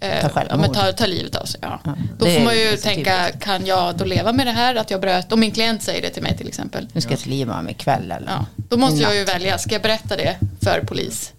Ta 0.00 0.28
självmord. 0.28 0.46
ja, 0.50 0.56
men 0.56 0.72
ta, 0.72 0.92
ta 0.92 1.06
livet 1.06 1.36
av 1.36 1.44
sig. 1.44 1.60
Ja. 1.62 1.80
Ja, 1.84 1.94
Då 2.18 2.26
får 2.26 2.40
man 2.40 2.56
ju 2.56 2.76
tänka, 2.76 3.24
typiskt. 3.26 3.44
kan 3.44 3.66
jag 3.66 3.96
då 3.96 4.04
leva 4.04 4.32
med 4.32 4.46
det 4.46 4.52
här? 4.52 4.74
Att 4.74 4.90
jag 4.90 5.00
bröt, 5.00 5.32
om 5.32 5.40
min 5.40 5.50
klient 5.50 5.82
säger 5.82 6.02
det 6.02 6.10
till 6.10 6.22
mig 6.22 6.36
till 6.36 6.48
exempel. 6.48 6.88
Nu 6.92 7.00
ska 7.00 7.10
jag 7.12 7.20
till 7.20 7.30
Limamen 7.30 7.70
ikväll 7.70 8.10
eller? 8.10 8.28
Ja, 8.28 8.46
då 8.56 8.76
måste 8.76 9.02
jag 9.02 9.16
ju 9.16 9.24
välja, 9.24 9.58
ska 9.58 9.72
jag 9.72 9.82
berätta 9.82 10.16
det 10.16 10.36
för 10.60 10.80
polis 10.86 11.32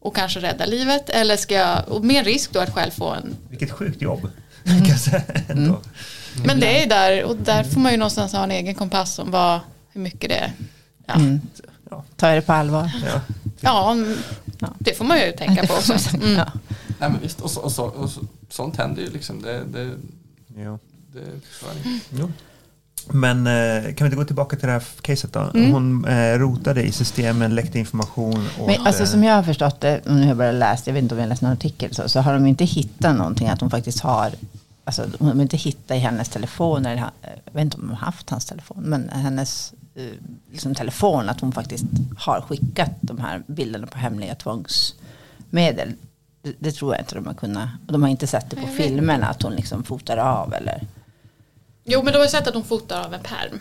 och 0.00 0.16
kanske 0.16 0.40
rädda 0.40 0.66
livet 0.66 1.10
eller 1.10 1.36
ska 1.36 1.54
jag, 1.54 1.88
och 1.88 2.04
med 2.04 2.24
risk 2.24 2.52
då 2.52 2.60
att 2.60 2.74
själv 2.74 2.90
få 2.90 3.08
en 3.14 3.36
Vilket 3.50 3.70
sjukt 3.70 4.02
jobb. 4.02 4.30
Säga 4.98 5.22
ändå. 5.48 5.80
Men 6.44 6.60
det 6.60 6.76
är 6.76 6.80
ju 6.80 6.86
där 6.86 7.24
och 7.24 7.36
där 7.36 7.64
får 7.64 7.80
man 7.80 7.92
ju 7.92 7.98
någonstans 7.98 8.32
ha 8.32 8.44
en 8.44 8.50
egen 8.50 8.74
kompass 8.74 9.18
om 9.18 9.30
vad, 9.30 9.60
hur 9.92 10.00
mycket 10.00 10.30
det 10.30 10.36
är. 10.36 10.52
Ja, 11.06 11.14
Mm. 11.14 11.40
Jag 11.90 12.36
det 12.36 12.42
på 12.42 12.52
allvar? 12.52 12.90
Ja. 13.06 13.20
ja 13.60 13.90
mm, 13.92 14.18
det 14.78 14.94
får 14.98 15.04
man 15.04 15.18
ju 15.20 15.32
tänka 15.32 15.66
på 15.66 15.74
också. 15.74 15.94
Mm. 16.16 16.40
Ja. 16.98 17.08
Nej 17.08 17.10
men 17.10 17.20
visst, 17.20 17.40
och, 17.40 17.50
så, 17.50 17.60
och, 17.60 17.72
så, 17.72 17.84
och 17.84 18.10
så, 18.10 18.20
sånt 18.50 18.76
händer 18.76 19.02
ju 19.02 19.10
liksom. 19.10 19.42
Det, 19.42 19.64
det, 19.72 19.90
Ja. 20.62 20.78
det. 21.12 21.20
Jo. 22.10 22.30
Men 23.10 23.46
eh, 23.46 23.82
kan 23.82 24.04
vi 24.04 24.04
inte 24.04 24.16
gå 24.16 24.24
tillbaka 24.24 24.56
till 24.56 24.66
det 24.66 24.72
här 24.72 24.82
caset 25.00 25.32
då? 25.32 25.40
Mm. 25.54 25.72
Hon 25.72 26.04
eh, 26.04 26.38
rotade 26.38 26.82
i 26.82 26.92
systemen, 26.92 27.54
läckte 27.54 27.78
information. 27.78 28.46
Och, 28.58 28.66
Men 28.66 28.80
alltså 28.86 29.02
eh, 29.02 29.08
som 29.08 29.24
jag 29.24 29.34
har 29.34 29.42
förstått 29.42 29.80
det, 29.80 29.98
och 30.06 30.12
nu 30.14 30.20
har 30.20 30.28
jag 30.28 30.36
börjat 30.36 30.54
läsa, 30.54 30.82
jag 30.86 30.94
vet 30.94 31.02
inte 31.02 31.14
om 31.14 31.20
jag 31.20 31.28
läst 31.28 31.42
någon 31.42 31.52
artikel, 31.52 31.94
så, 31.94 32.08
så 32.08 32.20
har 32.20 32.32
de 32.34 32.46
inte 32.46 32.64
hittat 32.64 33.16
någonting 33.16 33.48
att 33.48 33.60
hon 33.60 33.70
faktiskt 33.70 34.00
har, 34.00 34.32
alltså 34.84 35.06
de 35.18 35.26
har 35.26 35.42
inte 35.42 35.56
hittat 35.56 35.96
i 35.96 36.00
hennes 36.00 36.28
telefon, 36.28 36.86
eller, 36.86 37.00
ha- 37.00 37.10
jag 37.44 37.52
vet 37.52 37.62
inte 37.62 37.76
om 37.76 37.82
de 37.82 37.88
har 37.88 37.96
haft 38.06 38.30
hans 38.30 38.44
telefon, 38.44 38.82
men 38.82 39.08
hennes 39.08 39.72
eh, 39.94 40.02
liksom, 40.52 40.74
telefon, 40.74 41.28
att 41.28 41.40
hon 41.40 41.52
faktiskt 41.52 41.84
har 42.18 42.40
skickat 42.48 42.90
de 43.00 43.18
här 43.18 43.42
bilderna 43.46 43.86
på 43.86 43.98
hemliga 43.98 44.34
tvångsmedel. 44.34 45.92
Det, 46.42 46.52
det 46.58 46.72
tror 46.72 46.94
jag 46.94 47.02
inte 47.02 47.14
de 47.14 47.26
har 47.26 47.34
kunnat, 47.34 47.68
och 47.86 47.92
de 47.92 48.02
har 48.02 48.08
inte 48.10 48.26
sett 48.26 48.50
det 48.50 48.56
på 48.56 48.66
filmerna, 48.66 49.26
att 49.26 49.42
hon 49.42 49.52
liksom 49.52 49.84
fotar 49.84 50.16
av 50.16 50.54
eller 50.54 50.86
Jo 51.84 52.02
men 52.02 52.12
då 52.12 52.18
har 52.18 52.24
jag 52.24 52.30
sett 52.30 52.46
att 52.46 52.54
de 52.54 52.64
fotar 52.64 53.04
av 53.06 53.14
en 53.14 53.20
perm. 53.22 53.58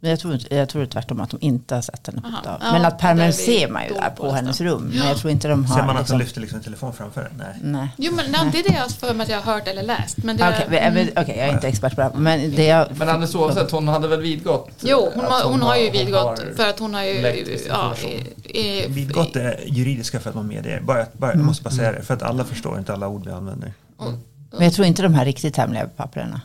Men 0.00 0.10
Jag 0.10 0.20
tror, 0.20 0.38
jag 0.50 0.68
tror 0.68 0.86
tvärtom 0.86 1.20
att 1.20 1.30
de 1.30 1.38
inte 1.40 1.74
har 1.74 1.82
sett 1.82 2.06
henne 2.06 2.22
fota 2.22 2.54
av. 2.54 2.60
Ja, 2.62 2.72
Men 2.72 2.84
att 2.84 3.28
vi 3.28 3.32
ser 3.32 3.68
man 3.68 3.84
ju 3.88 3.94
där 3.94 4.10
på 4.10 4.32
hennes 4.32 4.60
rum. 4.60 4.92
Men 4.94 5.08
jag 5.08 5.16
tror 5.16 5.30
inte 5.30 5.48
de 5.48 5.64
har... 5.64 5.76
Ser 5.76 5.86
man 5.86 5.96
att 5.96 6.00
liksom, 6.02 6.14
hon 6.14 6.20
lyfter 6.20 6.40
liksom 6.40 6.56
en 6.58 6.64
telefon 6.64 6.92
framför 6.92 7.22
henne? 7.22 7.34
Nej. 7.44 7.58
Nej. 7.62 7.88
Jo 7.96 8.12
men 8.14 8.30
nej, 8.32 8.48
det 8.52 8.58
är 8.58 8.62
det 8.62 8.74
jag 8.74 8.80
har 8.82 8.88
för 8.88 9.14
mig 9.14 9.24
att 9.24 9.30
jag 9.30 9.40
har 9.40 9.52
hört 9.54 9.68
eller 9.68 9.82
läst. 9.82 10.16
Men 10.16 10.36
det, 10.36 10.48
Okej, 10.48 10.66
men- 10.70 10.94
men- 10.94 11.08
okej, 11.24 11.34
jag 11.38 11.48
är 11.48 11.52
inte 11.52 11.68
expert 11.68 11.94
på 11.94 12.00
det 12.00 12.06
här, 12.06 12.14
Men 12.14 12.50
det 12.54 12.64
jag... 12.64 12.88
Men 12.98 13.08
alldeles 13.08 13.34
oavsett, 13.34 13.70
hon 13.70 13.88
hade 13.88 14.08
väl 14.08 14.20
vidgått? 14.20 14.70
Jo, 14.80 15.10
hon, 15.14 15.24
har, 15.24 15.42
hon 15.44 15.62
har 15.62 15.76
ju 15.76 15.90
vidgått 15.90 16.22
har- 16.22 16.54
för 16.56 16.68
att 16.68 16.78
hon 16.78 16.94
har 16.94 17.02
ju... 17.02 17.56
Ja, 17.68 17.94
i, 18.56 18.86
Vidgått 18.88 19.36
är 19.36 19.60
juridiska 19.66 20.20
för 20.20 20.30
att 20.30 20.36
man 20.36 20.46
medger. 20.46 20.80
Bara, 20.80 21.06
bara, 21.12 21.30
Mm. 21.32 21.40
Jag 21.40 21.46
måste 21.46 21.64
bara 21.64 21.70
säga 21.74 21.92
det, 21.92 22.02
för 22.02 22.14
att 22.14 22.22
alla 22.22 22.44
förstår 22.44 22.78
inte 22.78 22.92
alla 22.92 23.08
ord 23.08 23.24
vi 23.26 23.30
använder. 23.32 23.72
Men 24.50 24.62
jag 24.62 24.72
tror 24.74 24.86
inte 24.86 25.02
de 25.02 25.14
här 25.14 25.24
riktigt 25.24 25.56
hemliga 25.56 25.86
papperna. 25.96 26.40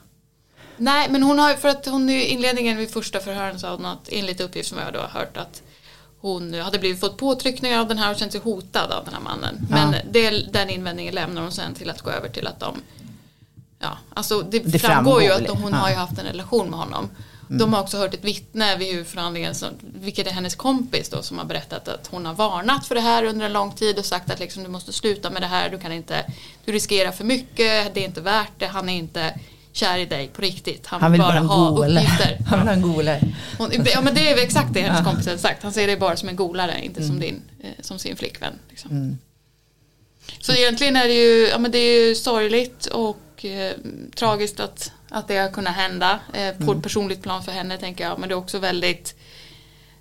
Nej, 0.77 1.07
men 1.11 1.23
hon 1.23 1.39
har 1.39 1.53
för 1.53 1.69
att 1.69 1.85
hon 1.85 2.09
i 2.09 2.23
inledningen 2.25 2.77
vid 2.77 2.89
första 2.91 3.19
förhören 3.19 3.59
sa 3.59 3.75
hon 3.75 3.85
att 3.85 4.09
enligt 4.11 4.41
uppgift 4.41 4.69
som 4.69 4.77
jag 4.77 4.93
då 4.93 4.99
har 4.99 5.07
hört 5.19 5.37
att 5.37 5.61
hon 6.21 6.53
hade 6.53 6.79
blivit 6.79 6.99
fått 6.99 7.17
påtryckningar 7.17 7.79
av 7.79 7.87
den 7.87 7.97
här 7.97 8.11
och 8.11 8.17
känt 8.17 8.31
sig 8.31 8.41
hotad 8.41 8.91
av 8.91 9.05
den 9.05 9.13
här 9.13 9.21
mannen. 9.21 9.67
Men 9.69 9.93
Ja. 9.93 9.99
det, 10.11 10.53
den 10.53 10.69
invändningen 10.69 11.15
lämnar 11.15 11.41
hon 11.41 11.51
sen 11.51 11.73
till 11.73 11.89
att 11.89 12.01
gå 12.01 12.09
över 12.11 12.29
till 12.29 12.47
att 12.47 12.59
de 12.59 12.75
Ja, 13.81 13.97
alltså 14.13 14.41
det, 14.41 14.59
Det 14.59 14.79
framgår 14.79 15.21
ju 15.21 15.27
framgår 15.29 15.43
att 15.51 15.55
de, 15.55 15.61
hon 15.63 15.71
väl, 15.71 15.81
har 15.81 15.89
ju 15.89 15.93
ja. 15.95 15.99
haft 15.99 16.19
en 16.19 16.25
relation 16.25 16.69
med 16.69 16.79
honom. 16.79 17.09
De 17.57 17.73
har 17.73 17.81
också 17.81 17.97
hört 17.97 18.13
ett 18.13 18.23
vittne 18.23 18.77
vid 18.77 18.91
huvudförhandlingen, 18.91 19.55
vilket 19.81 20.27
är 20.27 20.31
hennes 20.31 20.55
kompis 20.55 21.09
då, 21.09 21.21
som 21.21 21.37
har 21.37 21.45
berättat 21.45 21.87
att 21.87 22.07
hon 22.07 22.25
har 22.25 22.33
varnat 22.33 22.87
för 22.87 22.95
det 22.95 23.01
här 23.01 23.23
under 23.23 23.45
en 23.45 23.53
lång 23.53 23.71
tid 23.71 23.99
och 23.99 24.05
sagt 24.05 24.31
att 24.31 24.39
liksom, 24.39 24.63
du 24.63 24.69
måste 24.69 24.93
sluta 24.93 25.29
med 25.29 25.41
det 25.41 25.47
här, 25.47 25.69
du 25.69 25.79
kan 25.79 25.91
inte, 25.91 26.25
du 26.65 26.71
riskerar 26.71 27.11
för 27.11 27.23
mycket, 27.23 27.93
det 27.93 27.99
är 27.99 28.05
inte 28.05 28.21
värt 28.21 28.51
det, 28.57 28.65
han 28.65 28.89
är 28.89 28.97
inte 28.97 29.33
kär 29.71 29.97
i 29.97 30.05
dig 30.05 30.27
på 30.27 30.41
riktigt. 30.41 30.87
Han, 30.87 31.01
Han 31.01 31.11
vill 31.11 31.21
bara 31.21 31.41
bara 31.41 31.47
ha 31.47 31.69
gola. 31.69 32.01
uppgifter. 32.01 32.37
Han 32.47 32.59
vill 32.59 32.67
ha 32.67 32.73
en 32.73 32.81
golare. 32.81 33.21
Ja 33.93 34.01
men 34.01 34.15
det 34.15 34.29
är 34.29 34.43
exakt 34.43 34.73
det 34.73 34.81
hennes 34.81 35.05
kompis 35.05 35.27
har 35.27 35.37
sagt. 35.37 35.63
Han 35.63 35.73
ser 35.73 35.87
dig 35.87 35.97
bara 35.97 36.15
som 36.17 36.29
en 36.29 36.35
golare, 36.35 36.85
inte 36.85 37.03
som, 37.03 37.19
din, 37.19 37.41
eh, 37.63 37.69
som 37.79 37.99
sin 37.99 38.15
flickvän. 38.15 38.53
Liksom. 38.69 38.91
Mm. 38.91 39.17
Så 40.39 40.53
egentligen 40.53 40.95
är 40.95 41.07
det 41.07 41.13
ju, 41.13 41.47
ja, 41.47 41.57
men 41.57 41.71
det 41.71 41.77
är 41.77 42.15
sorgligt 42.15 42.85
och 42.85 43.45
eh, 43.45 43.73
tragiskt 44.15 44.59
att, 44.59 44.91
att 45.09 45.27
det 45.27 45.37
har 45.37 45.49
kunnat 45.49 45.75
hända. 45.75 46.19
Eh, 46.33 46.65
på 46.65 46.71
ett 46.71 46.83
personligt 46.83 47.21
plan 47.21 47.43
för 47.43 47.51
henne 47.51 47.77
tänker 47.77 48.03
jag. 48.03 48.19
Men 48.19 48.29
det 48.29 48.33
är 48.33 48.37
också 48.37 48.59
väldigt 48.59 49.15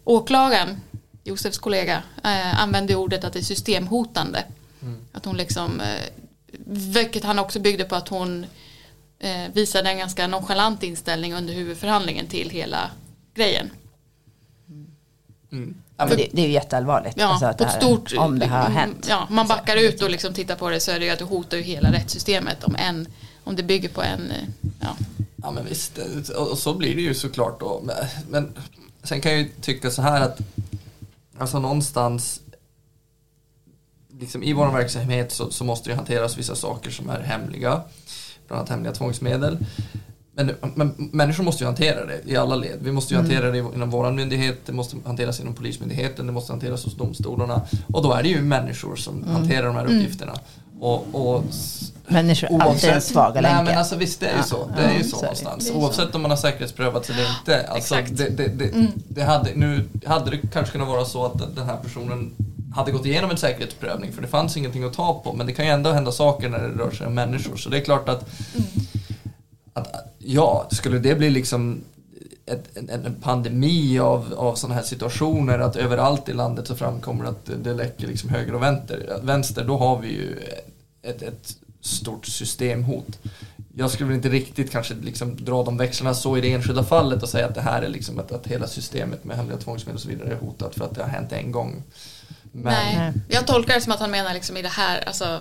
Åklagaren, 0.05 0.81
Josefs 1.25 1.59
kollega, 1.59 2.03
eh, 2.25 2.63
använde 2.63 2.95
ordet 2.95 3.25
att 3.25 3.33
det 3.33 3.39
är 3.39 3.43
systemhotande. 3.43 4.45
Att 5.13 5.25
hon 5.25 5.37
liksom, 5.37 5.81
eh, 5.81 6.11
vilket 6.67 7.25
han 7.25 7.39
också 7.39 7.61
byggde 7.61 7.85
på 7.85 7.95
att 7.95 8.09
hon 8.09 8.47
eh, 9.19 9.53
visade 9.53 9.91
en 9.91 9.99
ganska 9.99 10.27
nonchalant 10.27 10.83
inställning 10.83 11.35
under 11.35 11.55
huvudförhandlingen 11.55 12.27
till 12.27 12.51
hela 12.51 12.91
grejen. 13.35 13.71
Mm. 15.53 15.75
Ja, 15.97 16.07
Men 16.07 16.17
det, 16.17 16.29
det 16.33 16.43
är 16.43 16.47
ju 16.47 16.53
jätteallvarligt. 16.53 17.17
Ja, 17.19 17.27
alltså 17.27 17.47
att 17.47 17.59
det 17.59 17.65
ett 17.65 17.71
här, 17.71 17.81
stort, 17.81 18.13
om 18.19 18.39
det 18.39 18.47
har 18.47 18.71
hänt. 18.71 19.07
Ja, 19.09 19.27
man 19.31 19.49
backar 19.49 19.77
ut 19.77 20.03
och 20.03 20.11
liksom 20.11 20.35
tittar 20.35 20.57
på 20.57 20.71
det 20.71 20.81
så 20.81 20.91
är 20.91 20.99
det 20.99 21.05
ju 21.05 21.11
att 21.11 21.19
det 21.19 21.25
hotar 21.25 21.57
ju 21.57 21.63
hela 21.63 21.93
rättssystemet 21.93 22.65
om, 22.65 22.77
en, 22.79 23.09
om 23.49 23.57
det 23.57 23.63
bygger 23.63 23.89
på 23.89 24.03
en, 24.03 24.31
eh, 24.31 24.49
ja. 24.81 24.97
ja 25.37 25.51
men 25.51 25.65
visst, 25.65 25.99
och 26.37 26.59
så 26.59 26.75
blir 26.75 26.95
det 26.95 27.03
ju 27.03 27.15
såklart 27.15 27.61
då. 27.61 27.83
Men, 28.31 28.53
sen 29.03 29.21
kan 29.21 29.33
jag 29.33 29.41
ju 29.41 29.49
tycka 29.61 29.91
så 29.91 30.03
här 30.03 30.21
att 30.21 30.39
alltså 31.39 31.59
någonstans 31.59 32.41
liksom 34.21 34.43
i 34.43 34.53
vår 34.53 34.73
verksamhet 34.73 35.33
så, 35.33 35.51
så 35.51 35.65
måste 35.65 35.91
det 35.91 35.97
hanteras 35.97 36.39
vissa 36.39 36.55
saker 36.55 36.91
som 36.91 37.11
är 37.11 37.21
hemliga. 37.21 37.83
Bland 38.47 38.59
annat 38.59 38.69
hemliga 38.69 38.93
tvångsmedel. 38.93 39.59
Men, 40.35 40.55
men 40.75 40.95
människor 41.13 41.45
måste 41.45 41.65
ju 41.65 41.67
hantera 41.67 42.07
det 42.07 42.21
i 42.25 42.37
alla 42.37 42.57
led. 42.57 42.79
Vi 42.81 42.93
måste 42.93 43.15
ju 43.15 43.21
hantera 43.21 43.51
det 43.51 43.59
inom 43.59 43.91
vår 43.91 44.13
myndighet, 44.13 44.67
det 44.67 44.73
måste 44.73 44.97
hanteras 45.05 45.41
inom 45.41 45.55
Polismyndigheten, 45.55 46.27
det 46.27 46.33
måste 46.33 46.53
hanteras 46.53 46.85
hos 46.85 46.97
domstolarna. 46.97 47.63
Och 47.93 48.03
då 48.03 48.13
är 48.13 48.23
det 48.23 48.29
ju 48.29 48.43
människor 48.43 48.97
som 48.97 49.23
hanterar 49.23 49.67
de 49.67 49.77
här 49.77 49.85
uppgifterna. 49.85 50.39
Och, 50.81 51.07
och 51.15 51.45
Människor 52.11 52.63
alltid 52.63 52.91
den 52.91 53.01
svaga 53.03 53.41
Nej 53.41 53.43
länken. 53.43 53.65
men 53.65 53.79
alltså 53.79 53.97
visst 53.97 54.21
det 54.21 54.27
är 54.27 54.33
ju 54.33 54.37
Ja, 54.39 54.43
så. 54.43 54.71
Det 54.77 54.83
är 54.83 54.95
ju 54.99 55.05
så 55.05 55.11
så 55.11 55.17
är 55.17 55.21
det. 55.21 55.25
någonstans. 55.27 55.69
Är 55.69 55.73
så. 55.73 55.79
Oavsett 55.79 56.15
om 56.15 56.23
man 56.23 56.31
har 56.31 56.39
säkerhetsprövats 56.39 57.11
eller 57.11 57.27
inte. 57.39 57.67
Alltså, 57.69 57.95
Exakt. 57.99 58.17
det, 58.19 58.29
det, 58.29 58.49
det, 58.49 58.87
det 59.09 59.23
hade, 59.23 59.51
nu 59.55 59.89
hade 60.07 60.31
det 60.31 60.39
kanske 60.53 60.73
kunnat 60.73 60.89
vara 60.89 61.05
så 61.05 61.25
att 61.27 61.57
den 61.57 61.67
här 61.67 61.77
personen 61.77 62.35
hade 62.75 62.93
gått 62.93 63.07
igenom 63.07 63.31
en 63.31 63.37
säkerhetsprövning 63.37 64.13
för 64.13 64.23
det 64.23 64.29
fanns 64.29 64.57
ingenting 64.57 64.85
att 64.85 64.93
ta 64.93 65.21
på. 65.25 65.33
Men 65.33 65.47
det 65.47 65.53
kan 65.53 65.65
ju 65.65 65.71
ändå 65.71 65.93
hända 65.93 66.13
saker 66.13 66.49
när 66.49 66.59
det 66.59 66.69
rör 66.85 66.91
sig 66.91 67.07
om 67.07 67.15
människor. 67.15 67.57
Så 67.57 67.69
det 67.71 67.77
är 67.77 67.85
klart 67.85 68.09
att, 68.09 68.29
att 69.73 69.89
ja, 70.19 70.69
skulle 70.71 70.99
det 70.99 71.15
bli 71.15 71.31
liksom 71.31 71.81
ett, 72.49 72.77
en, 72.77 72.91
en 72.91 73.15
pandemi 73.21 73.99
av, 73.99 74.35
av 74.37 74.55
sådana 74.55 74.75
här 74.75 74.83
situationer 74.83 75.59
att 75.59 75.77
överallt 75.77 76.29
i 76.29 76.33
landet 76.33 76.67
så 76.67 76.77
framkommer 76.77 77.25
att 77.25 77.47
det, 77.47 77.57
det 77.57 77.75
läcker 77.75 78.07
liksom 78.07 78.31
höger 78.31 78.55
och 78.55 78.63
vänster, 78.63 79.21
vänster, 79.23 79.65
då 79.65 79.77
har 79.77 79.99
vi 79.99 80.09
ju 80.09 80.37
ett, 81.03 81.23
ett 81.23 81.57
stort 81.81 82.27
systemhot. 82.27 83.19
Jag 83.77 83.91
skulle 83.91 84.09
väl 84.09 84.17
inte 84.17 84.29
riktigt 84.29 84.71
kanske 84.71 84.95
liksom 84.95 85.45
dra 85.45 85.65
de 85.65 85.77
växlarna 85.77 86.15
så 86.15 86.37
i 86.37 86.41
det 86.41 86.53
enskilda 86.53 86.85
fallet 86.85 87.23
och 87.23 87.29
säga 87.29 87.47
att 87.47 87.55
det 87.55 87.61
här 87.61 87.83
är 87.83 87.89
liksom 87.89 88.19
att, 88.19 88.33
att 88.33 88.47
hela 88.47 88.67
systemet 88.67 89.25
med 89.25 89.37
hemliga 89.37 89.59
tvångsmedel 89.59 89.95
och 89.95 90.03
så 90.03 90.09
vidare 90.09 90.33
är 90.33 90.37
hotat 90.37 90.75
för 90.75 90.85
att 90.85 90.95
det 90.95 91.03
har 91.03 91.09
hänt 91.09 91.33
en 91.33 91.53
gång. 91.53 91.83
Men, 92.43 92.63
Nej, 92.63 92.97
Nej. 92.97 93.13
jag 93.29 93.47
tolkar 93.47 93.75
det 93.75 93.81
som 93.81 93.93
att 93.93 94.01
han 94.01 94.11
menar 94.11 94.35
liksom 94.35 94.57
i 94.57 94.63
det 94.63 94.69
här, 94.69 95.05
alltså, 95.07 95.41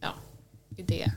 ja, 0.00 0.08
i 0.76 0.82
det 0.82 1.12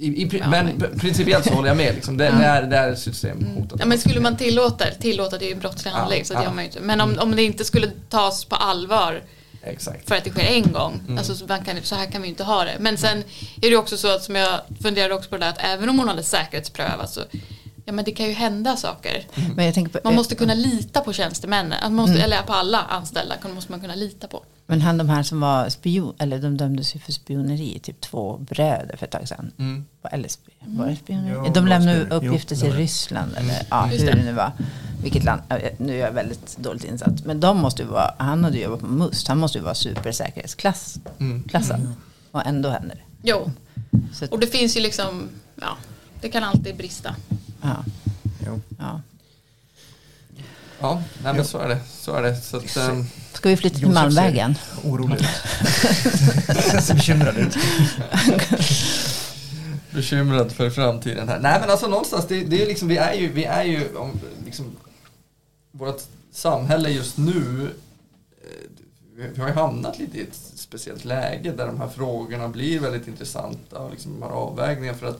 i, 0.00 0.22
i, 0.22 0.38
Ja, 0.38 0.48
men 0.50 0.66
men- 0.66 0.98
principiellt 0.98 1.44
så 1.44 1.54
håller 1.54 1.68
jag 1.68 1.76
med. 1.76 1.94
Liksom. 1.94 2.16
Det, 2.16 2.24
det, 2.24 2.44
är, 2.44 2.62
det 2.62 2.76
är 2.76 2.94
systemhotat. 2.94 3.80
Ja, 3.80 3.86
men 3.86 3.98
skulle 3.98 4.20
man 4.20 4.36
tillåta 4.36 4.84
det, 4.84 4.94
tillåta 4.94 5.38
det 5.38 5.44
är 5.44 5.46
ju 5.46 5.52
en 5.52 5.58
brottslig 5.60 5.90
Ja, 5.92 5.96
handling 5.96 6.24
så 6.24 6.32
det 6.34 6.38
ja. 6.40 6.44
gör 6.44 6.52
man 6.52 6.64
ju 6.64 6.68
inte. 6.70 6.80
Men 6.80 7.00
om, 7.00 7.18
om 7.18 7.36
det 7.36 7.42
inte 7.42 7.64
skulle 7.64 7.90
tas 8.08 8.44
på 8.44 8.56
allvar 8.56 9.22
Exakt. 9.62 10.08
för 10.08 10.14
att 10.16 10.24
det 10.24 10.30
sker 10.30 10.46
en 10.46 10.72
gång, 10.72 11.00
Mm. 11.04 11.18
alltså 11.18 11.34
så, 11.34 11.46
man 11.46 11.64
kan, 11.64 11.76
så 11.82 11.94
här 11.94 12.06
kan 12.06 12.22
vi 12.22 12.28
ju 12.28 12.32
inte 12.32 12.44
ha 12.44 12.64
det. 12.64 12.76
Men 12.80 12.96
sen 12.96 13.24
är 13.62 13.70
det 13.70 13.76
också 13.76 13.96
så 13.96 14.14
att 14.14 14.22
som 14.24 14.34
jag 14.34 14.60
funderade 14.82 15.14
också 15.14 15.30
på 15.30 15.36
det 15.36 15.44
där 15.44 15.50
att 15.50 15.58
även 15.64 15.88
om 15.88 15.98
hon 15.98 16.08
hade 16.08 16.22
säkerhetsprövat 16.22 17.10
så 17.10 17.20
Ja 17.84 17.92
men 17.92 18.04
det 18.04 18.10
kan 18.12 18.26
ju 18.26 18.32
hända 18.32 18.76
saker. 18.76 19.26
Men 19.56 19.64
jag 19.64 19.74
tänker 19.74 19.92
på, 19.92 20.00
Man 20.04 20.14
måste 20.14 20.34
kunna 20.34 20.54
lita 20.54 21.00
på 21.00 21.12
tjänstemännen, 21.12 21.72
att 21.72 21.82
man 21.82 21.92
måste, 21.94 22.12
Mm. 22.12 22.24
eller 22.24 22.42
på 22.42 22.52
alla 22.52 22.78
anställda 22.78 23.34
måste 23.54 23.72
man 23.72 23.80
kunna 23.80 23.94
lita 23.94 24.28
på. 24.28 24.44
Men 24.70 24.80
han 24.80 24.98
de 24.98 25.08
här 25.08 25.22
som 25.22 25.40
var 25.40 25.68
spion, 25.68 26.14
eller 26.18 26.38
de 26.38 26.56
dömdes 26.56 26.94
ju 26.96 26.98
för 27.00 27.12
spioneri, 27.12 27.78
typ 27.82 28.00
två 28.00 28.36
bröder 28.38 28.96
för 28.96 29.06
ett 29.06 29.12
tag 29.12 29.28
sedan. 29.28 29.52
Mm. 29.58 29.84
Var, 30.02 30.10
eller 30.14 30.28
sp- 30.28 30.38
var 30.60 30.86
det 30.86 30.96
spioneri? 30.96 31.30
Ja, 31.34 31.50
de 31.54 31.66
lämnade 31.66 32.00
spioneri. 32.06 32.26
uppgifter 32.28 32.54
Jo, 32.54 32.60
till. 32.60 32.72
Ryssland 32.72 33.30
eller 33.36 33.54
ja, 33.70 33.92
Just 33.92 34.02
hur 34.04 34.10
det. 34.12 34.18
det 34.18 34.24
nu 34.24 34.32
var. 34.32 34.52
Vilket 35.02 35.24
land, 35.24 35.42
ja, 35.48 35.58
nu 35.78 35.94
är 35.94 36.00
jag 36.06 36.12
väldigt 36.12 36.56
dåligt 36.58 36.84
insatt. 36.84 37.24
Men 37.24 37.40
de 37.40 37.58
måste 37.58 37.82
ju 37.82 37.88
vara, 37.88 38.14
han 38.18 38.44
hade 38.44 38.56
ju 38.56 38.62
jobbat 38.64 38.80
på 38.80 38.86
MUST, 38.86 39.28
han 39.28 39.38
måste 39.38 39.58
ju 39.58 39.64
vara 39.64 39.74
supersäkerhetsklassad. 39.74 41.02
Mm. 41.18 41.42
Klassad. 41.42 41.92
Och 42.30 42.46
ändå 42.46 42.68
händer 42.68 42.94
det. 42.94 43.02
Jo, 43.22 43.50
Så, 44.12 44.26
och 44.26 44.40
det 44.40 44.46
finns 44.46 44.76
ju 44.76 44.80
liksom, 44.80 45.28
ja, 45.60 45.76
det 46.20 46.28
kan 46.28 46.44
alltid 46.44 46.76
brista. 46.76 47.14
ja, 47.62 47.84
Jo. 48.46 48.60
ja. 48.78 49.00
Ja, 50.80 51.02
nej, 51.24 51.34
men 51.34 51.44
så 51.44 51.58
är 51.58 51.68
det. 51.68 51.78
Så 51.88 52.14
är 52.14 52.22
det. 52.22 52.36
Så 52.36 52.56
att, 52.56 52.76
ehm, 52.76 53.06
Ska 53.32 53.48
vi 53.48 53.56
flytta 53.56 53.74
till 53.74 53.82
Josef 53.82 53.94
Malmvägen? 53.94 54.54
Orolig 54.84 55.14
ut. 55.14 55.20
Ser 56.84 56.94
bekymrad 56.94 57.36
ut. 57.38 57.54
bekymrad 59.94 60.52
för 60.52 60.70
framtiden 60.70 61.28
här. 61.28 61.40
Nej 61.40 61.60
men 61.60 61.70
alltså 61.70 61.86
någonstans, 61.88 62.26
det, 62.28 62.44
det 62.44 62.62
är 62.62 62.66
liksom, 62.66 62.88
vi 62.88 62.96
är 62.96 63.14
ju, 63.14 63.32
vi 63.32 63.44
är 63.44 63.64
ju 63.64 63.96
om, 63.96 64.20
liksom, 64.44 64.76
vårt 65.72 66.02
samhälle 66.32 66.90
just 66.90 67.18
nu, 67.18 67.70
eh, 68.42 68.68
vi- 69.34 69.40
har 69.40 69.48
ju 69.48 69.54
hamnat 69.54 69.98
lite 69.98 70.18
i 70.18 70.22
ett 70.22 70.38
speciellt 70.54 71.04
läge 71.04 71.52
där 71.52 71.66
de 71.66 71.80
här 71.80 71.88
frågorna 71.88 72.48
blir 72.48 72.80
väldigt 72.80 73.08
intressanta 73.08 73.78
och 73.78 73.90
liksom 73.90 74.20
de 74.20 74.26
här 74.26 74.32
avvägningarna 74.32 74.98
för 74.98 75.06
att 75.06 75.18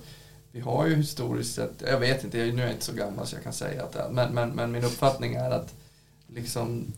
vi 0.53 0.61
har 0.61 0.87
ju 0.87 0.97
historiskt 0.97 1.55
sett, 1.55 1.73
jag 1.87 2.01
vet 2.01 2.25
inte, 2.25 2.39
jag- 2.39 2.55
nu 2.55 2.63
är 2.63 2.67
jag 2.67 2.75
inte 2.75 2.85
så 2.85 2.93
gammal 2.93 3.27
så 3.27 3.37
jag 3.37 3.43
kan 3.43 3.53
säga 3.53 3.83
att 3.83 3.93
det, 3.93 4.07
men, 4.11 4.35
men, 4.35 4.51
men 4.51 4.73
min 4.73 4.85
uppfattning 4.85 5.35
är 5.35 5.51
att 5.51 5.75
liksom 6.35 6.93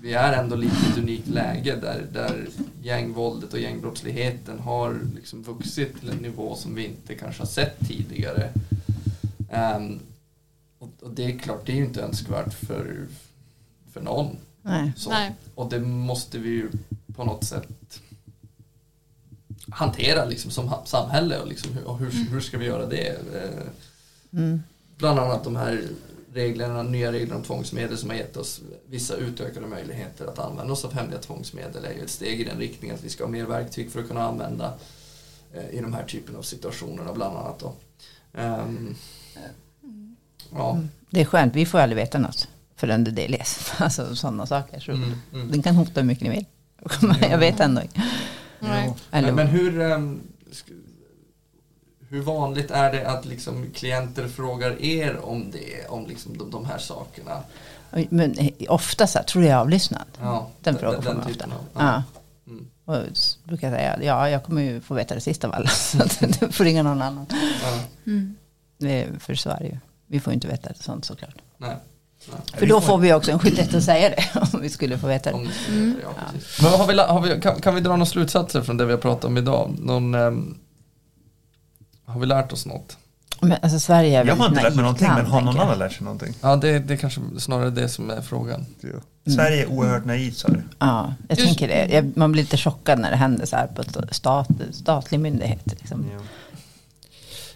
vi 0.00 0.12
är 0.12 0.32
ändå 0.32 0.56
lite 0.56 0.76
i 0.86 0.90
ett 0.90 0.98
unikt 0.98 1.28
läge 1.28 1.76
där, 1.76 2.06
där 2.12 2.48
gängvåldet 2.82 3.52
och 3.52 3.60
gängbrottsligheten 3.60 4.58
har 4.58 5.00
liksom 5.14 5.42
vuxit 5.42 6.00
till 6.00 6.10
en 6.10 6.16
nivå 6.16 6.54
som 6.54 6.74
vi 6.74 6.84
inte 6.86 7.14
kanske 7.14 7.42
har 7.42 7.48
sett 7.48 7.88
tidigare. 7.88 8.52
Ehm, 9.50 9.98
och, 10.78 10.90
och 11.00 11.10
det 11.10 11.24
är 11.24 11.38
klart, 11.38 11.66
det 11.66 11.72
är 11.72 11.76
ju 11.76 11.84
inte 11.84 12.02
önskvärt 12.02 12.54
för, 12.54 13.06
för 13.92 14.00
någon. 14.00 14.36
Nej. 14.62 14.92
Så. 14.96 15.10
Nej. 15.10 15.34
Och 15.54 15.70
det 15.70 15.80
måste 15.80 16.38
vi 16.38 16.48
ju 16.48 16.70
på 17.16 17.24
något 17.24 17.44
sätt 17.44 18.00
hantera 19.70 20.24
liksom 20.24 20.50
som 20.50 20.72
samhälle 20.84 21.38
och, 21.38 21.48
liksom 21.48 21.72
hur, 21.72 21.84
och 21.84 21.98
hur, 21.98 22.10
hur 22.10 22.40
ska 22.40 22.58
vi 22.58 22.66
göra 22.66 22.86
det? 22.86 23.08
Eh, 23.08 23.66
Mm. 24.32 24.62
Bland 24.96 25.18
annat 25.18 25.44
de 25.44 25.56
här 25.56 25.82
reglerna, 26.32 26.82
nya 26.82 27.12
regler 27.12 27.36
om 27.36 27.42
tvångsmedel 27.42 27.98
som 27.98 28.10
har 28.10 28.16
gett 28.16 28.36
oss 28.36 28.60
vissa 28.86 29.16
utökade 29.16 29.66
möjligheter 29.66 30.26
att 30.26 30.38
använda 30.38 30.72
oss 30.72 30.84
av 30.84 30.92
hemliga 30.92 31.20
tvångsmedel 31.20 31.84
är 31.84 31.92
ju 31.92 32.02
ett 32.02 32.10
steg 32.10 32.40
i 32.40 32.44
den 32.44 32.58
riktningen 32.58 32.96
att 32.96 33.04
vi 33.04 33.08
ska 33.08 33.24
ha 33.24 33.30
mer 33.30 33.44
verktyg 33.44 33.90
för 33.90 34.00
att 34.00 34.08
kunna 34.08 34.22
använda 34.22 34.74
eh, 35.54 35.78
i 35.78 35.80
de 35.80 35.92
här 35.92 36.04
typen 36.04 36.36
av 36.36 36.42
situationerna 36.42 37.12
bland 37.12 37.36
annat 37.36 37.58
då. 37.58 37.72
Ehm, 38.34 38.94
ja. 40.52 40.80
Det 41.10 41.20
är 41.20 41.24
skönt, 41.24 41.54
vi 41.54 41.66
får 41.66 41.78
aldrig 41.78 41.96
veta 41.96 42.18
något 42.18 42.48
förrän 42.76 43.04
det 43.04 43.10
delas. 43.10 43.72
Alltså 43.78 44.16
sådana 44.16 44.46
saker. 44.46 44.80
Så 44.80 44.92
Mm, 44.92 45.12
mm. 45.32 45.50
Den 45.50 45.62
kan 45.62 45.74
hota 45.76 46.00
hur 46.00 46.06
mycket 46.06 46.24
ni 46.24 46.30
vill. 46.30 46.46
Jag 47.30 47.38
vet 47.38 47.60
ändå 47.60 47.82
inte. 47.82 48.02
Men, 49.10 49.34
men 49.34 49.46
hur, 49.46 49.80
ehm, 49.80 50.20
hur 52.08 52.22
vanligt 52.22 52.70
är 52.70 52.92
det 52.92 53.06
att 53.10 53.24
liksom 53.24 53.66
klienter 53.74 54.28
frågar 54.28 54.82
er 54.82 55.18
om 55.24 55.50
det, 55.50 55.86
om 55.88 56.06
liksom 56.06 56.38
de, 56.38 56.50
de 56.50 56.64
här 56.64 56.78
sakerna? 56.78 57.42
men 58.10 58.38
eh, 58.38 58.48
ofta 58.68 59.06
så 59.06 59.18
här, 59.18 59.24
tror 59.24 59.44
jag 59.44 59.60
avlyssnad. 59.60 60.04
Ja, 60.20 60.48
Den 60.60 60.78
frågan 60.78 61.02
får 61.02 61.10
man 61.10 61.18
ofta. 61.20 61.32
typen 61.32 61.52
av- 61.52 61.82
Ja. 61.84 62.02
Mm. 62.46 62.66
Och 62.84 63.16
så 63.16 63.38
brukar 63.44 63.68
jag 63.70 63.76
säga, 63.78 63.98
ja 64.02 64.30
jag 64.30 64.44
kommer 64.44 64.62
ju 64.62 64.80
få 64.80 64.94
veta 64.94 65.14
det 65.14 65.20
sista 65.20 65.48
av 65.48 65.54
alla. 65.54 65.68
Så 65.68 65.98
du 66.40 66.52
får 66.52 66.64
ringa 66.64 66.82
någon 66.82 67.02
annan. 67.02 67.26
Ja, 67.62 67.78
Mm. 68.06 68.36
Det 68.78 69.08
för 69.20 69.34
så 69.34 69.50
är 69.50 69.58
det 69.60 69.66
ju. 69.66 69.76
Vi 70.06 70.20
får 70.20 70.30
ju 70.30 70.34
inte 70.34 70.48
veta 70.48 70.74
sånt 70.74 71.04
såklart. 71.04 71.34
nej. 71.58 71.76
nej. 72.30 72.38
För 72.54 72.66
då 72.66 72.80
får 72.80 72.98
vi 72.98 73.12
också 73.14 73.30
en 73.32 73.38
skyldighet 73.38 73.74
att 73.74 73.84
säga 73.84 74.08
det. 74.08 74.24
Om 74.54 74.60
vi 74.62 74.68
skulle 74.68 74.98
få 74.98 75.06
veta 75.06 75.32
det. 75.32 75.38
det, 75.38 75.94
ja. 76.02 76.10
Men 76.62 76.72
har 76.72 76.86
vi, 76.86 76.98
har 76.98 77.20
vi, 77.20 77.40
kan, 77.40 77.60
kan 77.60 77.74
vi 77.74 77.80
dra 77.80 77.90
några 77.90 78.06
slutsatser 78.06 78.62
från 78.62 78.76
det 78.76 78.84
vi 78.86 78.92
har 78.92 78.98
pratat 78.98 79.24
om 79.24 79.36
idag? 79.38 79.74
Någon, 79.78 80.14
ehm, 80.14 80.58
har 82.08 82.20
vi 82.20 82.26
lärt 82.26 82.52
oss 82.52 82.66
något? 82.66 82.98
Men 83.40 83.58
alltså 83.62 83.80
Sverige 83.80 84.20
är 84.20 84.24
Jag 84.24 84.36
har 84.36 84.48
inte 84.48 84.62
lärt 84.62 84.74
mig 84.74 84.82
någonting, 84.82 85.06
land, 85.06 85.22
men 85.22 85.30
har 85.30 85.40
någon 85.40 85.60
annan 85.60 85.78
lärt 85.78 85.92
sig 85.92 86.04
någonting? 86.04 86.34
Ja, 86.40 86.56
det, 86.56 86.78
det 86.78 86.94
är 86.94 86.98
kanske 86.98 87.20
snarare 87.38 87.70
det 87.70 87.88
som 87.88 88.10
är 88.10 88.20
frågan. 88.20 88.66
Sverige 89.34 89.62
är 89.62 89.66
oerhört 89.66 90.04
naivt, 90.04 90.36
sa 90.36 90.48
du. 90.48 90.62
Ja, 90.78 91.14
jag 91.28 91.38
Just- 91.38 91.48
tänker 91.48 91.68
det. 91.68 91.94
Jag, 91.94 92.16
man 92.16 92.32
blir 92.32 92.42
lite 92.42 92.56
chockad 92.56 92.98
när 92.98 93.10
det 93.10 93.16
händer 93.16 93.46
så 93.46 93.56
här 93.56 93.66
på 93.66 93.82
ett 93.82 94.14
stat, 94.14 94.48
statlig 94.70 95.20
myndighet. 95.20 95.62
Liksom. 95.66 96.06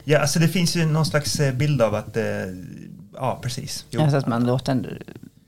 Ja, 0.05 0.21
alltså 0.21 0.39
det 0.39 0.49
finns 0.49 0.77
ju 0.77 0.87
någon 0.87 1.07
slags 1.07 1.41
eh, 1.41 1.55
bild 1.55 1.83
av 1.83 1.95
att, 1.95 2.17
eh, 2.17 2.25
ja 3.15 3.39
precis. 3.43 3.85
Jo. 3.91 4.01
Alltså 4.01 4.17
att 4.17 4.27
man 4.27 4.47
låter 4.47 4.73
en, 4.73 4.87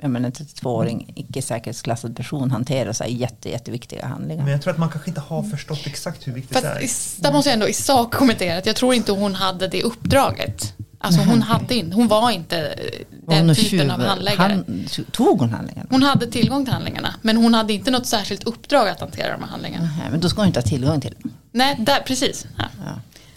jag 0.05 0.11
menar, 0.11 0.27
en 0.27 0.33
32-åring 0.33 1.13
icke 1.17 1.43
säkerhetsklassad 1.43 2.17
person 2.17 2.51
hantera 2.51 2.95
så 2.95 3.05
här 3.05 3.11
jätte, 3.11 3.51
jätteviktiga 3.51 4.07
handlingar. 4.07 4.43
Men 4.45 4.53
jag 4.53 4.63
tror 4.63 4.73
att 4.73 4.79
man 4.79 4.89
kanske 4.91 5.11
inte 5.11 5.21
har 5.21 5.43
förstått 5.43 5.87
exakt 5.87 6.27
hur 6.27 6.33
viktigt 6.33 6.53
Fast 6.53 6.65
det 6.65 6.71
är. 6.71 6.81
i, 6.85 6.89
där 7.23 7.33
måste 7.33 7.49
jag 7.51 7.55
ändå 7.55 7.69
i 7.69 7.73
sak 7.73 8.15
kommentera 8.15 8.59
att 8.59 8.67
jag 8.67 8.77
tror 8.77 8.95
inte 8.95 9.13
hon 9.13 9.35
hade 9.35 9.69
det 9.69 9.83
uppdraget. 9.83 10.75
Alltså 10.99 11.21
hon, 11.21 11.43
hade 11.43 11.75
in, 11.75 11.93
hon 11.93 12.09
var 12.09 12.31
inte 12.31 12.59
eh, 12.59 13.07
den 13.29 13.47
hon 13.47 13.55
typen 13.55 13.91
av 13.91 13.99
tjuv- 14.01 14.07
handläggare. 14.07 14.53
Han, 14.53 14.87
tog 15.13 15.41
hon 15.41 15.51
handlingarna? 15.51 15.87
Hon 15.91 16.03
hade 16.03 16.27
tillgång 16.27 16.65
till 16.65 16.73
handlingarna 16.75 17.15
men 17.23 17.37
hon 17.37 17.55
hade 17.55 17.73
inte 17.73 17.91
något 17.91 18.07
särskilt 18.07 18.45
uppdrag 18.45 18.89
att 18.89 19.01
hantera 19.01 19.33
de 19.33 19.43
här 19.43 19.51
handlingarna. 19.51 19.89
Nej, 19.99 20.09
men 20.11 20.21
då 20.21 20.29
ska 20.29 20.41
hon 20.41 20.47
inte 20.47 20.61
ha 20.61 20.65
tillgång 20.67 21.01
till 21.01 21.15
dem. 21.23 21.33
Nej, 21.53 21.77
där, 21.79 22.01
precis. 22.07 22.47
Ja. 22.59 22.65
Ja. 22.87 22.93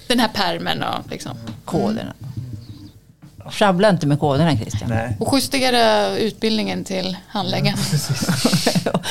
Den 0.07 0.19
här 0.19 0.27
permen 0.33 0.83
och 0.83 1.09
liksom. 1.11 1.31
koderna. 1.65 2.13
Sjabbla 3.51 3.89
inte 3.89 4.07
med 4.07 4.19
koderna 4.19 4.57
Christian. 4.57 4.89
Nej. 4.89 5.17
Och 5.19 5.33
justera 5.33 6.09
utbildningen 6.17 6.83
till 6.83 7.17
handläggaren. 7.27 7.77
Så 7.77 8.13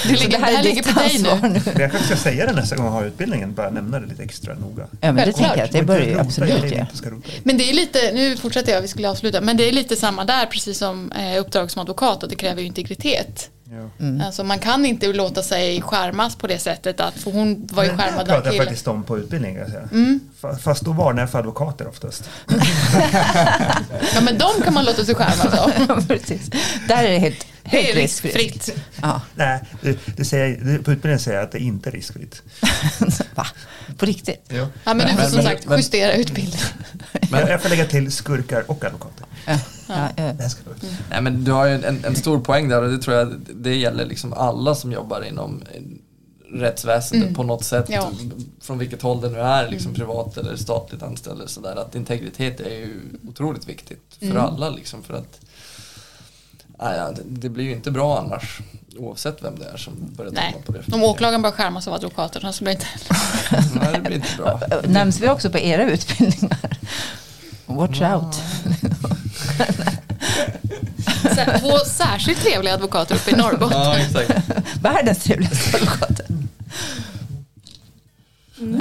Det 0.08 0.20
ligger, 0.20 0.38
det 0.38 0.44
här 0.44 0.62
ligger 0.62 0.82
på 0.82 0.98
dig 1.00 1.18
nu. 1.18 1.28
Ansvar 1.30 1.80
jag 1.80 1.90
kanske 1.90 2.06
ska 2.06 2.16
säga 2.16 2.46
det 2.46 2.52
nästa 2.52 2.76
gång 2.76 2.84
jag 2.86 2.92
har 2.92 3.04
utbildningen, 3.04 3.54
bara 3.54 3.70
nämna 3.70 4.00
det 4.00 4.06
lite 4.06 4.22
extra 4.22 4.54
noga. 4.54 4.86
Ja 5.00 5.12
men 5.12 5.26
det 5.26 5.32
tänker 5.32 5.56
jag 5.56 5.64
att 5.64 5.72
det 5.72 5.78
Och 5.78 5.84
bör 5.84 5.98
inte 5.98 6.10
ju 6.10 6.20
absolut 6.20 6.62
det 6.62 6.68
i. 6.68 6.84
Men 7.44 7.58
det 7.58 7.70
är 7.70 7.74
lite, 7.74 8.12
nu 8.12 8.36
fortsätter 8.36 8.72
jag, 8.72 8.82
vi 8.82 8.88
skulle 8.88 9.10
avsluta, 9.10 9.40
men 9.40 9.56
det 9.56 9.68
är 9.68 9.72
lite 9.72 9.96
samma 9.96 10.24
där 10.24 10.46
precis 10.46 10.78
som 10.78 11.12
eh, 11.12 11.40
uppdrag 11.40 11.70
som 11.70 11.82
advokat 11.82 12.22
och 12.22 12.28
det 12.28 12.36
kräver 12.36 12.60
ju 12.60 12.66
integritet. 12.66 13.50
Mm. 14.00 14.20
Alltså 14.26 14.44
man 14.44 14.58
kan 14.58 14.86
inte 14.86 15.06
låta 15.12 15.42
sig 15.42 15.82
skärmas 15.82 16.36
på 16.36 16.46
det 16.46 16.58
sättet 16.58 17.00
att, 17.00 17.14
för 17.14 17.30
hon 17.30 17.68
var 17.72 17.82
ju 17.84 17.88
Men 17.88 17.96
det 17.98 18.02
skärmad 18.02 18.28
av 18.30 18.34
jag 18.36 18.44
killen. 18.44 18.66
faktiskt 18.66 18.88
om 18.88 19.02
på 19.02 19.18
utbildningen. 19.18 19.58
Jag 19.60 19.68
säga. 19.70 19.88
Mm. 19.92 20.20
Fa- 20.40 20.58
Fast 20.58 20.82
då 20.84 20.92
varnar 20.92 21.22
jag 21.22 21.30
för 21.30 21.38
advokater 21.38 21.88
oftast. 21.88 22.30
Ja 24.14 24.20
men 24.22 24.38
de 24.38 24.62
kan 24.64 24.74
man 24.74 24.84
låta 24.84 25.04
sig 25.04 25.14
skärmas 25.14 25.58
av. 25.58 26.06
Precis. 26.08 26.50
Där 26.88 27.04
är 27.04 27.10
det 27.10 27.18
helt, 27.18 27.46
Det 27.70 27.78
är 27.78 27.82
helt 27.82 27.96
riskfritt. 27.98 28.36
riskfritt. 28.36 28.76
Ja. 29.02 29.20
Nej, 29.34 29.60
det, 29.82 29.98
det 30.16 30.24
säger, 30.24 30.48
det, 30.64 30.78
på 30.78 30.92
utbildningen 30.92 31.18
säger 31.18 31.36
jag 31.38 31.44
att 31.44 31.52
det 31.52 31.58
inte 31.58 31.90
är 31.90 31.92
riskfritt. 31.92 32.42
Va? 33.34 33.46
På 33.98 34.06
riktigt? 34.06 34.44
Ja. 34.48 34.66
Ja 34.84 34.94
men 34.94 34.98
du 34.98 35.12
får 35.12 35.16
Men- 35.20 35.26
som 35.30 35.36
men- 35.36 35.44
sagt 35.46 35.66
men- 35.66 35.78
justera 35.78 36.12
utbildningen. 36.12 36.66
Jag, 37.30 37.48
jag 37.50 37.62
får 37.62 37.68
lägga 37.68 37.84
till 37.86 38.12
skurkar 38.12 38.64
och 38.70 38.84
advokater. 38.84 39.26
Ja. 39.46 39.58
Ja. 39.88 40.32
Nej, 41.10 41.22
men 41.22 41.44
du 41.44 41.52
har 41.52 41.66
ju 41.66 41.84
en, 41.84 42.04
en 42.04 42.16
stor 42.16 42.40
poäng 42.40 42.68
där 42.68 42.82
och 42.82 42.90
det 42.90 42.98
tror 42.98 43.16
jag 43.16 43.34
det 43.54 43.76
gäller 43.76 44.06
liksom 44.06 44.32
alla 44.32 44.74
som 44.74 44.92
jobbar 44.92 45.24
inom 45.24 45.62
rättsväsendet 46.52 47.34
på 47.34 47.42
något 47.42 47.64
sätt. 47.64 47.86
Ja. 47.88 48.10
Från 48.60 48.78
vilket 48.78 49.02
håll 49.02 49.20
det 49.20 49.30
nu 49.30 49.40
är, 49.40 49.68
liksom 49.68 49.94
privat 49.94 50.36
eller 50.36 50.56
statligt 50.56 51.02
anställd. 51.02 51.36
eller 51.36 51.48
Sådär, 51.48 51.76
att 51.76 51.94
integritet 51.94 52.60
är 52.60 52.74
ju 52.74 53.00
otroligt 53.28 53.68
viktigt 53.68 54.16
för 54.18 54.36
alla. 54.36 54.70
Liksom, 54.70 55.02
för 55.02 55.14
att 55.14 55.40
nej, 56.78 56.96
ja, 56.96 57.12
det, 57.24 57.48
blir 57.48 57.64
ju 57.64 57.72
inte 57.72 57.90
bra 57.90 58.18
annars. 58.18 58.60
Oavsett 58.98 59.44
vem 59.44 59.58
det 59.58 59.64
är 59.64 59.76
som 59.76 59.92
börjar 60.16 60.32
Nej, 60.32 60.56
på 60.66 60.72
det. 60.72 60.92
om 60.92 61.02
åklagaren 61.02 61.42
bara 61.42 61.52
skärmas 61.52 61.88
av 61.88 61.94
advokaterna 61.94 62.52
så 62.52 62.64
blir 62.64 62.74
det 62.74 62.82
inte 62.82 63.74
Nej, 63.80 63.92
det 63.94 64.00
blir 64.00 64.16
inte 64.16 64.36
bra. 64.36 64.60
Nämns 64.86 65.20
vi 65.20 65.28
också 65.28 65.50
på 65.50 65.58
era 65.58 65.90
utbildningar? 65.90 66.78
Watch 67.66 68.00
out. 68.00 68.36
Två 71.60 71.78
särskilt 71.78 72.40
trevliga 72.40 72.74
advokater 72.74 73.14
uppe 73.14 73.30
i 73.30 73.34
Norrbotten. 73.34 73.80
Ja, 73.80 73.96
exakt. 73.98 74.30
Världens 74.80 75.18
trevligaste 75.24 75.76
advokater. 75.76 76.26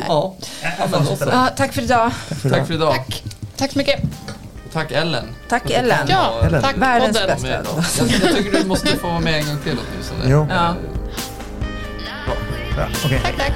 Ja, 0.07 0.35
ja. 0.61 1.15
Ja, 1.31 1.49
tack 1.57 1.73
för 1.73 1.81
idag. 1.81 2.11
Tack 2.49 2.67
för 2.67 2.73
idag. 2.73 2.95
Tack. 2.95 3.23
Tack 3.57 3.71
så 3.71 3.77
mycket. 3.77 4.01
Tack 4.73 4.91
Ellen. 4.91 5.25
Tack 5.49 5.69
Ellen. 5.69 6.07
Ja, 6.09 6.41
Ellen. 6.43 6.61
tack 6.61 6.77
Världens 6.77 7.19
podden. 7.19 7.41
bästa. 7.41 8.03
Jag, 8.03 8.09
jag 8.29 8.35
tycker 8.35 8.51
du 8.51 8.65
måste 8.65 8.87
få 8.97 9.07
vara 9.07 9.19
med 9.19 9.39
en 9.39 9.45
gång 9.45 9.57
till 9.63 9.77
åtminstone. 9.91 10.23
Jo. 10.27 10.47
Ja. 10.49 10.75
Ja, 12.77 12.87
okej. 13.05 13.19
Tack, 13.23 13.37
tack. 13.37 13.53